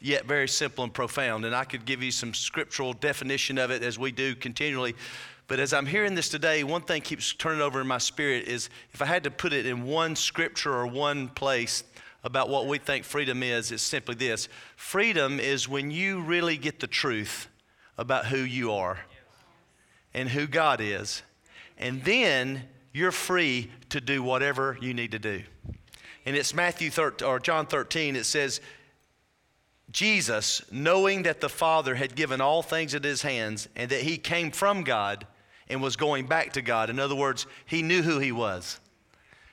yet 0.00 0.24
very 0.24 0.48
simple 0.48 0.82
and 0.82 0.92
profound. 0.92 1.44
And 1.44 1.54
I 1.54 1.62
could 1.62 1.84
give 1.84 2.02
you 2.02 2.10
some 2.10 2.34
scriptural 2.34 2.92
definition 2.92 3.56
of 3.56 3.70
it 3.70 3.84
as 3.84 4.00
we 4.00 4.10
do 4.10 4.34
continually. 4.34 4.96
But 5.46 5.60
as 5.60 5.72
I'm 5.72 5.86
hearing 5.86 6.16
this 6.16 6.28
today, 6.28 6.64
one 6.64 6.82
thing 6.82 7.02
keeps 7.02 7.32
turning 7.32 7.60
over 7.60 7.80
in 7.80 7.86
my 7.86 7.98
spirit 7.98 8.48
is 8.48 8.68
if 8.92 9.00
I 9.00 9.04
had 9.06 9.22
to 9.24 9.30
put 9.30 9.52
it 9.52 9.64
in 9.64 9.84
one 9.84 10.16
scripture 10.16 10.74
or 10.74 10.88
one 10.88 11.28
place 11.28 11.84
about 12.24 12.48
what 12.48 12.66
we 12.66 12.78
think 12.78 13.04
freedom 13.04 13.44
is, 13.44 13.70
it's 13.70 13.80
simply 13.80 14.16
this 14.16 14.48
freedom 14.74 15.38
is 15.38 15.68
when 15.68 15.92
you 15.92 16.20
really 16.20 16.56
get 16.56 16.80
the 16.80 16.88
truth 16.88 17.46
about 17.96 18.26
who 18.26 18.38
you 18.38 18.72
are 18.72 18.98
and 20.14 20.28
who 20.28 20.48
God 20.48 20.80
is. 20.80 21.22
And 21.78 22.02
then 22.02 22.64
you're 22.92 23.12
free 23.12 23.70
to 23.90 24.00
do 24.00 24.20
whatever 24.20 24.76
you 24.80 24.94
need 24.94 25.12
to 25.12 25.20
do 25.20 25.44
and 26.28 26.36
it's 26.36 26.52
Matthew 26.52 26.90
13, 26.90 27.26
or 27.26 27.40
John 27.40 27.64
13, 27.64 28.14
it 28.14 28.24
says, 28.24 28.60
Jesus, 29.90 30.60
knowing 30.70 31.22
that 31.22 31.40
the 31.40 31.48
Father 31.48 31.94
had 31.94 32.14
given 32.14 32.42
all 32.42 32.60
things 32.60 32.92
in 32.92 33.02
his 33.02 33.22
hands 33.22 33.66
and 33.74 33.90
that 33.90 34.02
he 34.02 34.18
came 34.18 34.50
from 34.50 34.82
God 34.82 35.26
and 35.70 35.80
was 35.80 35.96
going 35.96 36.26
back 36.26 36.52
to 36.52 36.60
God. 36.60 36.90
In 36.90 36.98
other 36.98 37.14
words, 37.14 37.46
he 37.64 37.80
knew 37.80 38.02
who 38.02 38.18
he 38.18 38.30
was. 38.30 38.78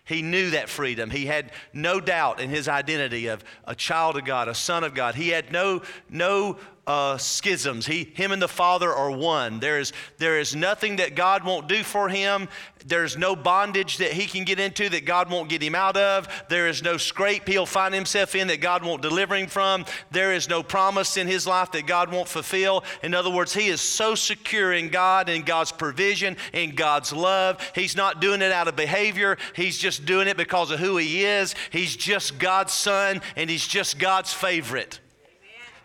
He 0.03 0.21
knew 0.21 0.49
that 0.49 0.67
freedom. 0.67 1.11
He 1.11 1.27
had 1.27 1.53
no 1.71 2.01
doubt 2.01 2.41
in 2.41 2.49
his 2.49 2.67
identity 2.67 3.27
of 3.27 3.41
a 3.63 3.73
child 3.73 4.17
of 4.17 4.25
God, 4.25 4.49
a 4.49 4.53
son 4.53 4.83
of 4.83 4.93
God. 4.93 5.15
He 5.15 5.29
had 5.29 5.53
no, 5.53 5.81
no 6.09 6.57
uh, 6.87 7.17
schisms. 7.17 7.85
He, 7.85 8.11
him 8.13 8.31
and 8.31 8.41
the 8.41 8.47
Father 8.47 8.93
are 8.93 9.11
one. 9.11 9.59
There 9.59 9.79
is, 9.79 9.91
there 10.17 10.39
is 10.39 10.55
nothing 10.55 10.97
that 10.97 11.15
God 11.15 11.43
won't 11.43 11.67
do 11.67 11.83
for 11.83 12.09
him. 12.09 12.47
There's 12.85 13.17
no 13.17 13.35
bondage 13.35 13.97
that 13.97 14.11
he 14.11 14.27
can 14.27 14.43
get 14.43 14.59
into 14.59 14.89
that 14.89 15.05
God 15.05 15.31
won't 15.31 15.49
get 15.49 15.63
him 15.63 15.73
out 15.73 15.97
of. 15.97 16.27
There 16.49 16.67
is 16.67 16.83
no 16.83 16.97
scrape 16.97 17.47
he'll 17.47 17.65
find 17.65 17.95
himself 17.95 18.35
in 18.35 18.47
that 18.47 18.61
God 18.61 18.83
won't 18.83 19.01
deliver 19.01 19.35
him 19.35 19.47
from. 19.47 19.85
There 20.11 20.33
is 20.33 20.47
no 20.47 20.61
promise 20.61 21.17
in 21.17 21.27
his 21.27 21.47
life 21.47 21.71
that 21.71 21.87
God 21.87 22.11
won't 22.11 22.27
fulfill. 22.27 22.83
In 23.01 23.15
other 23.15 23.31
words, 23.31 23.53
he 23.53 23.67
is 23.67 23.81
so 23.81 24.13
secure 24.13 24.71
in 24.73 24.89
God 24.89 25.29
and 25.29 25.43
God's 25.45 25.71
provision, 25.71 26.37
in 26.53 26.75
God's 26.75 27.11
love. 27.11 27.59
He's 27.73 27.95
not 27.95 28.21
doing 28.21 28.43
it 28.43 28.51
out 28.51 28.67
of 28.67 28.75
behavior, 28.75 29.37
he's 29.55 29.79
just 29.79 30.05
doing 30.05 30.27
it 30.27 30.37
because 30.37 30.69
of 30.69 30.79
who 30.79 30.97
he 30.97 31.25
is. 31.25 31.55
He's 31.71 31.95
just 31.95 32.37
God's 32.37 32.73
son 32.73 33.21
and 33.35 33.49
he's 33.49 33.65
just 33.65 33.97
God's 33.97 34.31
favorite. 34.31 34.99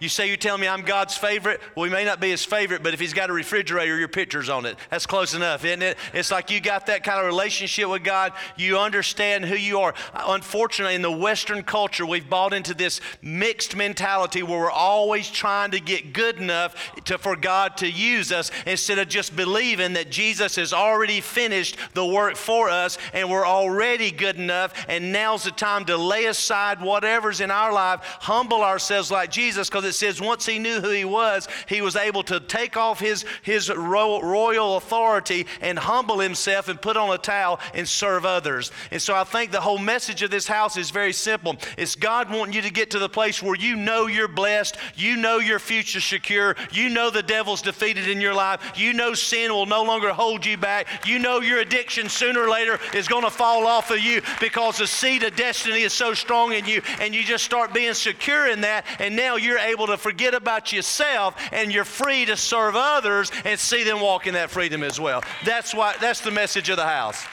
You 0.00 0.08
say 0.08 0.30
you 0.30 0.38
tell 0.38 0.56
me 0.56 0.66
I'm 0.66 0.80
God's 0.80 1.14
favorite? 1.14 1.60
Well, 1.76 1.84
he 1.84 1.90
may 1.90 2.06
not 2.06 2.20
be 2.20 2.30
his 2.30 2.42
favorite, 2.42 2.82
but 2.82 2.94
if 2.94 3.00
he's 3.00 3.12
got 3.12 3.28
a 3.28 3.34
refrigerator, 3.34 3.98
your 3.98 4.08
picture's 4.08 4.48
on 4.48 4.64
it. 4.64 4.78
That's 4.88 5.04
close 5.04 5.34
enough, 5.34 5.62
isn't 5.62 5.82
it? 5.82 5.98
It's 6.14 6.30
like 6.30 6.50
you 6.50 6.58
got 6.58 6.86
that 6.86 7.04
kind 7.04 7.20
of 7.20 7.26
relationship 7.26 7.86
with 7.86 8.02
God. 8.02 8.32
You 8.56 8.78
understand 8.78 9.44
who 9.44 9.56
you 9.56 9.80
are. 9.80 9.94
Unfortunately, 10.14 10.94
in 10.94 11.02
the 11.02 11.12
Western 11.12 11.62
culture, 11.62 12.06
we've 12.06 12.30
bought 12.30 12.54
into 12.54 12.72
this 12.72 13.02
mixed 13.20 13.76
mentality 13.76 14.42
where 14.42 14.58
we're 14.58 14.70
always 14.70 15.28
trying 15.28 15.72
to 15.72 15.80
get 15.80 16.14
good 16.14 16.38
enough 16.38 16.74
to, 17.04 17.18
for 17.18 17.36
God 17.36 17.76
to 17.78 17.90
use 17.90 18.32
us 18.32 18.50
instead 18.66 18.98
of 18.98 19.08
just 19.08 19.36
believing 19.36 19.92
that 19.92 20.10
Jesus 20.10 20.56
has 20.56 20.72
already 20.72 21.20
finished 21.20 21.76
the 21.92 22.06
work 22.06 22.36
for 22.36 22.70
us 22.70 22.96
and 23.12 23.28
we're 23.28 23.46
already 23.46 24.10
good 24.10 24.36
enough. 24.36 24.86
And 24.88 25.12
now's 25.12 25.44
the 25.44 25.50
time 25.50 25.84
to 25.84 25.98
lay 25.98 26.24
aside 26.24 26.80
whatever's 26.80 27.42
in 27.42 27.50
our 27.50 27.70
life, 27.70 28.00
humble 28.02 28.62
ourselves 28.62 29.10
like 29.10 29.30
Jesus, 29.30 29.68
because 29.68 29.89
it 29.90 29.94
says 29.94 30.20
once 30.20 30.46
he 30.46 30.58
knew 30.58 30.80
who 30.80 30.90
he 30.90 31.04
was, 31.04 31.48
he 31.68 31.82
was 31.82 31.96
able 31.96 32.22
to 32.24 32.40
take 32.40 32.76
off 32.76 33.00
his, 33.00 33.24
his 33.42 33.70
royal 33.70 34.76
authority 34.76 35.46
and 35.60 35.78
humble 35.78 36.18
himself 36.18 36.68
and 36.68 36.80
put 36.80 36.96
on 36.96 37.12
a 37.12 37.18
towel 37.18 37.60
and 37.74 37.88
serve 37.88 38.24
others. 38.24 38.70
And 38.90 39.02
so 39.02 39.14
I 39.14 39.24
think 39.24 39.50
the 39.50 39.60
whole 39.60 39.78
message 39.78 40.22
of 40.22 40.30
this 40.30 40.46
house 40.46 40.76
is 40.76 40.90
very 40.90 41.12
simple. 41.12 41.56
It's 41.76 41.96
God 41.96 42.30
wanting 42.30 42.54
you 42.54 42.62
to 42.62 42.70
get 42.70 42.90
to 42.92 42.98
the 42.98 43.08
place 43.08 43.42
where 43.42 43.56
you 43.56 43.76
know 43.76 44.06
you're 44.06 44.28
blessed, 44.28 44.76
you 44.94 45.16
know 45.16 45.38
your 45.38 45.58
future 45.58 46.00
secure, 46.00 46.56
you 46.72 46.88
know 46.88 47.10
the 47.10 47.22
devil's 47.22 47.62
defeated 47.62 48.08
in 48.08 48.20
your 48.20 48.34
life, 48.34 48.72
you 48.76 48.92
know 48.92 49.14
sin 49.14 49.52
will 49.52 49.66
no 49.66 49.82
longer 49.82 50.12
hold 50.12 50.46
you 50.46 50.56
back, 50.56 51.06
you 51.06 51.18
know 51.18 51.40
your 51.40 51.58
addiction 51.58 52.08
sooner 52.08 52.40
or 52.40 52.48
later 52.48 52.78
is 52.94 53.08
going 53.08 53.24
to 53.24 53.30
fall 53.30 53.66
off 53.66 53.90
of 53.90 53.98
you 53.98 54.22
because 54.40 54.78
the 54.78 54.86
seed 54.86 55.22
of 55.22 55.34
destiny 55.36 55.82
is 55.82 55.92
so 55.92 56.14
strong 56.14 56.52
in 56.52 56.64
you, 56.64 56.80
and 57.00 57.14
you 57.14 57.24
just 57.24 57.44
start 57.44 57.74
being 57.74 57.94
secure 57.94 58.48
in 58.48 58.60
that, 58.60 58.86
and 58.98 59.16
now 59.16 59.36
you're 59.36 59.58
able 59.58 59.79
to 59.88 59.96
forget 59.96 60.34
about 60.34 60.72
yourself 60.72 61.34
and 61.52 61.72
you're 61.72 61.84
free 61.84 62.24
to 62.26 62.36
serve 62.36 62.74
others 62.76 63.30
and 63.44 63.58
see 63.58 63.84
them 63.84 64.00
walk 64.00 64.26
in 64.26 64.34
that 64.34 64.50
freedom 64.50 64.82
as 64.82 65.00
well. 65.00 65.22
That's 65.44 65.74
why 65.74 65.96
that's 66.00 66.20
the 66.20 66.30
message 66.30 66.68
of 66.68 66.76
the 66.76 66.86
house. 66.86 67.24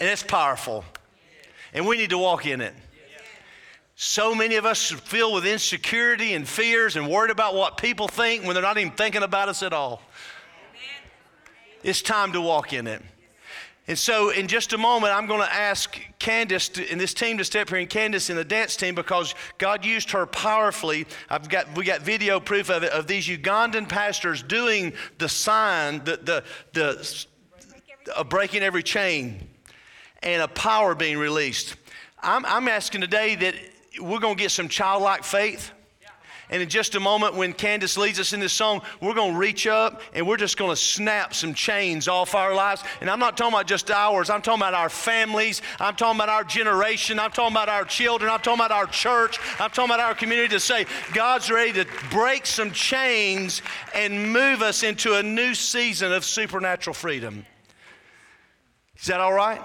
And 0.00 0.08
it's 0.08 0.22
powerful. 0.22 0.84
And 1.72 1.86
we 1.86 1.96
need 1.96 2.10
to 2.10 2.18
walk 2.18 2.46
in 2.46 2.60
it. 2.60 2.74
So 3.94 4.34
many 4.34 4.56
of 4.56 4.66
us 4.66 4.90
filled 4.90 5.34
with 5.34 5.46
insecurity 5.46 6.34
and 6.34 6.48
fears 6.48 6.96
and 6.96 7.08
worried 7.08 7.30
about 7.30 7.54
what 7.54 7.76
people 7.76 8.08
think 8.08 8.44
when 8.44 8.54
they're 8.54 8.62
not 8.62 8.76
even 8.78 8.92
thinking 8.92 9.22
about 9.22 9.48
us 9.48 9.62
at 9.62 9.72
all. 9.72 10.02
It's 11.84 12.02
time 12.02 12.32
to 12.32 12.40
walk 12.40 12.72
in 12.72 12.86
it. 12.86 13.02
And 13.88 13.98
so, 13.98 14.30
in 14.30 14.46
just 14.46 14.72
a 14.72 14.78
moment, 14.78 15.12
I'm 15.12 15.26
going 15.26 15.40
to 15.40 15.52
ask 15.52 15.98
Candace 16.20 16.68
to, 16.70 16.88
and 16.88 17.00
this 17.00 17.12
team 17.12 17.38
to 17.38 17.44
step 17.44 17.68
here, 17.68 17.78
and 17.78 17.90
Candace 17.90 18.30
in 18.30 18.36
the 18.36 18.44
dance 18.44 18.76
team 18.76 18.94
because 18.94 19.34
God 19.58 19.84
used 19.84 20.12
her 20.12 20.24
powerfully. 20.24 21.06
I've 21.28 21.48
got 21.48 21.76
we 21.76 21.84
got 21.84 22.02
video 22.02 22.38
proof 22.38 22.70
of 22.70 22.84
it 22.84 22.92
of 22.92 23.08
these 23.08 23.26
Ugandan 23.26 23.88
pastors 23.88 24.40
doing 24.40 24.92
the 25.18 25.28
sign, 25.28 26.04
the 26.04 26.16
the 26.16 26.44
the 26.74 27.26
uh, 28.14 28.22
breaking 28.22 28.62
every 28.62 28.84
chain, 28.84 29.48
and 30.22 30.42
a 30.42 30.48
power 30.48 30.94
being 30.94 31.18
released. 31.18 31.74
I'm, 32.22 32.44
I'm 32.46 32.68
asking 32.68 33.00
today 33.00 33.34
that 33.34 33.54
we're 34.00 34.20
going 34.20 34.36
to 34.36 34.42
get 34.42 34.52
some 34.52 34.68
childlike 34.68 35.24
faith. 35.24 35.72
And 36.52 36.60
in 36.60 36.68
just 36.68 36.94
a 36.94 37.00
moment, 37.00 37.34
when 37.34 37.54
Candace 37.54 37.96
leads 37.96 38.20
us 38.20 38.34
in 38.34 38.40
this 38.40 38.52
song, 38.52 38.82
we're 39.00 39.14
going 39.14 39.32
to 39.32 39.38
reach 39.38 39.66
up 39.66 40.02
and 40.12 40.26
we're 40.28 40.36
just 40.36 40.58
going 40.58 40.70
to 40.70 40.76
snap 40.76 41.32
some 41.32 41.54
chains 41.54 42.08
off 42.08 42.34
our 42.34 42.54
lives. 42.54 42.84
And 43.00 43.08
I'm 43.08 43.18
not 43.18 43.38
talking 43.38 43.54
about 43.54 43.66
just 43.66 43.90
ours, 43.90 44.28
I'm 44.28 44.42
talking 44.42 44.60
about 44.60 44.74
our 44.74 44.90
families, 44.90 45.62
I'm 45.80 45.96
talking 45.96 46.18
about 46.18 46.28
our 46.28 46.44
generation, 46.44 47.18
I'm 47.18 47.30
talking 47.30 47.54
about 47.54 47.70
our 47.70 47.86
children, 47.86 48.30
I'm 48.30 48.40
talking 48.40 48.60
about 48.60 48.70
our 48.70 48.86
church, 48.86 49.38
I'm 49.58 49.70
talking 49.70 49.86
about 49.86 50.00
our 50.00 50.14
community 50.14 50.48
to 50.50 50.60
say, 50.60 50.84
God's 51.14 51.50
ready 51.50 51.72
to 51.72 51.86
break 52.10 52.44
some 52.44 52.70
chains 52.70 53.62
and 53.94 54.30
move 54.30 54.60
us 54.60 54.82
into 54.82 55.14
a 55.14 55.22
new 55.22 55.54
season 55.54 56.12
of 56.12 56.22
supernatural 56.22 56.92
freedom. 56.92 57.46
Is 58.98 59.06
that 59.06 59.20
all 59.20 59.32
right? 59.32 59.62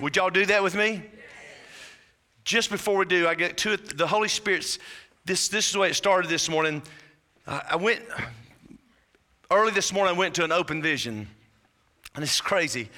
Would 0.00 0.16
y'all 0.16 0.30
do 0.30 0.46
that 0.46 0.62
with 0.62 0.74
me? 0.74 1.02
Just 2.42 2.70
before 2.70 2.96
we 2.96 3.04
do, 3.04 3.28
I 3.28 3.34
get 3.34 3.58
to 3.58 3.74
it, 3.74 3.98
the 3.98 4.06
Holy 4.06 4.28
Spirit's 4.28 4.78
this, 5.24 5.48
this 5.48 5.66
is 5.66 5.72
the 5.72 5.78
way 5.78 5.90
it 5.90 5.94
started 5.94 6.28
this 6.30 6.48
morning. 6.48 6.82
I, 7.46 7.76
went, 7.76 8.02
early 9.50 9.72
this 9.72 9.92
morning, 9.92 10.14
I 10.14 10.18
went 10.18 10.34
to 10.36 10.44
an 10.44 10.52
open 10.52 10.82
vision. 10.82 11.28
And 12.14 12.24
it's 12.24 12.40
crazy. 12.40 12.88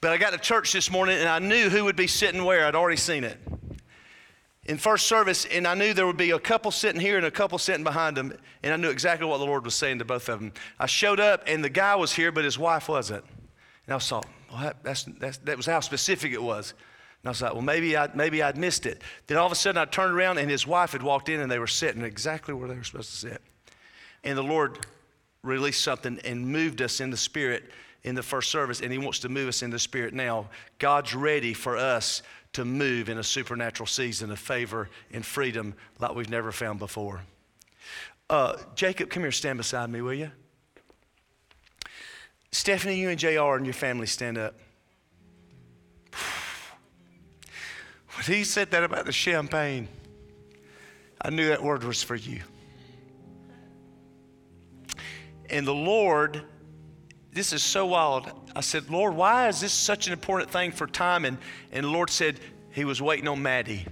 But 0.00 0.12
I 0.12 0.16
got 0.16 0.32
to 0.32 0.38
church 0.38 0.72
this 0.72 0.90
morning 0.90 1.18
and 1.18 1.28
I 1.28 1.38
knew 1.38 1.68
who 1.68 1.84
would 1.84 1.96
be 1.96 2.06
sitting 2.06 2.44
where. 2.44 2.66
I'd 2.66 2.74
already 2.74 2.96
seen 2.96 3.24
it. 3.24 3.38
In 4.64 4.78
first 4.78 5.06
service, 5.06 5.46
and 5.46 5.66
I 5.66 5.74
knew 5.74 5.92
there 5.94 6.06
would 6.06 6.16
be 6.16 6.30
a 6.30 6.38
couple 6.38 6.70
sitting 6.70 7.00
here 7.00 7.16
and 7.16 7.26
a 7.26 7.30
couple 7.30 7.58
sitting 7.58 7.82
behind 7.82 8.16
them, 8.16 8.32
and 8.62 8.72
I 8.72 8.76
knew 8.76 8.90
exactly 8.90 9.26
what 9.26 9.38
the 9.38 9.44
Lord 9.44 9.64
was 9.64 9.74
saying 9.74 9.98
to 9.98 10.04
both 10.04 10.28
of 10.28 10.38
them. 10.38 10.52
I 10.78 10.86
showed 10.86 11.18
up, 11.18 11.42
and 11.46 11.64
the 11.64 11.70
guy 11.70 11.96
was 11.96 12.12
here, 12.12 12.30
but 12.30 12.44
his 12.44 12.58
wife 12.58 12.88
wasn't. 12.88 13.24
And 13.86 13.94
I 13.94 13.98
thought, 13.98 14.26
well, 14.50 14.60
that, 14.60 14.76
that's, 14.84 15.04
that's, 15.18 15.38
that 15.38 15.56
was 15.56 15.66
how 15.66 15.80
specific 15.80 16.32
it 16.32 16.42
was. 16.42 16.74
And 17.22 17.28
I 17.28 17.30
was 17.30 17.42
like, 17.42 17.52
well, 17.52 17.62
maybe, 17.62 17.96
I, 17.96 18.08
maybe 18.14 18.42
I'd 18.42 18.56
missed 18.56 18.86
it. 18.86 19.02
Then 19.26 19.36
all 19.36 19.46
of 19.46 19.52
a 19.52 19.56
sudden 19.56 19.80
I 19.80 19.84
turned 19.84 20.14
around 20.14 20.38
and 20.38 20.50
his 20.50 20.66
wife 20.66 20.92
had 20.92 21.02
walked 21.02 21.28
in 21.28 21.40
and 21.40 21.50
they 21.50 21.58
were 21.58 21.66
sitting 21.66 22.02
exactly 22.02 22.54
where 22.54 22.68
they 22.68 22.76
were 22.76 22.84
supposed 22.84 23.10
to 23.10 23.16
sit. 23.16 23.42
And 24.24 24.38
the 24.38 24.42
Lord 24.42 24.86
released 25.42 25.82
something 25.82 26.18
and 26.24 26.46
moved 26.46 26.80
us 26.82 27.00
in 27.00 27.10
the 27.10 27.16
spirit 27.16 27.70
in 28.02 28.14
the 28.14 28.22
first 28.22 28.50
service, 28.50 28.80
and 28.80 28.90
He 28.90 28.98
wants 28.98 29.18
to 29.20 29.28
move 29.28 29.48
us 29.48 29.62
in 29.62 29.70
the 29.70 29.78
spirit 29.78 30.14
now. 30.14 30.48
God's 30.78 31.14
ready 31.14 31.52
for 31.52 31.76
us 31.76 32.22
to 32.54 32.64
move 32.64 33.08
in 33.08 33.18
a 33.18 33.22
supernatural 33.22 33.86
season 33.86 34.30
of 34.30 34.38
favor 34.38 34.88
and 35.12 35.24
freedom 35.24 35.74
like 35.98 36.14
we've 36.14 36.30
never 36.30 36.50
found 36.50 36.78
before. 36.78 37.20
Uh, 38.28 38.56
Jacob, 38.74 39.10
come 39.10 39.22
here, 39.22 39.32
stand 39.32 39.58
beside 39.58 39.90
me, 39.90 40.00
will 40.00 40.14
you? 40.14 40.30
Stephanie, 42.52 42.98
you 42.98 43.08
and 43.10 43.18
JR 43.18 43.54
and 43.54 43.66
your 43.66 43.74
family 43.74 44.06
stand 44.06 44.38
up. 44.38 44.54
When 48.20 48.36
he 48.36 48.44
said 48.44 48.70
that 48.72 48.84
about 48.84 49.06
the 49.06 49.12
champagne, 49.12 49.88
I 51.22 51.30
knew 51.30 51.48
that 51.48 51.62
word 51.62 51.84
was 51.84 52.02
for 52.02 52.16
you. 52.16 52.42
And 55.48 55.66
the 55.66 55.74
Lord, 55.74 56.42
this 57.32 57.54
is 57.54 57.62
so 57.62 57.86
wild. 57.86 58.30
I 58.54 58.60
said, 58.60 58.90
Lord, 58.90 59.14
why 59.14 59.48
is 59.48 59.62
this 59.62 59.72
such 59.72 60.06
an 60.06 60.12
important 60.12 60.50
thing 60.50 60.70
for 60.70 60.86
time? 60.86 61.24
And, 61.24 61.38
and 61.72 61.84
the 61.84 61.88
Lord 61.88 62.10
said, 62.10 62.40
He 62.72 62.84
was 62.84 63.00
waiting 63.00 63.26
on 63.26 63.42
Maddie. 63.42 63.86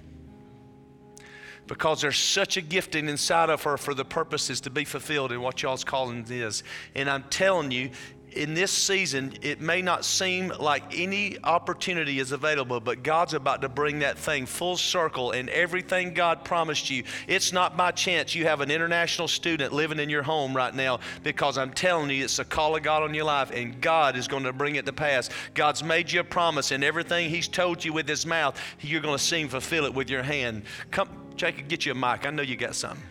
Because 1.66 2.02
there's 2.02 2.18
such 2.18 2.58
a 2.58 2.60
gifting 2.60 3.08
inside 3.08 3.48
of 3.48 3.62
her 3.62 3.78
for 3.78 3.94
the 3.94 4.04
purposes 4.04 4.60
to 4.62 4.70
be 4.70 4.84
fulfilled 4.84 5.32
in 5.32 5.40
what 5.40 5.62
y'all's 5.62 5.84
calling 5.84 6.26
is. 6.28 6.64
And 6.94 7.08
I'm 7.08 7.24
telling 7.24 7.70
you, 7.70 7.90
in 8.32 8.54
this 8.54 8.70
season, 8.70 9.32
it 9.42 9.60
may 9.60 9.82
not 9.82 10.04
seem 10.04 10.52
like 10.60 10.82
any 10.98 11.38
opportunity 11.44 12.18
is 12.18 12.32
available, 12.32 12.80
but 12.80 13.02
God's 13.02 13.34
about 13.34 13.62
to 13.62 13.68
bring 13.68 14.00
that 14.00 14.18
thing 14.18 14.46
full 14.46 14.76
circle 14.76 15.32
and 15.32 15.48
everything 15.50 16.14
God 16.14 16.44
promised 16.44 16.90
you. 16.90 17.04
It's 17.26 17.52
not 17.52 17.76
by 17.76 17.90
chance 17.90 18.34
you 18.34 18.44
have 18.44 18.60
an 18.60 18.70
international 18.70 19.28
student 19.28 19.72
living 19.72 19.98
in 19.98 20.10
your 20.10 20.22
home 20.22 20.54
right 20.56 20.74
now 20.74 21.00
because 21.22 21.58
I'm 21.58 21.72
telling 21.72 22.10
you, 22.10 22.24
it's 22.24 22.38
a 22.38 22.44
call 22.44 22.76
of 22.76 22.82
God 22.82 23.02
on 23.02 23.14
your 23.14 23.24
life 23.24 23.50
and 23.52 23.80
God 23.80 24.16
is 24.16 24.28
going 24.28 24.44
to 24.44 24.52
bring 24.52 24.76
it 24.76 24.86
to 24.86 24.92
pass. 24.92 25.30
God's 25.54 25.82
made 25.82 26.12
you 26.12 26.20
a 26.20 26.24
promise 26.24 26.70
and 26.70 26.84
everything 26.84 27.30
He's 27.30 27.48
told 27.48 27.84
you 27.84 27.92
with 27.92 28.08
His 28.08 28.26
mouth, 28.26 28.60
you're 28.80 29.00
going 29.00 29.16
to 29.16 29.22
see 29.22 29.40
Him 29.40 29.48
fulfill 29.48 29.84
it 29.84 29.94
with 29.94 30.10
your 30.10 30.22
hand. 30.22 30.62
Come, 30.90 31.08
Jacob, 31.36 31.68
get 31.68 31.86
you 31.86 31.92
a 31.92 31.94
mic. 31.94 32.26
I 32.26 32.30
know 32.30 32.42
you 32.42 32.56
got 32.56 32.74
something. 32.74 33.02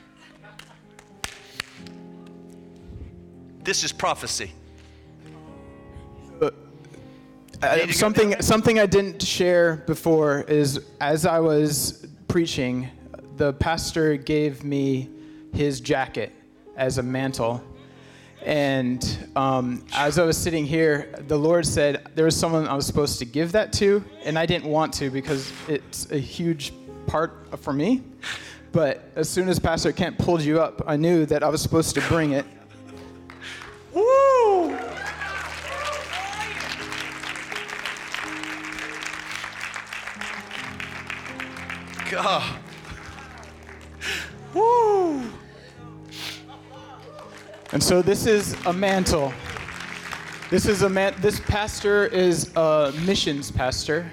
This 3.64 3.84
is 3.84 3.92
prophecy. 3.92 4.54
Uh, 7.62 7.88
something 7.92 8.40
something 8.40 8.80
I 8.80 8.86
didn't 8.86 9.22
share 9.22 9.78
before 9.88 10.42
is 10.42 10.80
as 11.02 11.26
I 11.26 11.40
was 11.40 12.06
preaching, 12.28 12.88
the 13.38 13.54
pastor 13.54 14.16
gave 14.16 14.64
me 14.64 15.10
his 15.54 15.82
jacket 15.82 16.34
as 16.76 17.00
a 17.00 17.04
mantle. 17.04 17.64
And 18.46 19.30
um, 19.36 19.84
as 19.94 20.20
I 20.20 20.24
was 20.24 20.38
sitting 20.38 20.68
here, 20.68 21.12
the 21.28 21.38
Lord 21.38 21.66
said 21.66 22.08
there 22.14 22.26
was 22.26 22.36
someone 22.36 22.68
I 22.68 22.76
was 22.76 22.86
supposed 22.86 23.18
to 23.20 23.26
give 23.26 23.52
that 23.54 23.74
to, 23.74 24.04
and 24.24 24.38
I 24.38 24.46
didn't 24.46 24.70
want 24.70 24.94
to 24.94 25.10
because 25.10 25.52
it's 25.68 26.12
a 26.12 26.20
huge 26.20 26.74
part 27.08 27.60
for 27.60 27.74
me. 27.74 28.04
But 28.72 29.10
as 29.16 29.28
soon 29.28 29.50
as 29.50 29.58
Pastor 29.58 29.92
Kent 29.92 30.20
pulled 30.20 30.44
you 30.44 30.62
up, 30.62 30.84
I 30.86 30.96
knew 30.96 31.26
that 31.26 31.42
I 31.42 31.50
was 31.50 31.62
supposed 31.64 31.96
to 31.96 32.02
bring 32.02 32.34
it. 32.34 32.46
Woo! 33.94 34.78
God. 42.10 42.60
Woo! 44.54 45.30
And 47.74 47.84
so 47.84 48.02
this 48.02 48.26
is 48.26 48.56
a 48.66 48.74
mantle. 48.74 49.34
This 50.50 50.66
is 50.66 50.84
a 50.84 50.90
man. 50.90 51.14
This 51.20 51.40
pastor 51.42 52.06
is 52.08 52.56
a 52.56 52.94
missions 53.06 53.52
pastor, 53.52 54.10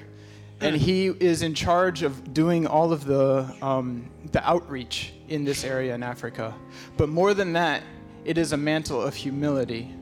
and 0.61 0.77
he 0.77 1.07
is 1.07 1.43
in 1.43 1.55
charge 1.55 2.03
of 2.03 2.35
doing 2.35 2.67
all 2.67 2.93
of 2.93 3.05
the 3.05 3.55
um, 3.63 4.11
the 4.33 4.45
outreach 4.49 5.13
in 5.29 5.45
this 5.45 5.65
area 5.65 5.95
in 5.95 6.03
Africa. 6.03 6.53
But 6.97 7.09
more 7.09 7.33
than 7.33 7.53
that, 7.53 7.85
it 8.25 8.39
is 8.39 8.53
a 8.53 8.57
mantle 8.57 9.01
of 9.01 9.15
humility. 9.15 9.95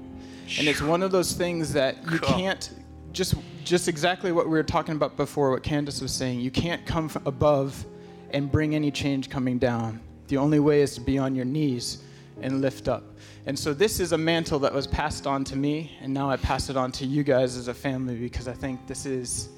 And 0.58 0.66
it's 0.68 0.82
one 0.82 1.02
of 1.02 1.10
those 1.12 1.32
things 1.34 1.72
that 1.74 1.96
you 2.10 2.18
can't 2.18 2.70
just 3.12 3.34
just 3.64 3.88
exactly 3.88 4.32
what 4.32 4.46
we 4.46 4.52
were 4.52 4.62
talking 4.62 4.94
about 4.94 5.16
before 5.16 5.50
what 5.50 5.62
Candace 5.62 6.00
was 6.00 6.12
saying. 6.12 6.40
You 6.40 6.50
can't 6.50 6.84
come 6.86 7.10
above 7.26 7.84
and 8.30 8.50
bring 8.50 8.74
any 8.74 8.90
change 8.90 9.30
coming 9.30 9.58
down. 9.58 10.00
The 10.28 10.36
only 10.36 10.60
way 10.60 10.80
is 10.80 10.94
to 10.94 11.00
be 11.00 11.18
on 11.18 11.34
your 11.34 11.44
knees 11.44 12.02
and 12.40 12.60
lift 12.60 12.88
up. 12.88 13.04
And 13.46 13.58
so 13.58 13.74
this 13.74 14.00
is 14.00 14.12
a 14.12 14.18
mantle 14.18 14.58
that 14.60 14.72
was 14.72 14.86
passed 14.86 15.26
on 15.26 15.44
to 15.44 15.56
me 15.56 15.96
and 16.00 16.12
now 16.14 16.30
I 16.30 16.36
pass 16.36 16.70
it 16.70 16.76
on 16.76 16.92
to 16.92 17.06
you 17.06 17.22
guys 17.22 17.56
as 17.56 17.68
a 17.68 17.74
family 17.74 18.16
because 18.16 18.48
I 18.48 18.54
think 18.54 18.86
this 18.86 19.06
is 19.06 19.48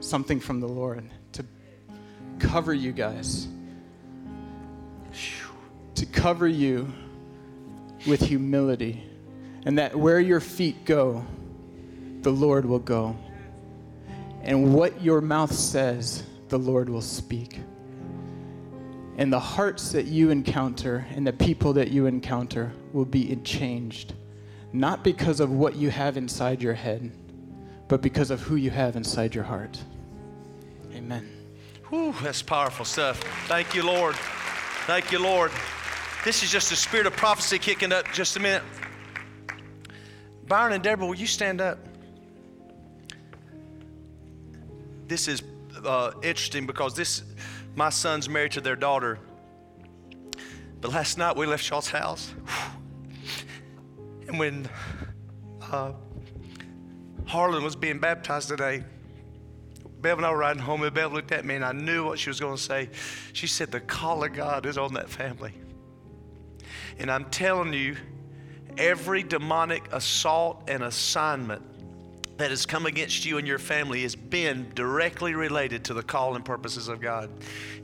something 0.00 0.40
from 0.40 0.60
the 0.60 0.68
Lord 0.68 1.08
to 1.32 1.44
cover 2.38 2.72
you 2.72 2.92
guys. 2.92 3.48
To 5.96 6.06
cover 6.06 6.46
you 6.46 6.92
with 8.06 8.20
humility 8.20 9.02
and 9.64 9.78
that 9.78 9.96
where 9.96 10.20
your 10.20 10.40
feet 10.40 10.84
go, 10.84 11.26
the 12.22 12.30
Lord 12.30 12.64
will 12.64 12.78
go. 12.78 13.16
And 14.48 14.72
what 14.72 15.02
your 15.02 15.20
mouth 15.20 15.52
says, 15.52 16.22
the 16.48 16.58
Lord 16.58 16.88
will 16.88 17.02
speak. 17.02 17.60
And 19.18 19.30
the 19.30 19.38
hearts 19.38 19.92
that 19.92 20.06
you 20.06 20.30
encounter 20.30 21.06
and 21.14 21.26
the 21.26 21.34
people 21.34 21.74
that 21.74 21.90
you 21.90 22.06
encounter 22.06 22.72
will 22.94 23.04
be 23.04 23.36
changed, 23.44 24.14
not 24.72 25.04
because 25.04 25.40
of 25.40 25.50
what 25.50 25.76
you 25.76 25.90
have 25.90 26.16
inside 26.16 26.62
your 26.62 26.72
head, 26.72 27.12
but 27.88 28.00
because 28.00 28.30
of 28.30 28.40
who 28.40 28.56
you 28.56 28.70
have 28.70 28.96
inside 28.96 29.34
your 29.34 29.44
heart. 29.44 29.78
Amen. 30.94 31.28
Whew, 31.90 32.14
that's 32.22 32.40
powerful 32.40 32.86
stuff. 32.86 33.22
Thank 33.48 33.74
you, 33.74 33.82
Lord. 33.82 34.16
Thank 34.86 35.12
you, 35.12 35.18
Lord. 35.18 35.52
This 36.24 36.42
is 36.42 36.50
just 36.50 36.70
the 36.70 36.76
spirit 36.76 37.06
of 37.06 37.14
prophecy 37.14 37.58
kicking 37.58 37.92
up. 37.92 38.10
Just 38.14 38.38
a 38.38 38.40
minute. 38.40 38.62
Byron 40.46 40.72
and 40.72 40.82
Deborah, 40.82 41.06
will 41.06 41.14
you 41.14 41.26
stand 41.26 41.60
up? 41.60 41.87
This 45.08 45.26
is 45.26 45.42
uh, 45.84 46.12
interesting 46.22 46.66
because 46.66 46.94
this, 46.94 47.22
my 47.74 47.88
son's 47.88 48.28
married 48.28 48.52
to 48.52 48.60
their 48.60 48.76
daughter. 48.76 49.18
But 50.82 50.92
last 50.92 51.16
night 51.16 51.34
we 51.34 51.46
left 51.46 51.64
Shaw's 51.64 51.88
house. 51.88 52.34
And 54.28 54.38
when 54.38 54.68
uh, 55.72 55.92
Harlan 57.24 57.64
was 57.64 57.74
being 57.74 57.98
baptized 57.98 58.48
today, 58.48 58.84
Bev 60.02 60.18
and 60.18 60.26
I 60.26 60.30
were 60.30 60.36
riding 60.36 60.60
home, 60.60 60.82
and 60.82 60.94
Bev 60.94 61.14
looked 61.14 61.32
at 61.32 61.46
me, 61.46 61.54
and 61.54 61.64
I 61.64 61.72
knew 61.72 62.04
what 62.04 62.18
she 62.18 62.28
was 62.28 62.38
going 62.38 62.56
to 62.56 62.62
say. 62.62 62.90
She 63.32 63.46
said, 63.46 63.70
The 63.72 63.80
call 63.80 64.22
of 64.22 64.34
God 64.34 64.66
is 64.66 64.76
on 64.76 64.92
that 64.94 65.08
family. 65.08 65.54
And 66.98 67.10
I'm 67.10 67.24
telling 67.30 67.72
you, 67.72 67.96
every 68.76 69.22
demonic 69.22 69.90
assault 69.92 70.64
and 70.68 70.82
assignment 70.82 71.62
that 72.38 72.50
has 72.50 72.64
come 72.64 72.86
against 72.86 73.26
you 73.26 73.36
and 73.38 73.46
your 73.46 73.58
family 73.58 74.02
has 74.02 74.14
been 74.16 74.70
directly 74.74 75.34
related 75.34 75.84
to 75.84 75.94
the 75.94 76.02
call 76.02 76.36
and 76.36 76.44
purposes 76.44 76.88
of 76.88 77.00
God. 77.00 77.30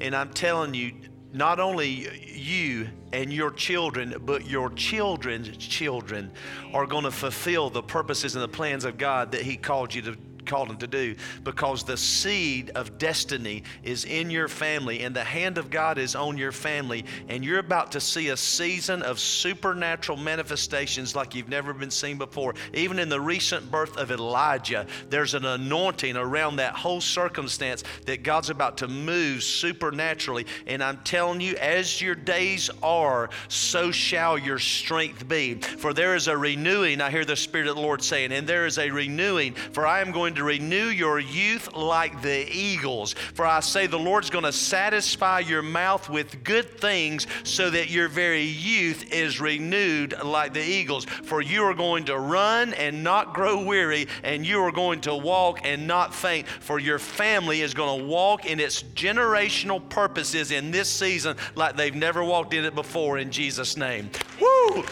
And 0.01 0.15
I'm 0.17 0.33
telling 0.33 0.75
you, 0.75 0.95
not 1.33 1.59
only 1.59 1.89
you 2.33 2.89
and 3.13 3.33
your 3.33 3.51
children, 3.51 4.15
but 4.25 4.47
your 4.47 4.71
children's 4.71 5.57
children 5.57 6.31
are 6.73 6.87
going 6.87 7.03
to 7.03 7.11
fulfill 7.11 7.69
the 7.69 7.83
purposes 7.83 8.37
and 8.37 8.45
the 8.45 8.49
plans 8.49 8.85
of 8.85 8.97
God 8.97 9.33
that 9.33 9.43
He 9.43 9.57
called 9.57 9.93
you 9.93 10.03
to 10.03 10.17
called 10.45 10.71
him 10.71 10.77
to 10.79 10.87
do 10.87 11.15
because 11.43 11.85
the 11.85 11.97
seed 11.97 12.71
of 12.75 12.99
destiny 12.99 13.63
is 13.83 14.05
in 14.05 14.31
your 14.31 14.49
family 14.49 15.03
and 15.03 15.15
the 15.15 15.25
hand 15.25 15.59
of 15.59 15.71
God 15.71 15.99
is 15.99 16.15
on 16.15 16.37
your 16.37 16.53
family 16.53 17.05
and 17.29 17.45
you're 17.45 17.59
about 17.59 17.93
to 17.93 18.01
see 18.01 18.29
a 18.29 18.37
season 18.37 19.03
of 19.03 19.19
supernatural 19.19 20.19
manifestations 20.19 21.17
like 21.17 21.35
you've 21.35 21.49
never 21.49 21.73
been 21.73 21.91
seen 21.91 22.19
before. 22.19 22.55
Even 22.73 22.99
in 22.99 23.09
the 23.09 23.21
recent 23.21 23.71
birth 23.71 23.97
of 23.97 24.11
Elijah, 24.11 24.87
there's 25.11 25.35
an 25.35 25.45
anointing 25.45 26.17
around 26.17 26.57
that 26.57 26.75
whole 26.75 27.01
circumstance 27.01 27.85
that 28.07 28.23
God's 28.23 28.51
about 28.51 28.79
to 28.79 28.89
move 28.89 29.43
supernaturally. 29.43 30.47
And 30.67 30.83
I'm 30.83 30.99
telling 30.99 31.41
you, 31.41 31.55
as 31.57 32.01
your 32.01 32.15
days 32.15 32.71
are, 32.83 33.31
so 33.49 33.91
shall 33.91 34.39
your 34.39 34.59
strength 34.59 35.27
be. 35.29 35.55
For 35.55 35.93
there 35.93 36.15
is 36.15 36.29
a 36.29 36.37
renewing, 36.37 37.01
I 37.01 37.11
hear 37.11 37.25
the 37.25 37.37
Spirit 37.37 37.69
of 37.69 37.77
the 37.77 37.83
Lord 37.83 38.03
saying, 38.03 38.33
and 38.33 38.47
there 38.47 38.67
is 38.67 38.79
a 38.79 38.91
renewing, 38.91 39.55
for 39.55 39.87
I 39.87 40.01
am 40.01 40.13
going 40.13 40.35
to 40.35 40.44
renew 40.45 40.87
your 40.87 41.19
youth 41.19 41.75
like 41.75 42.23
the 42.23 42.49
eagles. 42.51 43.15
For 43.35 43.47
I 43.47 43.61
say, 43.61 43.87
the 43.87 43.99
Lord's 43.99 44.31
going 44.31 44.45
to 44.45 44.53
satisfy 44.53 45.41
your 45.41 45.63
mouth 45.63 46.09
with 46.09 46.45
good 46.45 46.79
things 46.81 47.27
so 47.43 47.71
that 47.71 47.91
your 47.91 48.09
very 48.09 48.43
youth 48.43 49.13
is 49.13 49.41
renewed 49.41 50.15
like 50.23 50.53
the 50.53 50.65
eagles. 50.65 51.05
For 51.05 51.41
you 51.41 51.65
are 51.65 51.75
going 51.75 52.05
to 52.05 52.19
run 52.19 52.75
and 52.75 53.03
not 53.03 53.35
grow 53.35 53.65
weary, 53.65 54.09
and 54.23 54.47
you 54.47 54.61
are 54.61 54.73
going 54.73 55.01
to 55.03 55.15
walk 55.15 55.61
and 55.65 55.87
not 55.87 56.15
faint. 56.15 56.47
For 56.47 56.79
your 56.79 56.99
family 56.99 57.63
is 57.63 57.75
going 57.75 58.01
to 58.01 58.07
walk 58.07 58.47
in 58.47 58.61
its 58.61 58.83
generational 58.83 59.87
purposes 59.89 60.51
in 60.51 60.71
this 60.71 60.89
season 60.89 61.37
like 61.55 61.77
they've 61.77 61.95
never 61.95 62.23
walked 62.23 62.55
in 62.55 62.65
it 62.65 62.75
before 62.75 63.19
in 63.19 63.31
Jesus' 63.31 63.77
name. 63.77 64.11
Woo! 64.41 64.85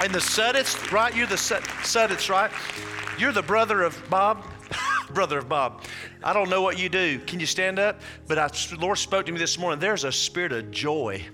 And 0.00 0.12
the 0.12 0.18
Suddits, 0.18 0.92
right? 0.92 1.14
You're 1.16 1.26
the 1.26 1.36
Suddits, 1.36 2.28
right? 2.28 2.50
You're 3.18 3.32
the 3.32 3.42
brother 3.42 3.82
of 3.82 3.98
Bob. 4.10 4.44
Brother 5.12 5.38
of 5.38 5.48
Bob. 5.48 5.82
I 6.22 6.32
don't 6.32 6.50
know 6.50 6.62
what 6.62 6.78
you 6.78 6.88
do. 6.88 7.18
Can 7.20 7.40
you 7.40 7.46
stand 7.46 7.78
up? 7.78 8.00
But 8.26 8.38
I, 8.38 8.50
Lord 8.78 8.98
spoke 8.98 9.26
to 9.26 9.32
me 9.32 9.38
this 9.38 9.58
morning. 9.58 9.80
There's 9.80 10.04
a 10.04 10.12
spirit 10.12 10.52
of 10.52 10.70
joy 10.70 11.24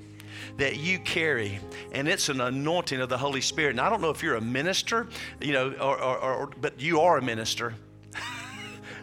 that 0.58 0.76
you 0.76 0.98
carry, 0.98 1.58
and 1.92 2.06
it's 2.06 2.28
an 2.28 2.40
anointing 2.40 3.00
of 3.00 3.08
the 3.08 3.18
Holy 3.18 3.40
Spirit. 3.40 3.70
And 3.70 3.80
I 3.80 3.88
don't 3.88 4.00
know 4.00 4.10
if 4.10 4.22
you're 4.22 4.36
a 4.36 4.40
minister, 4.40 5.06
you 5.40 5.52
know, 5.52 5.72
or, 5.72 6.00
or, 6.02 6.18
or 6.18 6.50
but 6.60 6.80
you 6.80 7.00
are 7.00 7.18
a 7.18 7.22
minister. 7.22 7.74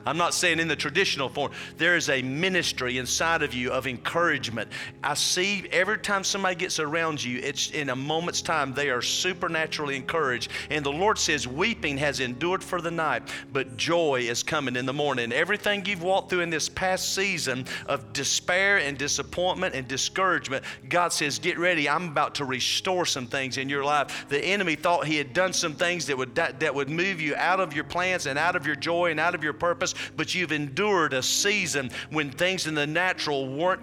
I'm 0.05 0.17
not 0.17 0.33
saying 0.33 0.59
in 0.59 0.67
the 0.67 0.75
traditional 0.75 1.29
form. 1.29 1.51
There 1.77 1.95
is 1.95 2.09
a 2.09 2.21
ministry 2.21 2.97
inside 2.97 3.43
of 3.43 3.53
you 3.53 3.71
of 3.71 3.87
encouragement. 3.87 4.71
I 5.03 5.13
see 5.13 5.67
every 5.71 5.99
time 5.99 6.23
somebody 6.23 6.55
gets 6.55 6.79
around 6.79 7.23
you, 7.23 7.39
it's 7.39 7.71
in 7.71 7.89
a 7.89 7.95
moment's 7.95 8.41
time, 8.41 8.73
they 8.73 8.89
are 8.89 9.01
supernaturally 9.01 9.95
encouraged. 9.95 10.51
And 10.69 10.85
the 10.85 10.91
Lord 10.91 11.17
says, 11.17 11.47
Weeping 11.47 11.97
has 11.97 12.19
endured 12.19 12.63
for 12.63 12.81
the 12.81 12.91
night, 12.91 13.23
but 13.51 13.77
joy 13.77 14.21
is 14.21 14.43
coming 14.43 14.75
in 14.75 14.85
the 14.85 14.93
morning. 14.93 15.31
Everything 15.31 15.85
you've 15.85 16.03
walked 16.03 16.29
through 16.29 16.41
in 16.41 16.49
this 16.49 16.69
past 16.69 17.13
season 17.13 17.65
of 17.87 18.13
despair 18.13 18.77
and 18.77 18.97
disappointment 18.97 19.75
and 19.75 19.87
discouragement, 19.87 20.63
God 20.87 21.13
says, 21.13 21.39
Get 21.39 21.57
ready. 21.57 21.89
I'm 21.89 22.09
about 22.09 22.35
to 22.35 22.45
restore 22.45 23.05
some 23.05 23.27
things 23.27 23.57
in 23.57 23.69
your 23.69 23.83
life. 23.83 24.25
The 24.29 24.43
enemy 24.43 24.75
thought 24.75 25.05
he 25.05 25.17
had 25.17 25.33
done 25.33 25.53
some 25.53 25.73
things 25.73 26.05
that 26.07 26.17
would, 26.17 26.35
that, 26.35 26.59
that 26.59 26.73
would 26.73 26.89
move 26.89 27.21
you 27.21 27.35
out 27.35 27.59
of 27.59 27.73
your 27.73 27.83
plans 27.83 28.25
and 28.25 28.37
out 28.37 28.55
of 28.55 28.65
your 28.65 28.75
joy 28.75 29.11
and 29.11 29.19
out 29.19 29.35
of 29.35 29.43
your 29.43 29.53
purpose 29.53 29.88
but 30.15 30.33
you've 30.33 30.51
endured 30.51 31.13
a 31.13 31.23
season 31.23 31.89
when 32.09 32.31
things 32.31 32.67
in 32.67 32.75
the 32.75 32.87
natural 32.87 33.47
weren't 33.47 33.81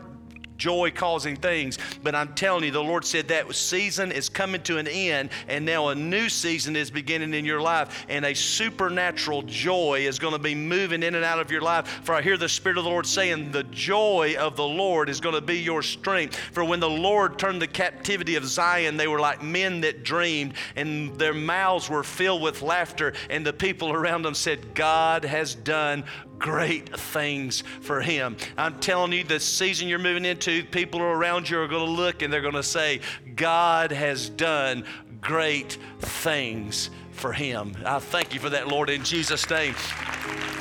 joy 0.56 0.90
causing 0.90 1.36
things. 1.36 1.78
But 2.02 2.14
I'm 2.14 2.34
telling 2.34 2.64
you, 2.64 2.70
the 2.70 2.82
Lord 2.82 3.04
said 3.04 3.28
that 3.28 3.54
season 3.54 4.12
is 4.12 4.28
coming 4.28 4.62
to 4.64 4.78
an 4.78 4.88
end, 4.88 5.30
and 5.48 5.64
now 5.64 5.88
a 5.88 5.94
new 5.94 6.28
season 6.28 6.76
is 6.76 6.90
beginning 6.90 7.34
in 7.34 7.44
your 7.44 7.60
life, 7.60 8.06
and 8.08 8.24
a 8.24 8.34
supernatural 8.34 9.42
joy 9.42 10.06
is 10.06 10.18
going 10.18 10.32
to 10.32 10.38
be 10.38 10.54
moving 10.54 11.02
in 11.02 11.14
and 11.14 11.24
out 11.24 11.38
of 11.38 11.50
your 11.50 11.60
life. 11.60 11.86
For 12.04 12.14
I 12.14 12.22
hear 12.22 12.36
the 12.36 12.48
Spirit 12.48 12.78
of 12.78 12.84
the 12.84 12.90
Lord 12.90 13.06
saying, 13.06 13.52
The 13.52 13.64
joy 13.64 14.36
of 14.38 14.56
the 14.56 14.66
Lord 14.66 15.08
is 15.08 15.20
going 15.20 15.34
to 15.34 15.40
be 15.40 15.58
your 15.58 15.82
strength. 15.82 16.36
For 16.36 16.64
when 16.64 16.80
the 16.80 16.90
Lord 16.90 17.38
turned 17.38 17.62
the 17.62 17.66
captivity 17.66 18.36
of 18.36 18.44
Zion, 18.44 18.96
they 18.96 19.08
were 19.08 19.20
like 19.20 19.42
men 19.42 19.80
that 19.82 20.02
dreamed, 20.02 20.54
and 20.74 21.16
their 21.18 21.34
mouths 21.34 21.88
were 21.88 22.02
filled 22.02 22.42
with 22.42 22.62
laughter, 22.62 23.12
and 23.30 23.44
the 23.44 23.52
people 23.52 23.92
around 23.92 24.22
them 24.22 24.34
said, 24.34 24.74
God 24.74 25.24
has 25.24 25.54
done 25.54 26.04
great 26.38 26.96
things 26.98 27.62
for 27.80 28.00
him. 28.00 28.36
I'm 28.56 28.78
telling 28.78 29.12
you, 29.12 29.24
the 29.24 29.40
season 29.40 29.88
you're 29.88 29.98
moving 29.98 30.24
into, 30.24 30.64
people 30.64 31.00
around 31.00 31.48
you 31.48 31.58
are 31.58 31.68
going 31.68 31.86
to 31.86 31.90
look 31.90 32.22
and 32.22 32.32
they're 32.32 32.40
going 32.40 32.54
to 32.54 32.62
say, 32.62 33.00
God 33.34 33.92
has 33.92 34.28
done 34.28 34.84
great 35.20 35.78
things 36.00 36.90
for 37.16 37.32
him. 37.32 37.76
I 37.84 37.98
thank 37.98 38.34
you 38.34 38.40
for 38.40 38.50
that, 38.50 38.68
Lord, 38.68 38.90
in 38.90 39.02
Jesus' 39.02 39.48
name. 39.50 39.74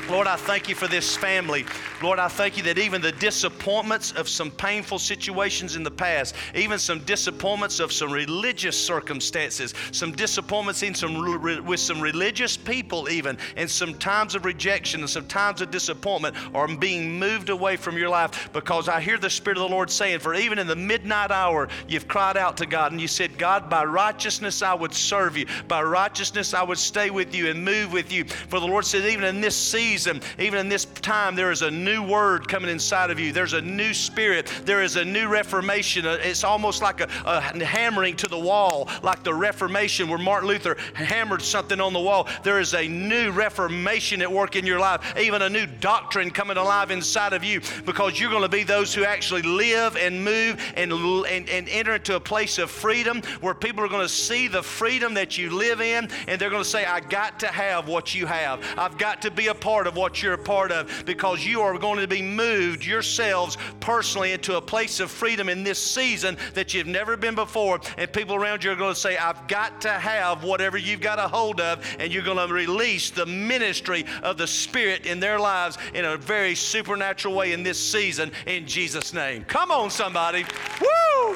Lord, 0.10 0.28
I 0.28 0.36
thank 0.36 0.70
you 0.70 0.76
for 0.76 0.88
this 0.88 1.18
family. 1.18 1.66
Lord, 2.04 2.20
I 2.20 2.28
thank 2.28 2.58
you 2.58 2.64
that 2.64 2.78
even 2.78 3.02
the 3.02 3.12
disappointments 3.14 4.12
of 4.12 4.30
some 4.30 4.52
painful 4.52 5.00
situations 5.00 5.76
in 5.76 5.82
the 5.82 5.90
past, 5.90 6.36
even 6.54 6.78
some 6.78 7.00
disappointments 7.00 7.80
of 7.80 7.92
some 7.92 8.12
religious 8.12 8.80
circumstances, 8.80 9.74
some 9.92 10.12
disappointments 10.12 10.84
in 10.84 10.94
some 10.94 11.66
with 11.66 11.80
some 11.80 12.00
religious 12.00 12.56
people, 12.56 13.10
even, 13.10 13.38
and 13.56 13.70
some 13.70 13.96
times 13.96 14.36
of 14.36 14.46
rejection 14.46 15.00
and 15.00 15.10
some 15.10 15.26
times 15.28 15.62
of 15.62 15.72
disappointment 15.72 16.36
are 16.54 16.68
being 16.68 17.18
moved 17.18 17.50
away 17.50 17.76
from 17.76 17.98
your 17.98 18.10
life 18.10 18.50
because 18.54 18.88
I 18.88 19.02
hear 19.02 19.18
the 19.18 19.30
Spirit 19.30 19.58
of 19.58 19.64
the 19.64 19.74
Lord 19.74 19.90
saying, 19.90 20.20
For 20.20 20.36
even 20.36 20.60
in 20.60 20.68
the 20.68 20.76
midnight 20.76 21.32
hour, 21.32 21.68
you've 21.88 22.08
cried 22.08 22.38
out 22.38 22.58
to 22.58 22.68
God 22.68 22.92
and 22.92 23.02
you 23.02 23.08
said, 23.08 23.40
God, 23.40 23.72
by 23.72 23.84
righteousness 23.86 24.62
I 24.62 24.76
would 24.76 24.94
serve 24.94 25.36
you, 25.36 25.48
by 25.68 25.82
righteousness 25.82 26.45
I 26.54 26.64
would 26.64 26.78
stay 26.78 27.10
with 27.10 27.34
you 27.34 27.50
and 27.50 27.64
move 27.64 27.92
with 27.92 28.12
you. 28.12 28.26
For 28.26 28.60
the 28.60 28.68
Lord 28.68 28.86
said, 28.86 29.06
even 29.06 29.24
in 29.24 29.42
this 29.42 29.56
this 29.56 29.56
season, 29.56 30.22
even 30.38 30.60
in 30.60 30.70
this 30.70 30.86
time, 30.86 31.36
there 31.36 31.52
is 31.52 31.62
a 31.62 31.72
new 31.72 32.04
word 32.04 32.48
coming 32.48 32.70
inside 32.70 33.10
of 33.10 33.20
you. 33.20 33.32
There's 33.32 33.54
a 33.54 33.62
new 33.62 33.94
spirit. 33.94 34.52
There 34.66 34.82
is 34.82 34.98
a 34.98 35.06
new 35.06 35.28
reformation. 35.28 36.06
Uh, 36.06 36.18
it's 36.22 36.44
almost 36.44 36.82
like 36.82 37.00
a, 37.00 37.08
a 37.26 37.42
hammering 37.64 38.16
to 38.18 38.28
the 38.28 38.38
wall, 38.38 38.90
like 39.02 39.24
the 39.24 39.34
Reformation 39.34 40.10
where 40.10 40.18
Martin 40.18 40.50
Luther 40.50 40.78
hammered 40.94 41.42
something 41.42 41.80
on 41.80 41.94
the 41.94 42.00
wall. 42.00 42.28
There 42.44 42.60
is 42.60 42.74
a 42.74 42.88
new 42.88 43.32
reformation 43.32 44.22
at 44.22 44.32
work 44.32 44.56
in 44.56 44.66
your 44.66 44.80
life, 44.80 45.16
even 45.18 45.42
a 45.42 45.50
new 45.50 45.66
doctrine 45.66 46.32
coming 46.32 46.58
alive 46.58 46.92
inside 46.92 47.34
of 47.34 47.44
you 47.44 47.62
because 47.86 48.20
you're 48.20 48.32
going 48.32 48.42
to 48.42 48.50
be 48.50 48.64
those 48.64 48.94
who 48.94 49.06
actually 49.06 49.44
live 49.44 49.96
and 49.96 50.24
move 50.24 50.60
and, 50.76 50.92
and, 50.92 51.50
and 51.50 51.70
enter 51.70 51.96
into 51.96 52.16
a 52.16 52.20
place 52.20 52.58
of 52.58 52.70
freedom 52.70 53.22
where 53.42 53.54
people 53.54 53.84
are 53.84 53.88
going 53.88 54.02
to 54.02 54.10
see 54.10 54.48
the 54.48 54.64
freedom 54.64 55.14
that 55.14 55.38
you 55.38 55.50
live 55.50 55.82
in 55.82 56.10
and 56.28 56.35
they're 56.40 56.50
going 56.50 56.64
to 56.64 56.70
say, 56.70 56.86
I 56.86 57.00
got 57.00 57.40
to 57.42 57.48
have 57.48 57.88
what 57.88 58.16
you 58.16 58.26
have. 58.26 58.64
I've 58.78 58.98
got 58.98 59.22
to 59.24 59.32
be 59.32 59.48
a 59.48 59.54
part 59.54 59.88
of 59.88 59.96
what 59.96 60.22
you're 60.22 60.34
a 60.34 60.38
part 60.38 60.72
of 60.72 61.06
because 61.06 61.46
you 61.46 61.62
are 61.62 61.78
going 61.78 62.00
to 62.00 62.08
be 62.08 62.22
moved 62.22 62.86
yourselves 62.86 63.58
personally 63.80 64.32
into 64.32 64.58
a 64.58 64.62
place 64.62 65.00
of 65.00 65.12
freedom 65.12 65.50
in 65.50 65.64
this 65.64 65.80
season 65.80 66.38
that 66.54 66.74
you've 66.74 66.88
never 66.88 67.18
been 67.18 67.36
before. 67.36 67.80
And 67.98 68.12
people 68.12 68.36
around 68.36 68.64
you 68.64 68.72
are 68.72 68.76
going 68.76 68.94
to 68.94 69.00
say, 69.00 69.18
I've 69.18 69.48
got 69.48 69.82
to 69.82 69.92
have 69.92 70.44
whatever 70.44 70.78
you've 70.78 71.02
got 71.02 71.20
a 71.20 71.28
hold 71.28 71.62
of, 71.62 71.86
and 72.00 72.14
you're 72.14 72.24
going 72.24 72.48
to 72.48 72.54
release 72.54 73.10
the 73.10 73.26
ministry 73.26 74.06
of 74.24 74.38
the 74.38 74.48
Spirit 74.48 75.06
in 75.06 75.20
their 75.20 75.40
lives 75.40 75.78
in 75.94 76.06
a 76.06 76.18
very 76.18 76.56
supernatural 76.56 77.36
way 77.36 77.54
in 77.54 77.64
this 77.64 77.80
season 77.80 78.32
in 78.46 78.68
Jesus' 78.68 79.14
name. 79.14 79.44
Come 79.46 79.72
on, 79.72 79.90
somebody. 79.90 80.46
Woo! 80.82 81.36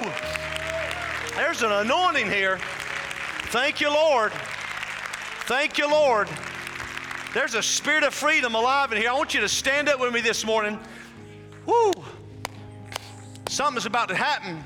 There's 1.36 1.62
an 1.62 1.72
anointing 1.72 2.30
here. 2.30 2.60
Thank 3.52 3.82
you, 3.82 3.90
Lord. 3.90 4.32
Thank 5.50 5.80
you, 5.80 5.90
Lord. 5.90 6.30
There's 7.34 7.56
a 7.56 7.64
spirit 7.64 8.04
of 8.04 8.14
freedom 8.14 8.54
alive 8.54 8.92
in 8.92 9.00
here. 9.00 9.10
I 9.10 9.14
want 9.14 9.34
you 9.34 9.40
to 9.40 9.50
stand 9.50 9.90
up 9.90 10.00
with 10.00 10.14
me 10.14 10.22
this 10.22 10.46
morning. 10.46 10.78
Woo! 11.66 11.92
Something's 13.48 13.88
about 13.88 14.10
to 14.10 14.16
happen. 14.16 14.64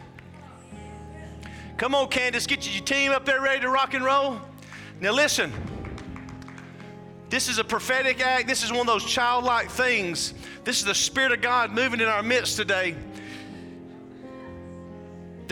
Come 1.77 1.95
on, 1.95 2.09
Candace, 2.09 2.45
get 2.45 2.69
your 2.69 2.83
team 2.83 3.13
up 3.13 3.23
there 3.23 3.39
ready 3.39 3.61
to 3.61 3.69
rock 3.69 3.93
and 3.93 4.03
roll. 4.03 4.41
Now, 4.99 5.13
listen. 5.13 5.53
This 7.29 7.47
is 7.47 7.59
a 7.59 7.63
prophetic 7.63 8.19
act. 8.19 8.49
This 8.49 8.61
is 8.61 8.69
one 8.69 8.81
of 8.81 8.87
those 8.87 9.05
childlike 9.05 9.69
things. 9.69 10.33
This 10.65 10.79
is 10.79 10.83
the 10.83 10.93
Spirit 10.93 11.31
of 11.31 11.39
God 11.39 11.71
moving 11.71 12.01
in 12.01 12.09
our 12.09 12.21
midst 12.21 12.57
today. 12.57 12.97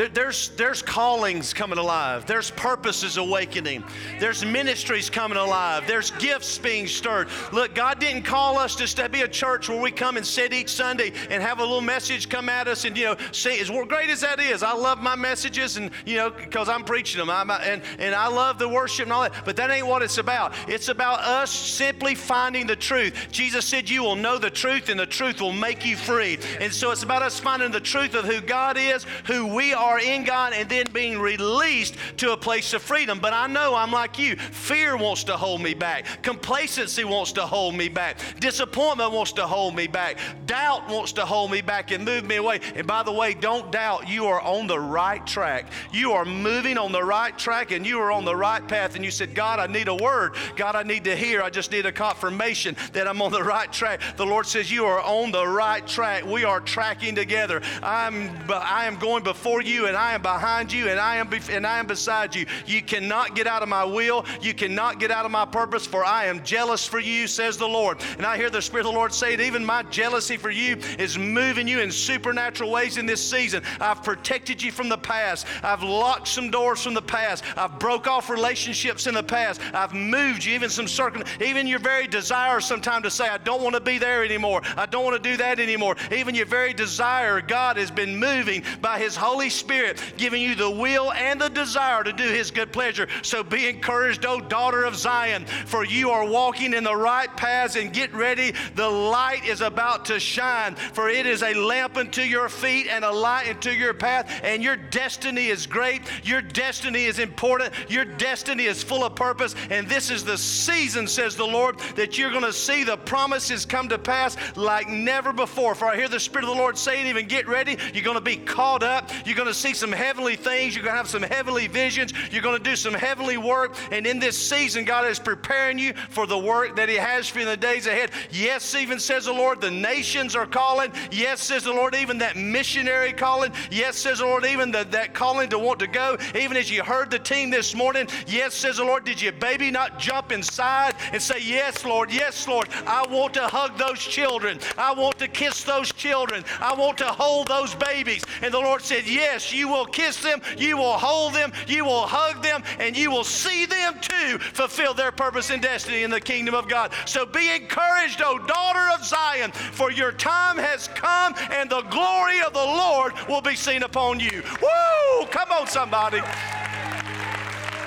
There, 0.02 0.10
there's, 0.10 0.50
there's 0.56 0.82
callings 0.82 1.54
coming 1.54 1.78
alive. 1.78 2.26
There's 2.26 2.50
purposes 2.50 3.18
awakening. 3.18 3.84
There's 4.20 4.44
ministries 4.44 5.12
coming 5.12 5.38
alive. 5.38 5.84
There's 5.86 6.10
gifts 6.10 6.58
being 6.58 6.88
stirred. 6.88 7.28
Look, 7.52 7.76
God 7.76 8.00
didn't 8.00 8.24
call 8.24 8.58
us 8.58 8.76
just 8.76 8.98
to 8.98 9.08
be 9.10 9.22
a 9.22 9.28
church 9.28 9.70
where 9.70 9.80
we 9.80 9.92
come 9.92 10.18
and 10.18 10.26
sit 10.26 10.54
each 10.54 10.70
Sunday 10.70 11.14
and 11.30 11.44
have 11.44 11.60
a 11.60 11.62
little 11.62 11.82
message 11.82 12.30
come 12.30 12.50
at 12.50 12.68
us 12.68 12.84
and, 12.84 12.98
you 12.98 13.06
know, 13.06 13.18
say, 13.32 13.60
as 13.60 13.70
great 13.70 14.10
as 14.10 14.22
that 14.22 14.40
is, 14.40 14.64
I 14.64 14.74
love 14.74 15.04
my 15.04 15.16
messages 15.16 15.78
and, 15.78 15.92
you 16.04 16.18
know, 16.18 16.32
because 16.32 16.68
I'm 16.68 16.84
preaching 16.84 17.20
them. 17.20 17.30
I'm, 17.30 17.52
and, 17.52 17.84
and 18.00 18.16
I 18.16 18.28
love 18.28 18.58
the 18.58 18.68
worship 18.68 19.04
and 19.04 19.14
all 19.14 19.22
that. 19.22 19.46
But 19.46 19.56
that 19.58 19.70
ain't 19.70 19.86
what 19.86 20.02
it's 20.02 20.18
about. 20.18 20.56
It's 20.68 20.88
about 20.88 21.20
us 21.20 21.52
simply 21.52 22.16
finding 22.16 22.66
the 22.66 22.76
truth. 22.76 23.28
Jesus 23.32 23.68
said, 23.68 23.88
You 23.88 24.02
will 24.02 24.16
know 24.16 24.40
the 24.40 24.50
truth 24.50 24.90
and 24.90 25.00
the 25.00 25.06
truth 25.06 25.42
will 25.42 25.54
make 25.54 25.86
you 25.86 25.96
free. 25.96 26.40
And 26.60 26.74
so 26.74 26.90
it's 26.90 27.04
about 27.04 27.22
us 27.22 27.40
finding 27.40 27.70
the 27.70 27.80
truth 27.80 28.16
of 28.16 28.26
who 28.26 28.42
God 28.42 28.80
is, 28.80 29.06
who 29.26 29.46
we 29.46 29.76
are 29.76 29.91
are 29.92 30.00
in 30.00 30.24
God 30.24 30.54
and 30.54 30.70
then 30.70 30.86
being 30.94 31.20
released 31.20 31.96
to 32.18 32.32
a 32.32 32.38
place 32.38 32.74
of 32.74 32.82
freedom. 32.82 33.20
But 33.20 33.34
I 33.34 33.48
know 33.48 33.76
I'm 33.76 33.92
like 33.92 34.18
you. 34.18 34.36
Fear 34.38 34.98
wants 34.98 35.26
to 35.26 35.38
hold 35.38 35.62
me 35.62 35.74
back, 35.74 36.24
complacency 36.24 37.04
wants 37.04 37.34
to 37.34 37.42
hold 37.42 37.76
me 37.76 37.90
back, 37.90 38.18
disappointment 38.40 39.12
wants 39.12 39.34
to 39.34 39.46
hold 39.46 39.76
me 39.76 39.88
back, 39.88 40.18
doubt 40.46 40.90
wants 40.90 41.12
to 41.14 41.26
hold 41.26 41.52
me 41.52 41.62
back 41.62 41.92
and 41.92 42.06
move 42.06 42.26
me 42.26 42.38
away. 42.38 42.62
And 42.76 42.88
by 42.88 43.04
the 43.04 43.12
way, 43.12 43.34
don't 43.34 43.72
doubt, 43.72 44.10
you 44.10 44.26
are 44.28 44.42
on 44.42 44.68
the 44.68 44.80
right 44.80 45.26
track. 45.28 45.68
You 45.92 46.14
are 46.14 46.26
moving 46.26 46.78
on 46.78 46.92
the 46.92 47.04
right 47.04 47.38
track 47.38 47.72
and 47.72 47.86
you 47.86 48.00
are 48.00 48.12
on 48.12 48.26
the 48.26 48.36
right 48.36 48.66
path. 48.66 48.96
And 48.96 49.04
you 49.04 49.12
said, 49.12 49.36
God, 49.36 49.60
I 49.60 49.68
need 49.68 49.88
a 49.88 49.96
word. 49.96 50.36
God, 50.56 50.76
I 50.76 50.84
need 50.84 51.04
to 51.04 51.16
hear. 51.16 51.42
I 51.42 51.50
just 51.50 51.72
need 51.72 51.86
a 51.86 51.92
confirmation 51.92 52.76
that 52.94 53.08
I'm 53.08 53.22
on 53.22 53.32
the 53.32 53.44
right 53.44 53.72
track. 53.72 54.02
The 54.18 54.26
Lord 54.26 54.46
says, 54.46 54.72
You 54.72 54.86
are 54.86 55.02
on 55.02 55.32
the 55.32 55.46
right 55.46 55.86
track. 55.86 56.26
We 56.26 56.44
are 56.44 56.60
tracking 56.60 57.16
together. 57.16 57.62
I'm, 57.82 58.30
I 58.50 58.86
am 58.86 58.98
going 58.98 59.24
before 59.24 59.62
you 59.62 59.71
you 59.72 59.88
and 59.88 59.96
I 59.96 60.14
am 60.14 60.22
behind 60.22 60.72
you 60.72 60.90
and 60.90 61.00
I 61.00 61.18
am 61.18 61.28
be- 61.28 61.40
and 61.50 61.66
I 61.66 61.80
am 61.80 61.88
beside 61.88 62.36
you. 62.36 62.46
You 62.66 62.82
cannot 62.82 63.36
get 63.36 63.48
out 63.48 63.64
of 63.64 63.70
my 63.70 63.84
will. 63.84 64.26
You 64.42 64.54
cannot 64.54 65.00
get 65.00 65.12
out 65.12 65.26
of 65.26 65.32
my 65.32 65.46
purpose 65.46 65.86
for 65.86 66.04
I 66.04 66.26
am 66.26 66.44
jealous 66.44 66.86
for 66.86 67.00
you, 67.00 67.28
says 67.28 67.58
the 67.58 67.68
Lord. 67.68 68.02
And 68.18 68.26
I 68.26 68.38
hear 68.38 68.50
the 68.50 68.62
Spirit 68.62 68.86
of 68.86 68.94
the 68.94 68.98
Lord 68.98 69.14
say 69.14 69.34
it, 69.34 69.42
even 69.42 69.66
my 69.66 69.84
jealousy 69.84 70.38
for 70.38 70.52
you 70.52 70.78
is 71.00 71.18
moving 71.18 71.68
you 71.68 71.80
in 71.80 71.92
supernatural 71.92 72.72
ways 72.72 72.98
in 72.98 73.06
this 73.06 73.28
season. 73.28 73.64
I've 73.80 74.04
protected 74.04 74.62
you 74.62 74.72
from 74.72 74.90
the 74.90 74.98
past. 74.98 75.48
I've 75.64 75.84
locked 75.84 76.28
some 76.28 76.52
doors 76.52 76.82
from 76.84 76.94
the 76.94 77.02
past. 77.02 77.44
I've 77.58 77.80
broke 77.80 78.08
off 78.08 78.30
relationships 78.30 79.08
in 79.08 79.14
the 79.14 79.24
past. 79.24 79.62
I've 79.74 79.94
moved 79.94 80.44
you, 80.44 80.54
even 80.54 80.70
some 80.70 80.88
circum, 80.88 81.24
even 81.40 81.68
your 81.68 81.80
very 81.80 82.08
desire 82.08 82.60
sometimes 82.60 83.04
to 83.04 83.12
say, 83.12 83.28
I 83.28 83.38
don't 83.38 83.62
want 83.62 83.76
to 83.76 83.82
be 83.82 83.98
there 83.98 84.24
anymore. 84.24 84.62
I 84.76 84.86
don't 84.86 85.04
want 85.04 85.22
to 85.22 85.30
do 85.30 85.38
that 85.38 85.60
anymore. 85.60 85.96
Even 86.12 86.36
your 86.36 86.46
very 86.46 86.74
desire, 86.74 87.42
God 87.42 87.78
has 87.78 87.92
been 87.92 88.18
moving 88.18 88.64
by 88.82 89.00
His 89.00 89.16
Holy 89.16 89.50
Spirit 89.50 89.61
Spirit, 89.62 90.02
giving 90.18 90.42
you 90.42 90.56
the 90.56 90.70
will 90.70 91.12
and 91.14 91.40
the 91.40 91.50
desire 91.50 92.04
to 92.04 92.12
do 92.12 92.24
His 92.24 92.52
good 92.52 92.74
pleasure. 92.74 93.08
So 93.22 93.44
be 93.44 93.70
encouraged, 93.70 94.26
O 94.26 94.42
daughter 94.42 94.84
of 94.84 94.96
Zion, 94.96 95.46
for 95.46 95.86
you 95.86 96.10
are 96.10 96.28
walking 96.28 96.74
in 96.74 96.84
the 96.84 96.96
right 96.96 97.30
paths 97.38 97.76
and 97.76 97.94
get 97.94 98.14
ready. 98.14 98.54
The 98.76 98.90
light 98.90 99.46
is 99.46 99.62
about 99.62 100.06
to 100.06 100.20
shine, 100.20 100.76
for 100.76 101.10
it 101.10 101.26
is 101.26 101.44
a 101.44 101.54
lamp 101.54 101.96
unto 101.98 102.22
your 102.22 102.50
feet 102.50 102.88
and 102.88 103.06
a 103.06 103.12
light 103.12 103.48
unto 103.50 103.70
your 103.70 103.94
path. 103.94 104.42
And 104.44 104.64
your 104.64 104.76
destiny 104.76 105.48
is 105.48 105.68
great. 105.68 106.02
Your 106.24 106.42
destiny 106.42 107.06
is 107.06 107.20
important. 107.20 107.74
Your 107.88 108.06
destiny 108.06 108.66
is 108.66 108.84
full 108.84 109.04
of 109.04 109.16
purpose. 109.16 109.56
And 109.70 109.88
this 109.88 110.10
is 110.10 110.24
the 110.24 110.38
season, 110.38 111.08
says 111.08 111.36
the 111.36 111.46
Lord, 111.46 111.80
that 111.96 112.18
you're 112.18 112.32
going 112.32 112.44
to 112.44 112.54
see 112.54 112.84
the 112.84 112.98
promises 112.98 113.66
come 113.66 113.88
to 113.90 114.00
pass 114.00 114.36
like 114.58 114.90
never 114.90 115.32
before. 115.32 115.76
For 115.76 115.86
I 115.86 115.96
hear 115.96 116.10
the 116.10 116.20
Spirit 116.20 116.46
of 116.46 116.56
the 116.56 116.62
Lord 116.62 116.78
saying, 116.78 117.08
even 117.08 117.28
get 117.28 117.48
ready. 117.48 117.78
You're 117.94 118.04
going 118.04 118.18
to 118.18 118.22
be 118.22 118.38
caught 118.38 118.84
up. 118.84 119.12
You're 119.26 119.36
going 119.36 119.48
to 119.48 119.51
see 119.54 119.74
some 119.74 119.92
heavenly 119.92 120.36
things. 120.36 120.76
You're 120.76 120.84
going 120.84 120.94
to 120.94 120.98
have 120.98 121.10
some 121.10 121.24
heavenly 121.24 121.68
visions. 121.68 122.14
You're 122.32 122.42
going 122.42 122.58
to 122.58 122.64
do 122.64 122.76
some 122.76 122.94
heavenly 122.94 123.38
work. 123.38 123.76
And 123.92 124.06
in 124.06 124.20
this 124.20 124.38
season, 124.38 124.86
God 124.86 125.08
is 125.08 125.20
preparing 125.20 125.78
you 125.78 125.94
for 126.10 126.26
the 126.26 126.38
work 126.38 126.76
that 126.76 126.90
He 126.90 126.96
has 126.96 127.28
for 127.28 127.40
you 127.40 127.46
in 127.46 127.50
the 127.50 127.58
days 127.58 127.88
ahead. 127.88 128.12
Yes, 128.32 128.76
even 128.76 129.00
says 129.00 129.26
the 129.26 129.34
Lord, 129.34 129.62
the 129.62 129.72
nations 129.72 130.36
are 130.36 130.46
calling. 130.46 130.92
Yes, 131.12 131.42
says 131.42 131.64
the 131.64 131.74
Lord, 131.74 131.96
even 131.96 132.18
that 132.20 132.36
missionary 132.36 133.14
calling. 133.14 133.52
Yes, 133.70 133.98
says 133.98 134.20
the 134.20 134.26
Lord, 134.26 134.46
even 134.46 134.72
the, 134.72 134.84
that 134.92 135.14
calling 135.14 135.50
to 135.50 135.60
want 135.60 135.80
to 135.80 135.88
go. 135.88 136.18
Even 136.36 136.58
as 136.58 136.70
you 136.70 136.84
heard 136.84 137.12
the 137.12 137.20
team 137.20 137.50
this 137.50 137.76
morning. 137.76 138.08
Yes, 138.28 138.54
says 138.54 138.78
the 138.78 138.84
Lord, 138.84 139.06
did 139.06 139.22
your 139.22 139.34
baby 139.34 139.72
not 139.72 140.00
jump 140.00 140.32
inside 140.32 140.96
and 141.12 141.22
say, 141.22 141.40
Yes, 141.42 141.86
Lord, 141.86 142.12
yes, 142.12 142.48
Lord, 142.48 142.68
I 142.86 143.06
want 143.08 143.34
to 143.36 143.48
hug 143.48 143.78
those 143.78 144.00
children. 144.00 144.60
I 144.78 144.94
want 144.94 145.18
to 145.20 145.28
kiss 145.28 145.64
those 145.64 145.92
children. 145.92 146.44
I 146.60 146.74
want 146.74 146.98
to 147.00 147.06
hold 147.06 147.48
those 147.48 147.76
babies. 147.76 148.24
And 148.42 148.54
the 148.54 148.60
Lord 148.60 148.82
said, 148.82 149.08
Yes, 149.08 149.41
you 149.50 149.70
will 149.70 149.86
kiss 149.86 150.22
them, 150.22 150.42
you 150.58 150.76
will 150.76 150.98
hold 150.98 151.34
them, 151.34 151.54
you 151.68 151.86
will 151.86 152.06
hug 152.06 152.44
them, 152.44 152.64
and 152.80 152.98
you 152.98 153.10
will 153.10 153.24
see 153.24 153.66
them 153.66 153.96
too 154.02 154.38
fulfill 154.40 154.94
their 154.94 155.12
purpose 155.12 155.50
and 155.50 155.62
destiny 155.62 156.04
in 156.04 156.12
the 156.12 156.20
kingdom 156.20 156.54
of 156.54 156.68
God. 156.68 156.92
So 157.06 157.26
be 157.26 157.56
encouraged, 157.56 158.22
O 158.24 158.38
daughter 158.40 158.90
of 158.94 159.06
Zion, 159.06 159.52
for 159.52 159.92
your 159.92 160.12
time 160.12 160.58
has 160.58 160.90
come 160.90 161.34
and 161.52 161.70
the 161.70 161.84
glory 161.84 162.42
of 162.42 162.54
the 162.54 162.60
Lord 162.60 163.14
will 163.30 163.42
be 163.42 163.56
seen 163.56 163.84
upon 163.84 164.20
you. 164.20 164.44
Woo! 164.62 165.26
Come 165.28 165.52
on, 165.52 165.68
somebody. 165.68 166.20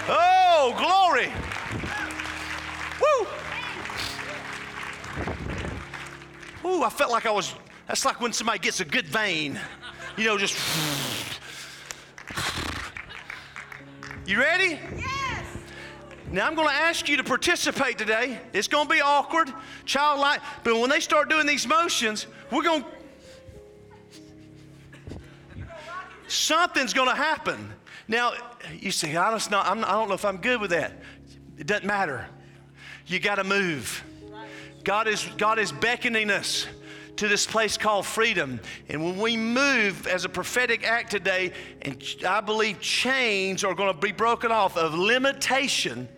Oh, 0.07 0.75
glory. 0.79 1.33
Woo! 3.01 3.27
Ooh, 6.71 6.83
I 6.83 6.89
felt 6.89 7.11
like 7.11 7.27
I 7.27 7.31
was, 7.31 7.55
that's 7.87 8.05
like 8.05 8.21
when 8.21 8.33
somebody 8.33 8.59
gets 8.59 8.81
a 8.81 8.85
good 8.85 9.07
vein, 9.07 9.61
you 10.17 10.25
know, 10.25 10.39
just 10.39 10.57
you 14.27 14.39
ready? 14.39 14.79
Yes. 14.97 15.45
Now 16.31 16.47
I'm 16.47 16.55
going 16.55 16.69
to 16.69 16.75
ask 16.75 17.09
you 17.09 17.17
to 17.19 17.25
participate 17.25 17.99
today. 17.99 18.41
It's 18.53 18.69
going 18.69 18.89
to 18.89 18.95
be 18.95 19.01
awkward, 19.01 19.53
childlike, 19.85 20.41
but 20.63 20.79
when 20.79 20.91
they 20.91 21.01
start 21.01 21.29
doing 21.29 21.47
these 21.47 21.67
motions, 21.67 22.27
we're 22.51 22.63
going 22.63 22.83
to. 22.83 22.89
Something's 26.27 26.95
going 26.95 27.09
to 27.09 27.15
happen. 27.15 27.73
Now, 28.09 28.33
you 28.79 28.91
say, 28.91 29.15
I 29.15 29.31
don't, 29.31 29.51
know, 29.51 29.61
I 29.61 29.75
don't 29.75 30.09
know 30.09 30.15
if 30.15 30.25
I'm 30.25 30.39
good 30.39 30.61
with 30.61 30.71
that. 30.71 30.93
It 31.59 31.67
doesn't 31.67 31.87
matter. 31.87 32.27
You 33.07 33.21
got 33.21 33.37
to 33.37 33.45
move. 33.45 34.03
God 34.83 35.07
is, 35.07 35.29
God 35.37 35.59
is 35.59 35.71
beckoning 35.71 36.31
us 36.31 36.67
to 37.17 37.29
this 37.29 37.47
place 37.47 37.77
called 37.77 38.07
freedom. 38.07 38.61
And 38.89 39.05
when 39.05 39.19
we 39.19 39.37
move 39.37 40.07
as 40.07 40.25
a 40.25 40.29
prophetic 40.29 40.87
act 40.87 41.11
today, 41.11 41.53
and 41.83 42.03
I 42.27 42.41
believe 42.41 42.81
chains 42.81 43.65
are 43.65 43.75
going 43.75 43.93
to 43.93 43.99
be 43.99 44.13
broken 44.13 44.51
off 44.51 44.77
of 44.77 44.95
limitation, 44.95 46.09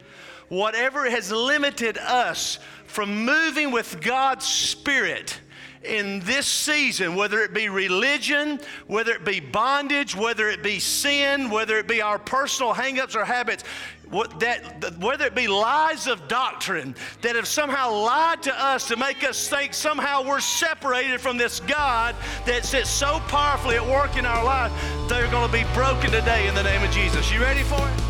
whatever 0.49 1.09
has 1.09 1.31
limited 1.31 1.99
us 1.99 2.59
from 2.87 3.25
moving 3.25 3.71
with 3.71 4.01
God's 4.01 4.47
Spirit 4.47 5.41
in 5.87 6.21
this 6.21 6.47
season, 6.47 7.15
whether 7.15 7.41
it 7.41 7.55
be 7.55 7.69
religion, 7.69 8.61
whether 8.87 9.13
it 9.13 9.25
be 9.25 9.41
bondage, 9.41 10.17
whether 10.17 10.49
it 10.49 10.63
be 10.63 10.79
sin, 10.79 11.51
whether 11.51 11.79
it 11.79 11.87
be 11.87 12.03
our 12.03 12.19
personal 12.19 12.75
hangups 12.75 13.15
or 13.15 13.25
habits, 13.25 13.65
that, 14.11 14.97
whether 14.99 15.27
it 15.27 15.35
be 15.35 15.49
lies 15.49 16.07
of 16.07 16.29
doctrine 16.29 16.95
that 17.23 17.37
have 17.37 17.47
somehow 17.47 17.93
lied 17.93 18.43
to 18.45 18.63
us 18.63 18.89
to 18.89 18.97
make 18.97 19.25
us 19.25 19.49
think 19.49 19.75
somehow 19.75 20.25
we're 20.27 20.41
separated 20.41 21.21
from 21.21 21.37
this 21.37 21.61
God 21.61 22.15
that 22.45 22.65
sits 22.65 22.91
so 22.91 23.21
powerfully 23.29 23.77
at 23.77 23.87
work 23.87 24.17
in 24.17 24.27
our 24.27 24.45
life, 24.45 24.73
they're 25.09 25.31
going 25.31 25.47
to 25.47 25.53
be 25.53 25.65
broken 25.75 26.11
today 26.11 26.47
in 26.49 26.55
the 26.55 26.63
name 26.63 26.83
of 26.83 26.91
Jesus. 26.91 27.33
You 27.33 27.41
ready 27.41 27.63
for 27.63 27.77
it? 27.89 28.01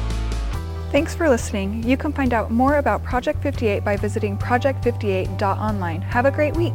Thanks 0.92 1.14
for 1.14 1.28
listening. 1.28 1.82
You 1.82 1.97
can 1.97 2.12
find 2.12 2.32
out 2.32 2.51
more 2.51 2.78
about 2.78 3.03
Project 3.03 3.42
58 3.42 3.84
by 3.84 3.97
visiting 3.97 4.38
project58.online. 4.38 6.03
Have 6.03 6.26
a 6.26 6.30
great 6.30 6.57
week. 6.57 6.72